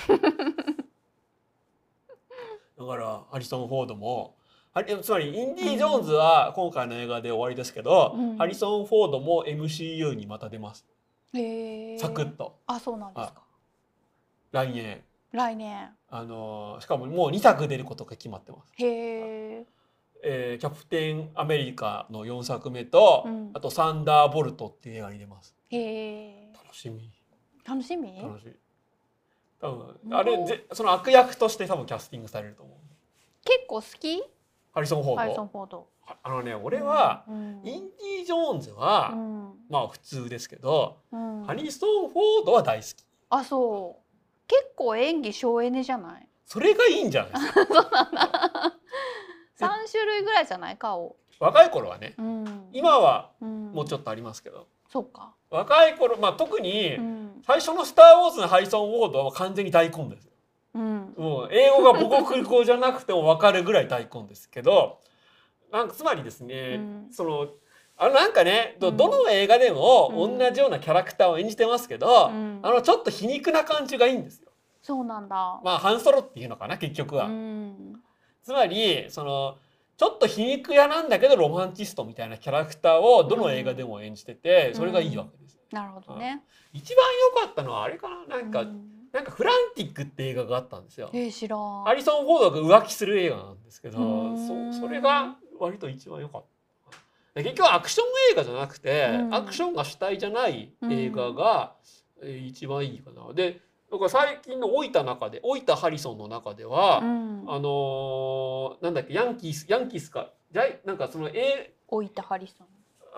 [2.78, 4.35] だからハリソン・フォードも
[5.02, 10.84] つまりインディ・ジョーンズは今回の映画で終わりですけど、うんハリソン・フォードも MCU にまた出ます
[11.34, 11.98] へえ。
[11.98, 13.42] サクッとあ、そうなんですか。
[14.52, 15.90] 来年来年。
[16.10, 18.72] あのーしかももう2作出ることが決まってます。
[18.78, 18.86] へ
[19.60, 19.66] え。
[20.22, 25.54] えーキャプテンアメリカの4作目と、うんあとサンダーボルトっていう映画に出ます。
[25.70, 26.52] へえ。
[26.54, 27.10] 楽しみ
[27.66, 28.16] 楽しみ？
[28.22, 28.52] 楽しみ。
[29.60, 32.76] 多分うんあれぜその悪役として多分キャスティングされると思う。
[33.44, 34.22] 結構好き？
[34.76, 35.86] ハリソン・フォード？
[36.22, 37.88] あのね俺は、うんイン
[38.18, 43.04] ディ・ジョーンズは、うんまあ普通ですけど、うんハリソン・フォードは大好き。
[43.30, 44.46] あ、そう。
[44.46, 46.28] 結構演技省エネじゃない？
[46.44, 48.72] それがいいんじゃないですか？
[49.56, 50.76] 三種類ぐらいじゃない？
[50.76, 51.16] 顔。
[51.40, 52.68] 若い頃はね、うん。
[52.74, 55.32] 今はうんもうちょっとありますけど、そうか。
[55.48, 57.42] 若い頃まあ特にうん。
[57.46, 60.32] 最初の「スター・ウォーズ」のハリソン・フォードは完全に大根ですよ。
[60.76, 61.14] うん。
[61.16, 65.00] もう英語が母国語じゃなくても分かるぐらい大根ですけど
[65.72, 67.48] なんかつまりですね、うんその
[67.98, 74.50] あのなんかねどうんどの映画でもうん同じようなキャラクターを演じてますけど、うんあのちょっと皮肉な感じがいいんですよ。
[74.82, 75.60] そうなんだ。
[75.64, 77.26] まあハンソロっていうのかな結局は。
[77.26, 77.94] うん。
[78.42, 79.56] つまりその
[79.96, 85.62] ちょっと皮肉屋なんだけどロマンチストみたいなキャラクターをどの映画でも演じてて、それがいいわけですよ。
[85.72, 86.42] なるほどね。
[86.74, 87.04] 一番
[87.40, 91.08] 良かったのはあれかななんか、うんなんかフランティックって映画があったんですよ。
[91.14, 91.84] えー、知らん。
[91.84, 96.44] ハリソン・フォードが浮気する映画なんですけどうーんそそれが割と一番良かっ
[97.34, 97.42] た。
[97.42, 101.72] 結局アクション映画じゃなくて、うんアクションが主体じゃない映画が、
[102.22, 103.32] えー一番いいかな。
[103.32, 103.60] で
[103.90, 107.44] だから最近の老いた中で老いたハリソンの中では、うん。
[107.48, 112.66] あのーなんだっけヤンキースヤンキースかじゃいなんかその、え置いたハリソン。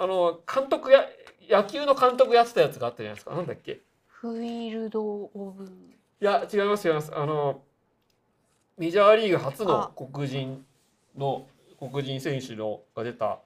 [0.00, 1.04] あの監督や
[1.50, 3.80] 野球の監督やってたやつがあったじゃないですかなんだっけ
[4.20, 5.64] フィールド・オブ。
[5.64, 7.62] いや違います違いますあの
[8.76, 10.64] メジャーリーグ初のあ黒人
[11.16, 11.46] の
[11.78, 13.38] 黒人選手のが出た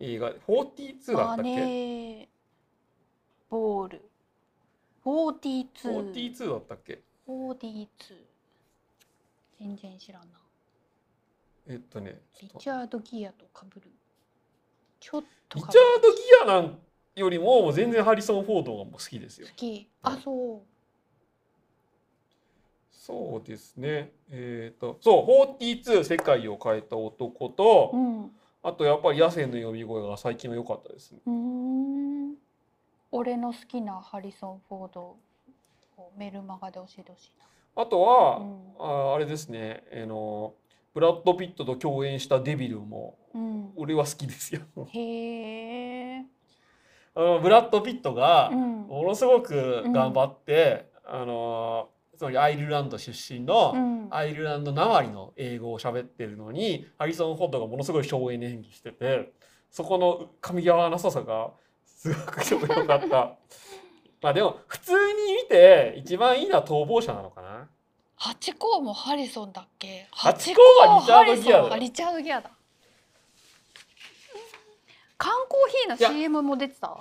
[0.00, 1.42] 映画42だったっけ？
[1.42, 2.26] マネー
[3.48, 4.02] ボール。
[5.04, 5.66] 42。
[5.82, 7.86] 42だったっけ？42。
[9.60, 10.28] 全然知らんな。
[11.68, 13.82] えっとねちょっとリチャード・ギアと被る。
[14.98, 16.02] ちょっと被リチャーる。
[16.02, 16.78] ド・ギアなん
[17.14, 19.88] よりも全然ハリソン・フォードがもう好きですよ好き。
[20.02, 20.72] あ、そう。
[22.90, 28.24] そうですねえっ、とそう42世界を変えた男と、うん。
[28.26, 28.30] う
[28.62, 31.18] あとやっぱり野生の呼び声が最近は良かったですね。
[33.10, 37.32] 俺の好きなハリソン・フォードをメルマガで教えてほしい
[37.74, 40.54] あとは、うんああれですねあの
[40.94, 43.40] ブラッド・ピットと共演したデビルもな。
[43.40, 43.72] うん。
[43.76, 45.81] 俺は好きですよへえ。
[47.14, 48.72] ブラッド・ピットがうん。
[48.88, 54.08] ものすごく頑張って、あのつまりアイルランド出身の、うん。
[54.10, 59.32] アイルランドなまりの英語を喋ってるのにハリソン・フォードがものすごい省エネ演技してて
[59.70, 61.50] そこの噛み合わなささが
[61.86, 62.20] すご
[62.66, 63.32] く良かった。
[64.20, 64.98] まあでも普通に
[65.42, 67.68] 見て一番いいのは逃亡者なのかな。
[68.16, 70.06] ハチ公もハリソンだっけ？
[70.12, 72.50] ハチ公はリチャードギアだよハリソンリチャードギアだ。
[75.22, 77.00] 缶コーヒーの CM も出てた？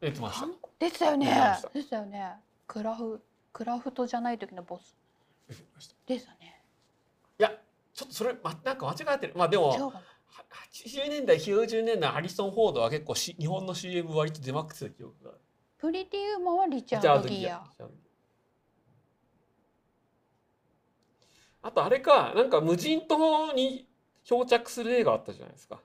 [0.00, 0.46] 出てました。
[0.78, 1.26] 出てたよね
[1.72, 1.96] 出てた。
[1.96, 2.36] よね。
[2.66, 3.22] クラフ
[3.52, 4.96] クラフトじゃない時のボス
[5.48, 6.62] 出てきましたでしたね
[7.38, 7.52] いや
[7.94, 9.90] ちょっとそれ、ま、なんか間違えてるまあでも違うかな
[10.26, 15.40] は80年代90年代ハリソン・フォードは結構し日本の CM 割と出まくってた記憶がある
[15.78, 17.62] プリティウーマンはリチャードギア
[21.62, 23.88] あとあれかなんか無人島に
[24.24, 25.80] 漂着する映画あったじゃないですか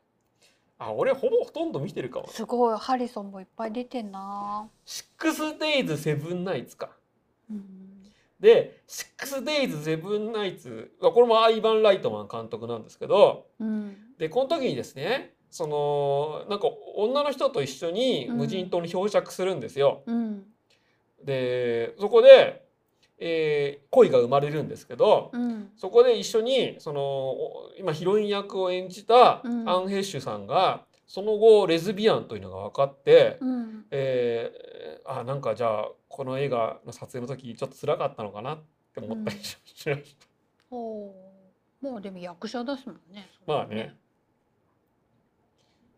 [0.84, 2.28] あ俺ほぼほとんど見てるかも。
[2.28, 6.90] すごいハリソンもいっぱい出てんな、6 days セブンナイツか。
[7.52, 8.02] うん、
[8.40, 13.96] で 6days セブンナイツこれもアイバン・ライトマン監督なんですけどうん。
[14.18, 20.02] でこの時にですねそのなんか女の人と一緒に無人島に漂着するんですよ。
[20.08, 20.46] うん。
[21.24, 22.66] でそこで、
[23.24, 25.70] えー恋が生まれるんですけど、うん。
[25.78, 29.70] そこで一緒にそのお今ヒロイン役を演じたうん。
[29.70, 33.86] アン・ヘッシュさんがその後レズビアンというのが分かって、うん。
[33.92, 38.60] えーあなんかじゃあこの映画の撮影の時ちょっと辛かったのかなっ
[38.94, 39.58] て思ったりし
[39.90, 40.26] ました。
[40.72, 41.12] おー。
[41.82, 43.96] もうでも役者ですもんねまあね。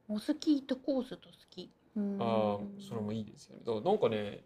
[0.08, 1.70] モスキートコースと好き。
[1.96, 2.18] うん。
[2.20, 3.82] あーそれもいいですよね。
[3.82, 4.44] なんかね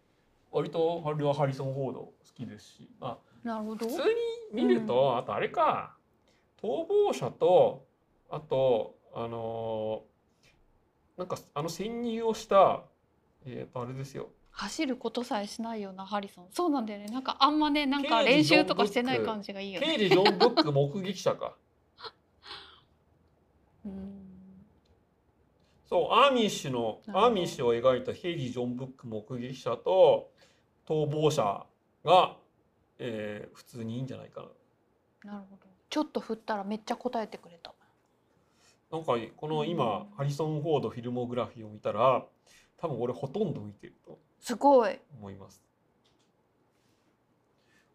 [0.51, 3.87] 割とハリはハリソン・フォード好きですし、まあ、なるほど。
[3.87, 3.99] 普通
[4.53, 5.95] に見ると、あとあれか
[6.61, 7.85] 逃亡者と
[8.29, 10.17] あとあのー
[11.17, 12.83] なんかあの潜入をした
[13.45, 14.29] えっ、とあれですよ。
[14.51, 16.45] 走ることさえしないようなハリソン。
[16.51, 17.07] そうなんだよね。
[17.07, 21.55] なんかあんまねなんか練習とかしてない感じがいいよね刑事ジョン・ブック目撃者か。
[23.85, 24.16] うん
[25.87, 30.31] そうアーミッシュのアーミッシュを描いた刑事ジョン・ブック目撃者と
[30.87, 31.65] 逃亡者
[32.03, 32.35] が、
[32.99, 34.45] えー普通にいいんじゃないか
[35.23, 35.31] な。
[35.31, 37.73] なるほどちょっと振ったらめっちゃ答えてくれた
[38.91, 42.25] なんかこの今、うんハリソン・フォードフィルモグラフィーを見たら
[42.77, 45.61] 多分俺ほとんど見てるとすごい思います。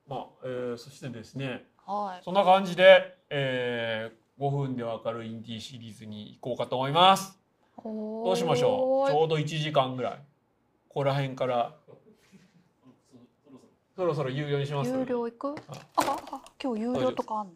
[0.08, 7.38] まあ、えーそしてですねはいそんな感じで、えー5分でわかるインディーシリーズに行こうかと思います。
[7.76, 9.10] どどうしましょう？
[9.10, 10.16] ちょうど1時間ぐらい。
[10.88, 11.74] ここら辺から。
[13.96, 14.90] そろそろ有料にします？
[14.90, 15.54] 有料行く？
[15.68, 15.72] あ。
[15.96, 17.52] ああ今日有料とかあんの？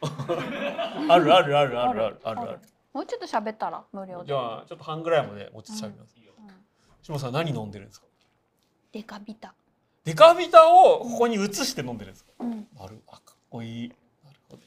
[1.12, 2.20] あるあるあるあるある。
[2.24, 2.40] ある。
[2.40, 2.60] ある。
[2.92, 4.26] もうちょっと喋ったら無料で。
[4.28, 6.28] じゃあちょっと半ぐらいまでもうちょっと喋ります、うん
[7.00, 8.06] 下さん何飲んでるんですか？
[8.92, 9.54] デカビタ。
[10.04, 12.32] デカビタをここに移して飲んでるんですか？
[12.40, 12.66] うん。
[12.78, 13.88] なる、あ、かっこいい。
[14.24, 14.62] なるほど。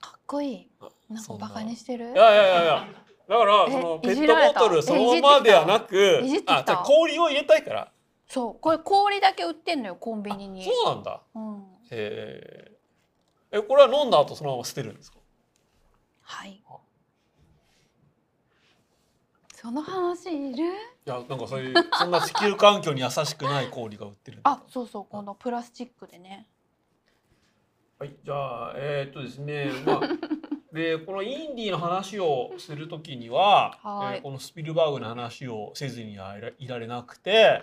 [0.00, 0.68] かっこいい。
[0.80, 2.10] あなんかバカにしてる？
[2.12, 2.88] いやいやいやいや。
[3.30, 7.92] だから、えそのいペットボトルそのままではなくあ、じゃあ氷を入れたいから。
[8.26, 11.20] そうこれ氷だけ売ってんのよコンビニにそうなんだ。
[11.36, 11.62] うん
[11.92, 12.72] へ
[13.52, 13.58] え。
[13.58, 15.18] え、これは飲んだ後そのまま捨てるんですか？
[16.22, 16.76] はいあ
[19.54, 20.64] その話いる？
[20.64, 20.68] い
[21.04, 24.40] や、なんかそういう、そんな地球環境に優しくない氷が売ってる。
[24.42, 26.48] あそうそうこのプラスチックでね
[28.00, 28.34] はい、じゃ
[28.70, 30.00] あ、えーっとですね、まあ、
[30.72, 34.16] で、このインディーの話をするときには、はい。
[34.16, 37.62] えーこのスピルバーグの話をせずにはいられなくて、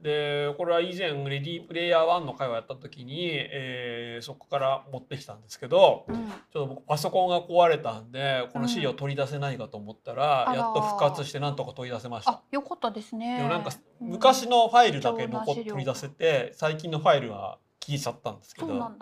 [0.00, 6.16] で、これは以前レディープレイヤー1の会をやったときに、えーそこから持ってきたんですけど、うん。
[6.16, 12.32] ちょっと僕パソコンが壊れたんで、この資料取り出せないかと思ったら、あらやっと復活してなんとか取り出せました。
[12.32, 12.42] あ。
[12.50, 13.38] よかったですね。
[13.38, 13.70] でもなんか
[14.00, 14.08] うん。
[14.08, 18.92] 昔のファイルだけ残っ取り出せて、最近のファイルは消えちゃったんですけど。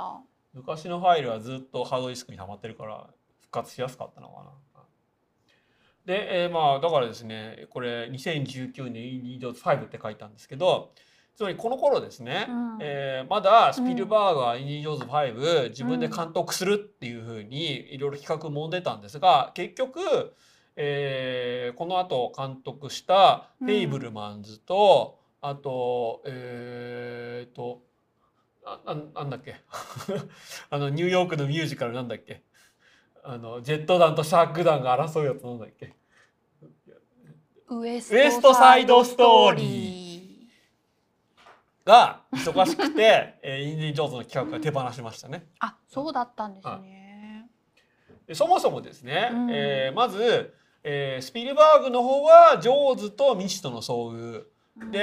[0.52, 3.25] 昔のファイルはずっとハードディスクに溜まってるから復
[3.56, 4.50] 活しやすかったのかな。
[6.04, 10.92] で、えーまあだからですねこれ2019年 Windows5 って書いたんですけど
[11.34, 12.78] つまりこの頃ですね、うん。
[12.80, 20.00] えーまだスピルバーグは Windows 5自分で監督するっていうふうにいろいろ企画も出たんですが結局、
[20.76, 27.82] えーこの後監督した「フェイブルマンズ」と、あとえー、と
[28.64, 29.56] あなんなんだっけ？
[30.70, 32.42] あのニューヨークのミュージカルなんだっけ？
[33.28, 35.92] あのジェット団とシャーク団が争うやつなんだっけ？
[37.68, 40.48] ウエスウエストサイドストーリ
[41.84, 45.48] が忙しくて、 えーインディ・ジョーンズの企画が手放しましたね。
[45.58, 47.48] あそうだったんですね。
[48.26, 49.50] でそもそもですね、うん。
[49.50, 50.54] えーまず、
[50.84, 54.44] えースピルバーグの方はジョーズと未知との遭遇。
[54.90, 54.98] で、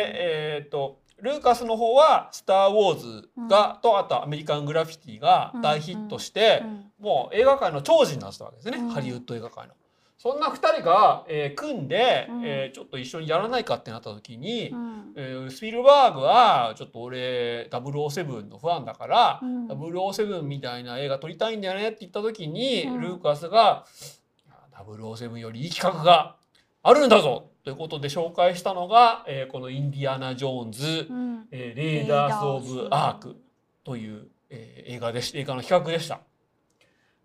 [0.60, 6.92] えー、とルーカスの方は「スター・ウォーズが」とあと「アメリカン・グラフィティ」が大ヒットして、うん。
[7.00, 8.90] もう映画界の超人になってたわけですね、うん。
[8.90, 9.74] ハリウッド映画界の。
[10.18, 12.46] そんな2人が、えー組んで、うん。
[12.46, 15.14] えーちょっと一緒にやらないかってなった時に、うん。
[15.16, 19.68] えースピルバーグはちょっと俺007のファンだから、うん。
[19.68, 23.00] 007みたいな映画撮りたいんだよねって言った時に、うん。
[23.00, 23.86] ルーカスが
[24.46, 26.36] 「いや007よりいい企画が
[26.84, 31.48] あるんだぞ!」ということで紹介したのが、えーこの「インディアナ・ジョーンズ、うん。
[31.52, 33.38] えーレーダース・オブ・アーク」
[33.86, 36.20] という、えー映画でし映画の企画でした。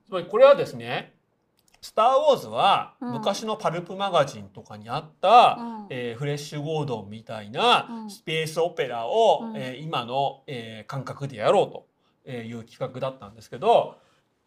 [0.07, 1.15] つまりこれはですね
[1.83, 3.13] 「スター・ウォーズ」はうん。
[3.15, 5.87] 昔のパルプマガジンとかにあった、うん。
[5.91, 8.11] えーフレッシュ・ゴードンみたいなうん。
[8.11, 9.57] スペースオペラを、うん。
[9.57, 13.97] えー今の、えー感覚でやろうという企画だったんですけど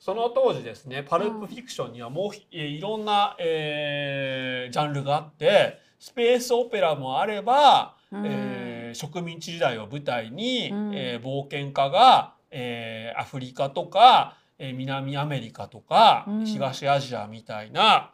[0.02, 8.26] その当時ですねパルプフィクションにはもういろんな、えージャンルがあってスペースオペラもあれば、うん。
[8.26, 10.92] えー植民地時代を舞台に、うん。
[10.96, 16.46] えー冒険家が、えーアフリカとか、えー南アメリカとか、うん。
[16.46, 18.12] 東アジアみたいな、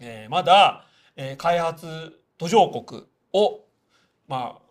[0.00, 0.84] えーまだ、
[1.16, 3.02] えー開発途上国
[3.32, 3.64] を
[4.28, 4.62] まあ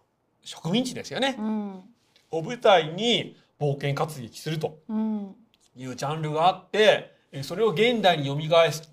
[0.43, 1.83] 植民地ですよね、うん。
[2.31, 4.79] を舞台に冒険活劇すると。
[4.87, 5.35] うん
[5.75, 8.37] いうジャンルがあってえーそれを現代に蘇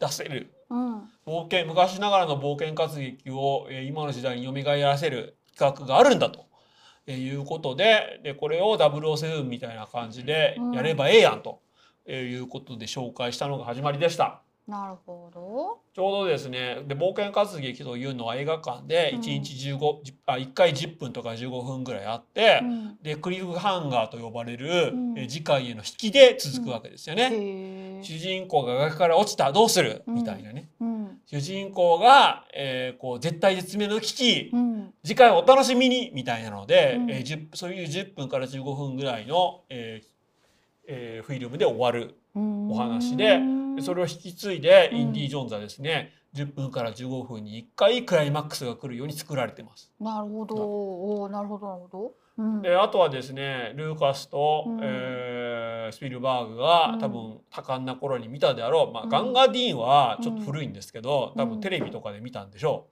[0.01, 0.53] らせる。
[0.71, 0.99] うん。
[1.27, 6.47] 冒険昔ながらの冒険活劇を、えー今の時代に蘇らせる企画があるんだと、
[7.07, 11.61] えーいうことででこれを007みたいな感じでやればええやんと、
[12.07, 14.43] えーいうことで紹介したのが始まりでした。
[14.69, 15.79] なるほど。
[15.95, 19.21] ちょうどですねで冒険活劇というのは映画館でうん。
[19.21, 22.97] 1日15、あ1回10分とか15分ぐらいあって、うん。
[23.03, 25.19] でクリフハンガーと呼ばれる、うん。
[25.19, 28.03] えー次回への引きで続くわけですよね。
[28.03, 30.03] 主人公が崖から落ちたどうする？
[30.07, 30.15] うん。
[30.17, 30.69] みたいなね。
[30.81, 31.19] うん。
[31.25, 34.95] 主人公が、えーこう絶対絶命の危機、うん。
[35.03, 36.11] 次回お楽しみに！
[36.15, 37.11] みたいなので、うん。
[37.11, 40.09] えー10そういう10分から15分ぐらいの、えー
[40.91, 43.41] えーフィルムで終わるおお話で
[43.77, 44.99] でそれを引き継いで、うん。
[44.99, 49.93] インディ・ジョーンズはですね10分から15分に1回クライマックスが来るように作られてます。
[50.01, 50.55] なるほど。
[50.57, 52.13] おーなるほどなるほど。
[52.39, 52.63] うん。
[52.63, 54.81] であとはですねルーカスと、うん。
[54.83, 56.99] えースピルバーグがうん。
[56.99, 59.09] 多分多感な頃に見たであろう、まあうん。
[59.09, 61.43] ガンガディーンはちょっと古いんですけど、うん。
[61.43, 62.89] 多分テレビとかで見たんでしょ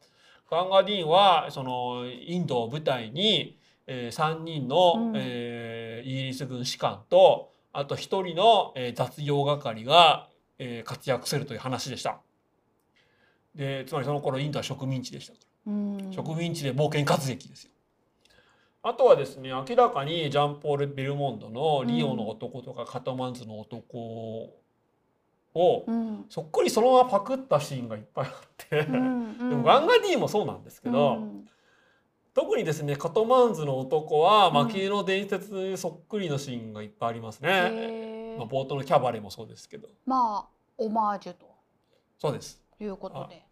[0.48, 0.50] う。
[0.50, 5.12] ガンガディーンはそのインドを舞台に、えー3人の、うん。
[5.14, 10.28] えーイギリス軍士官とあと1人の、えー雑用係が、
[10.58, 12.18] えー活躍するという話でした。
[13.54, 15.72] でつまりその頃インドは植民地でしたから。
[15.72, 17.70] うん植民地で冒険活劇ですよ。
[18.82, 23.98] あとはですね明らかにジャンポール・ベルモンドの「リオの男」とか「カトマンズの男」
[25.54, 31.48] をうんそっくりそのままパクったシーンがいっぱいあって、うん でもガンガディもそうなんですけど、うん
[32.36, 34.54] 特にですねカトマンズの男はうん。
[34.54, 38.36] 魔球の伝説にそっくりのシーンがいっぱいありますね。
[38.38, 39.88] まあ、冒頭のキャバレーもそうですけど。
[40.04, 41.46] まあオマージュと。
[42.18, 42.62] そうです。
[42.78, 43.42] いうことで。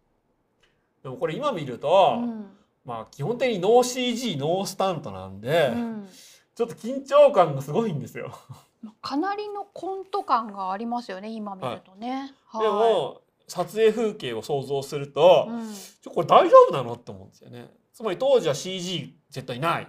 [1.01, 2.45] でもこれ今見ると、うん。
[2.85, 6.07] まあ基本的にノー CG ノースタントなんで、うん。
[6.53, 8.37] ちょっと緊張感がすごいんですよ。
[8.83, 12.35] まあかなりのコント感がありますよね今見るとね。
[12.53, 15.73] でも撮影風景を想像すると、うん。
[15.73, 16.93] ちょこれ大丈夫なの？
[16.93, 17.67] って思うんですよね。
[17.95, 19.87] つまり当時は CG 絶対ない。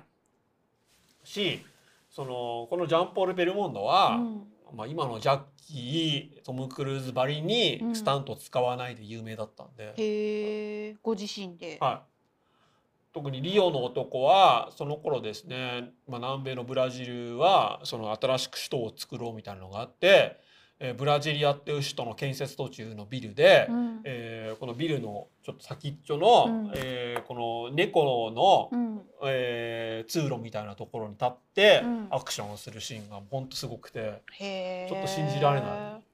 [1.25, 1.61] し
[2.09, 4.77] そのこのジャンポール・ベルモンドは、うん。
[4.77, 7.97] まあ、今のジャッキートム・クルーズばりにうん。
[7.97, 11.79] スタントを使わないで有名だったんで、へえご自身で。
[11.81, 20.39] はい、特にリオの男はその頃ですね、まあ、南米のブラジルはその新しく首都を作ろうみたいなのがあって、
[20.79, 24.01] えーブラジリアっていう首都の建設途中のビルで、うん。
[24.05, 26.73] えーこのビルのちょっと先っちょの、うん。
[26.75, 29.03] えーこの猫の、うん。
[29.25, 32.09] えー通路みたいなところに立ってうん。
[32.11, 36.05] アクションをするシーンがほんとすごくてちょっと信じられない。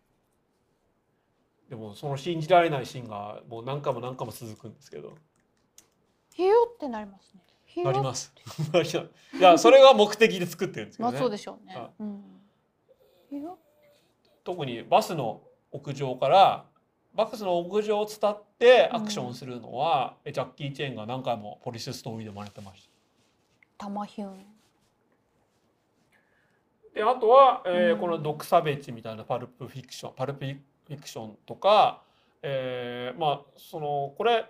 [1.71, 5.15] でもその信じられないシーンがもう何回も何回も続くんですけど。
[6.35, 7.85] ひよってなりますね。
[7.85, 8.33] なります。
[9.39, 11.13] いやそれが目的で作ってるんですけどね。
[11.13, 11.75] まあそうでしょうね。
[11.75, 11.91] は。
[11.99, 12.23] うん。
[13.31, 13.59] ひよ
[14.45, 16.65] 特にバスの屋上から
[17.15, 22.89] バスの屋上を伝ってアクションするのは、ジャッキー・チェンが何回もポリスストーリーで真似てまし
[23.79, 23.85] た。
[23.87, 24.47] たまひゅん。
[26.95, 32.03] であとは、えーうんこの「ドクサベチ」みたいなパルプフィクションパルプフィクションとか、
[32.43, 34.47] えーまあそのこれ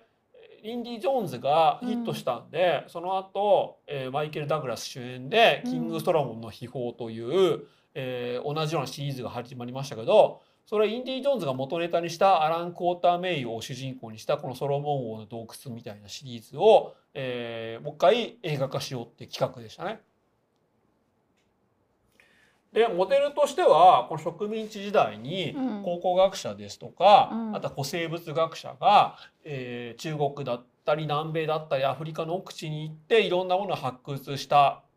[0.62, 7.20] インディ・ジョーンズがヒットしたんで、その後、えーマイケル・ダグラス主演で「うんキング・ソロモンの秘宝」とい
[7.54, 20.00] う、えー同じようなシリーズが始まりましたけどそれインディ・ジョーンズが元ネタにしたアラン・クォーター・メイを主人公にしたこの「ソロモン王の洞窟」みたいなシリーズを、えーもう一回映画化しようって企画でしたね。
[22.72, 34.91] でモデルとしてはこの植民地時代にうん考古学者ですとか、うんあとは古生物学者が、えー中国だったり南米だったりアフリカの奥地に行っていろんなものを発掘した、えー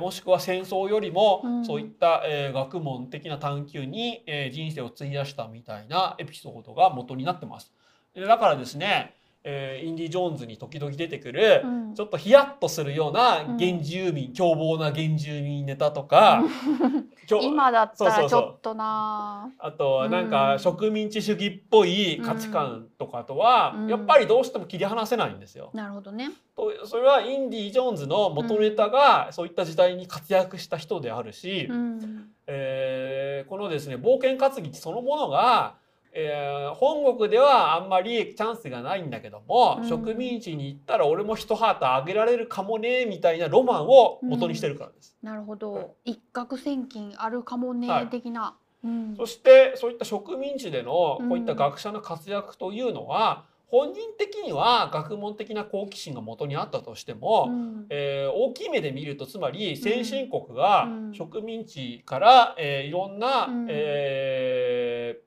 [0.00, 7.72] もしくは戦争よりもうんそういった、えー学問的な探求に、えー人生を費やしたみたいなエピソードが元になってます。
[8.14, 9.14] でだからですね
[9.46, 11.94] えーインディ・ジョーンズに時々出てくる、うん。
[11.94, 13.58] ちょっとヒヤッとするようなうん。
[13.58, 16.42] 原住民、凶暴な原住民ネタとか、
[17.42, 18.42] 今だったらちそうそうそう。
[18.42, 20.30] ょっとなあとはなんうん。
[20.30, 23.88] か植民地主義っぽい価値観とかとはうん。
[23.88, 25.70] やっぱりどうしても切り離せないんですよ。
[25.74, 26.30] なるほどね。
[26.56, 32.30] とそれはインディ・ジョーンズの元ネタがそういった時代に活躍した人であるし、うん。
[32.46, 35.74] えーこのですね冒険活劇そのものが、
[36.14, 39.88] えー本国ではあんまりチャンスがないんだけども、うん。
[39.88, 45.16] 植民地に行ったら俺も一ハートあげられるかもねみたいなロマンを元にしてるからです。
[45.22, 45.94] なるほど。
[46.04, 48.06] 一攫千金あるかもね、はい。
[48.08, 49.14] 的な、うん。
[49.16, 51.28] そしてそういった植民地でのうん。
[51.28, 57.86] こういった学者の活躍というのは、本人的には学問的な好奇心が元にあったとしても、うん。
[57.90, 61.14] えー大きい目で見るとつまり先進国がうん。
[61.14, 63.66] 植民地から、えーいろんな、うん。
[63.68, 65.23] えー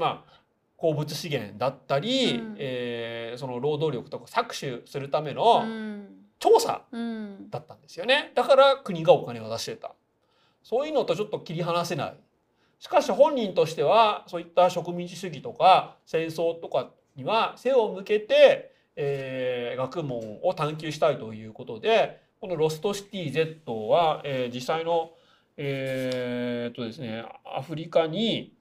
[0.00, 0.40] まあ
[0.78, 2.56] 鉱物資源だったり、うん。
[2.58, 6.08] えーその労働力とか搾取するためのうん。
[6.38, 7.50] 調査うん。
[7.50, 8.32] だったんですよね。
[8.34, 9.92] だから国がお金を出してた。
[10.62, 12.14] そういうのとちょっと切り離せない。
[12.78, 25.12] しかし本人としてはそういった植民地主義とか戦争とかには背を向けて、えー学問を探求したいということでこの「ロストシティ Z は」えー実際の
[25.56, 28.54] えーっとですねアフリカに、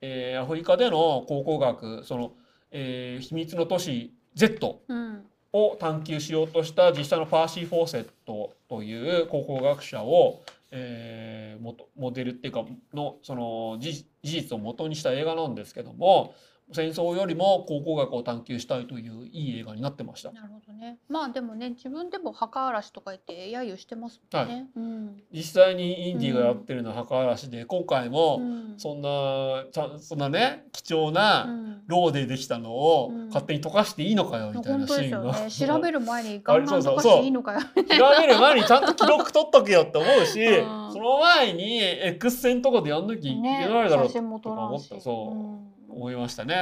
[0.00, 2.32] えーアフリカでの考古学その、
[2.70, 5.24] えー秘密の都市 Z うん。
[5.52, 16.34] を探求しようとした実際のパーシー・フォーセットという考古学者を、えー、モデルっていうかのその事事実を元にした映画なんですけども
[16.72, 20.32] 戦争よりも考古学を探求したいといういい映画になってました。
[20.32, 20.98] なるほどね。
[21.08, 25.22] まあでもね自分でも墓荒らしとか言って揶揄してますもんね、うん。
[25.32, 28.74] 実際にインディがやってるのは墓荒らしで、今回もうん。
[28.76, 31.82] そんなちゃんそんなね貴重なうん。
[31.86, 33.26] ローでできたのをうん。
[33.28, 35.32] 勝手に溶かしていいのかよみたいなシーンですよね。
[35.32, 37.60] が、 調べる前にガンガンとかしていいのかよ。
[37.60, 37.72] 調
[38.20, 40.92] べる前にちゃんと記録取っとけよって思うし、 うん。
[40.92, 44.90] その前に X 線とかでやんなきゃいけねないだろうと写真も撮らんし。
[44.90, 45.34] 思ったそう、
[45.74, 46.54] ん思いましたね。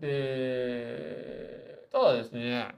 [0.00, 2.68] でただですね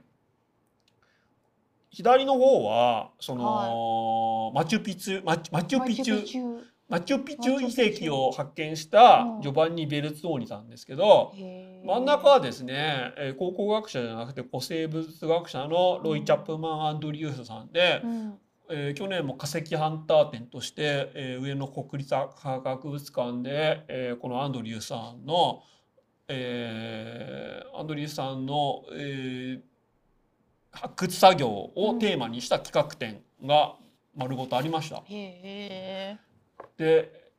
[1.91, 6.59] 左の方はその、マチュピチュマチマチュピチュュ
[6.89, 8.07] マチュピチュ遺マチュピチュ。
[8.11, 9.41] 跡を発見したうん。
[9.41, 11.31] ジョバンニ・ベルツォーニさんですけど、
[11.85, 18.39] 真ん中はですね、えー考古学者じゃなくて古生物学者のロイ・チャップマン・アンドリュースさんで、うん
[18.69, 25.63] えー去年も化石ハンター展として、えー上野国立科学物館で、えーこのアンドリュースさんの、
[26.27, 29.61] えーアンドリュースさんの、えー
[30.71, 33.75] 発掘作業をテーマにした企画展が
[34.13, 34.97] 丸ごとありました。
[34.97, 36.17] へえ
[36.77, 37.31] で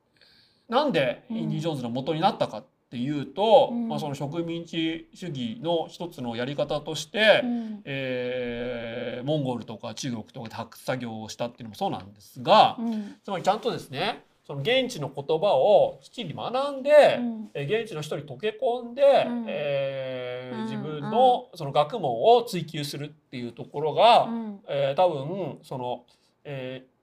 [0.68, 2.64] なんでインディ・ジョーンズの元になったかっ
[2.97, 3.89] ていうと、うん。
[3.89, 7.82] まあ、その植民地主義の一つのやり方として、うん。
[7.85, 13.16] えーモンゴルとか中国とかで発掘作業をしたっていうのもそうなんですが、うん。
[13.24, 17.51] つまりちゃんとですねその現地の言葉をきっちり学んで、うん。
[17.55, 19.44] えー現地の人に溶け込んで、うん。
[19.48, 20.64] えーうん。
[20.66, 24.60] 自分のその学問を追求するっていうところが、うん。
[24.68, 26.05] えー多分その、
[26.44, 26.97] えー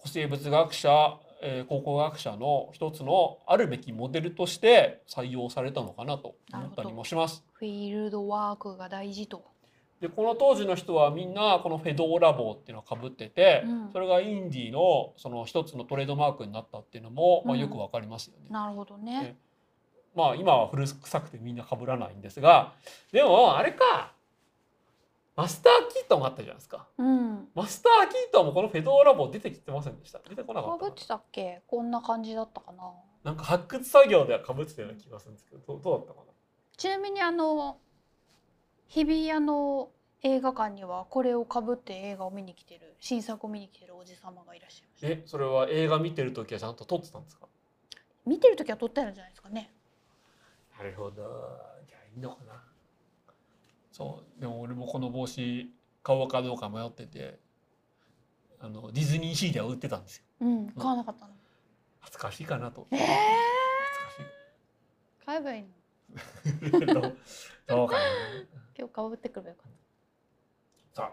[0.00, 7.44] 古生物学者、えー考古学者の一つのあるべきモデルとして採用されたのかなと思ったりもします。
[7.52, 9.44] フィールドワークが大事と。
[10.00, 18.46] でこの当時の人はみんなこのフェドーラ帽っていうのをかぶってて、うんそれがインディのその一つのトレードマークになったっていうのも、まあ、うんよくわかりますよね。
[18.50, 19.36] なるほどね。
[20.14, 22.72] まあ今は古臭くてみんな被らないんですが
[23.12, 24.12] でもあれか
[25.38, 27.48] マスター・キートンがあったじゃないですかうん。
[27.54, 31.62] マスター・キートンもこのフェドーラ帽出てきてませんでした出てこなかったかかぶってたっけ？
[31.68, 32.82] こんな感じだったかな。
[32.82, 32.92] な
[33.22, 36.32] なんか発掘作業では被ってたような気がするんですけどどうどうだったかな？
[36.76, 37.78] ちなみにあの
[38.88, 39.90] 日比谷の
[40.22, 45.06] 映画館にはこれをかぶって映画を見に来てる新作を見に来てるおじ様がいらっしゃいました。
[45.06, 47.46] えそれは映画見てる時はちゃんと撮ってたんですか？
[48.26, 49.70] 見てる時は撮ってるんじゃないですかね。
[50.76, 51.22] なるほど
[51.86, 52.62] じゃあいいのかな
[53.98, 55.68] そうでも俺もこの帽子
[56.04, 57.40] 買おうかどうか迷ってて
[58.60, 60.24] あのディズニーシーでは売ってたんですよ。
[60.40, 61.32] うん、買わなかったの？
[61.98, 62.86] 恥ずかしいかなと。
[62.92, 63.00] ええ
[65.26, 65.68] 恥買えばいいの？
[66.62, 67.16] ずかしいどう
[67.66, 68.00] どうかな。
[68.78, 69.72] 今日かぶってくればよかっ
[70.94, 71.12] さ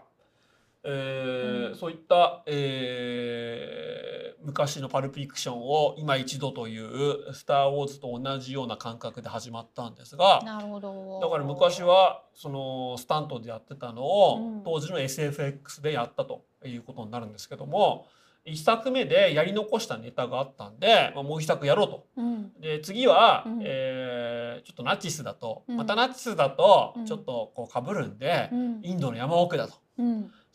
[0.86, 10.46] えそういった、えー昔のパルプフィクションを今一度という「スター・ウォーズ」と同じような感覚で始まったんですがた。
[10.46, 11.18] なるほど。
[11.20, 18.06] だから昔はそのスタントでやってたのを、うん当時の SFX でやったということになるんですけども、
[18.44, 22.06] 一作目でやり残したネタがあったんで、まあ、もう一作やろうと。
[22.16, 29.74] うんで次は、うんえーちょっとナチスだと、うんまたナチスだとうんちょっとこう被るんで、うんインドの山奥だと。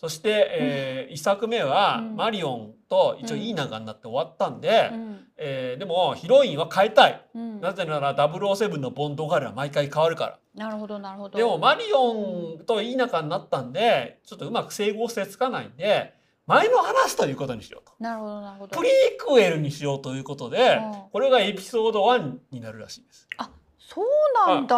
[0.01, 7.25] うんそして、えー一作目は、うんマリオンと一応いい仲になって終わったんで、うんえーでもヒロインは変えたい。
[7.35, 10.39] うんなぜなら007のボンドガールは毎回変わるから。
[10.55, 16.13] なるほどなるほどでもマリオンといい仲になったんでちょっとうまく整合性つかないんで
[16.45, 17.93] 前の話ということにしようと。
[17.99, 18.93] なるほどなるほどプリー
[19.25, 23.27] クエルにしようということで、うんこれがエピソード1になるらしいです。
[23.93, 24.05] そう
[24.47, 24.75] なんだ。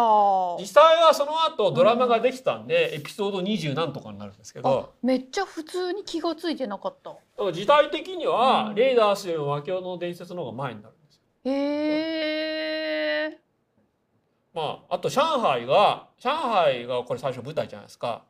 [0.58, 7.10] 実際はその後ドラマができたんで、エピソード20何とかになるんですけあどめっちゃ普通に気がついてなかった。
[7.10, 8.74] だから時代的には、うん。
[8.74, 11.22] レーダースよりも魔境の伝説の方が前になるんですよ。
[11.44, 13.38] へえ
[14.52, 18.24] まあ、あと上海が上海がこれ最初舞台じゃないですか。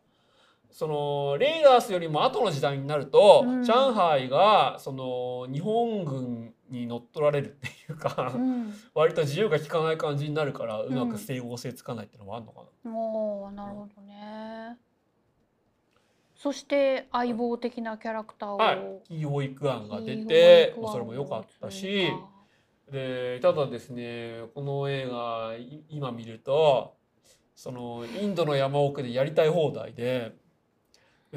[0.71, 3.65] そのレーダースよりも後の時代になると、うん。
[3.65, 8.75] 上海がその日本軍に乗っ取られるっていうか、うん。
[8.95, 12.91] 割と自由が利かない感じになるからうまく整合性つかないっていうのもあるのかな。
[12.97, 14.79] おーなるほどね。
[16.45, 18.79] そして相棒的なキャラクターを、はい、
[19.09, 22.13] キーホイク案が出てそれも良かったし
[22.91, 26.97] でただですねこの映画い今見ると
[27.55, 30.44] そのインドの山奥でやりたい放題でで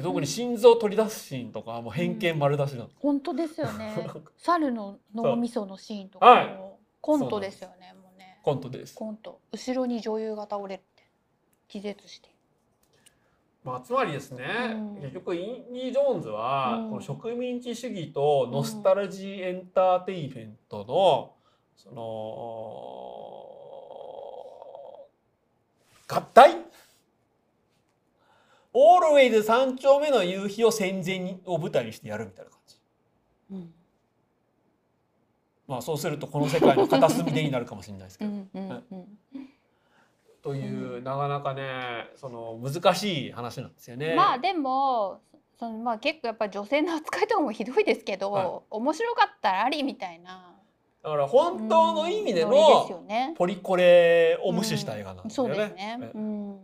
[0.02, 2.90] 特に心臓取り出すシーンとかもう偏見丸出しなの。
[2.98, 3.94] 本当ですよね。
[4.38, 8.40] 猿の脳みそのシーンとかはいもコントですよねもうね。
[8.42, 8.94] コントです。
[8.94, 9.40] コント。
[9.52, 11.04] 後ろに女優が倒れるって
[11.68, 12.30] 気絶して。
[13.64, 14.94] まあ、つまりですね、うん。
[15.02, 16.90] 結局インディ・ジョーンズは、うん。
[16.90, 21.34] この植民地主義とノスタルジーエンターテインメントの、
[21.76, 22.02] その
[26.08, 26.56] 合体
[28.80, 32.76] オールウェイズ三丁目の夕日を戦前にを舞台にしてやるみたいな感じ。
[33.50, 33.74] うん
[35.66, 38.82] まあそうするとこの世界の片隅でになるかもしれないですけうど。
[40.40, 44.14] というなかなかねその難しい話なんですよね。
[44.14, 45.20] まあでも
[45.58, 50.54] そのまあ結構やっぱり女性の扱いとかもひどいですけど、は面白かったらありみたいな
[51.02, 53.34] だから本当の意味でのよね。
[53.36, 55.64] ポリコレを無視した映画なんですそうよね。
[55.64, 55.98] ですね。
[56.02, 56.60] えうん、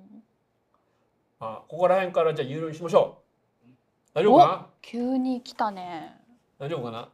[1.44, 3.18] あここら辺からじゃあ有料にしましょ
[3.66, 3.68] う。
[4.14, 4.66] 大丈夫かな？
[4.80, 6.16] 急に来たね。
[6.58, 7.08] 大丈夫かな？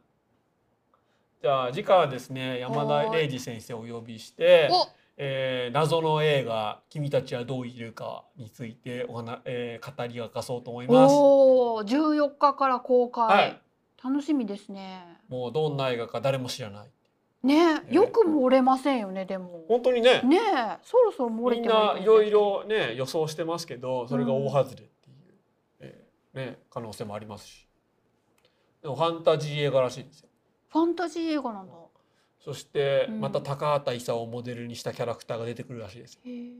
[1.41, 4.87] じゃあ次回はですね山田礼二先生をお呼びして、お
[5.17, 11.13] えー謎の映画「君たちはどういるか」についてお話、えー語り明かそうと思います。
[11.13, 13.61] おお、14日から公開、はい
[14.03, 15.19] 楽しみですね。
[15.29, 16.89] もうどんな映画か誰も知らない。
[17.43, 19.65] ね、よく漏れませんよねでも。
[19.67, 24.87] 本当にねねえ、そろそろ漏れみんてもないろいろね予想してますけどそれが大外れっていう、
[25.79, 27.67] えーね、可能性もありますし
[28.83, 30.29] でもファンタジー映画らしいですよ
[30.69, 31.73] ファンタジー映画なんだ。
[32.43, 36.51] そしてうんまた高畑勲をモデルにしたキャラクターが出てくるらしいですよへえ。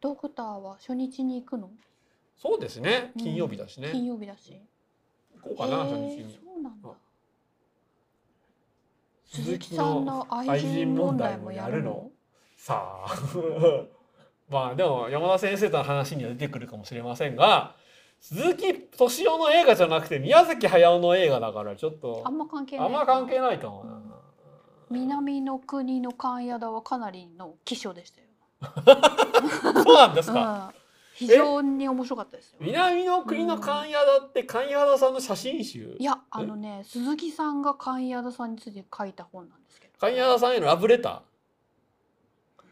[0.00, 1.70] ドクターは初日に行くの？
[2.36, 4.60] そうですねうん金曜日だしね、金曜日だし。
[5.42, 6.92] 行こうかな初日にそうなんだあ。
[9.28, 12.10] 鈴木さんの愛人問題もやるの？
[12.56, 13.06] さあ
[14.50, 17.74] まあでも山田先生との話には出てくるかもしれませんが
[18.20, 22.86] 鈴木敏夫の映画じゃなくて宮崎駿の映画だからちょっとあんま関係ない。
[22.86, 24.00] あんま関係ないかもな。
[24.90, 28.26] 南の国の関谷田はかなりの記書でしたよ。
[29.84, 30.72] そうなんですか？
[30.74, 30.77] うん、
[31.18, 32.58] 非常に面白かったですよ。
[32.60, 36.04] 南の国の関谷田って関谷田さんの写真集い。
[36.04, 39.94] やあのね鈴木さんが関谷田さんについて書いた本なんですけど。
[39.98, 42.62] 関谷田さんへのラブレター。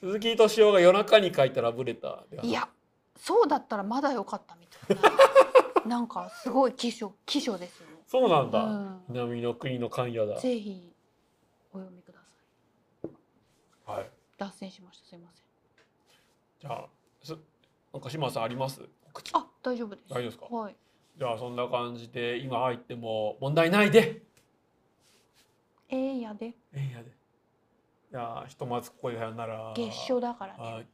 [0.00, 2.44] 鈴木敏夫が夜中に書いたラブレターで。
[2.44, 2.68] いや
[3.16, 5.12] そうだったらまだ良かったみたい
[5.84, 5.86] な。
[5.86, 7.86] なんかすごい記書記書ですよ。
[8.08, 8.64] そうなんだ。
[8.64, 10.40] うん南の国の関谷田。
[10.40, 10.92] ぜひ
[11.72, 13.08] お読みくださ
[13.94, 13.98] い。
[13.98, 14.10] はい。
[14.38, 15.44] 脱線しましたすいません。
[16.62, 16.88] じゃあ、
[17.22, 17.36] す
[17.92, 18.80] なんか島さんあります？
[19.12, 20.08] 告知あ大丈夫です。
[20.08, 20.46] 大丈夫ですか？
[20.46, 20.76] はい。
[21.18, 24.22] じゃあそんな感じで今入っても問題ないで。
[25.90, 27.10] ええやでええやで。
[28.10, 29.74] じゃあひとまずここでさよなら。
[29.76, 30.72] 月初だからね。
[30.74, 30.86] はい。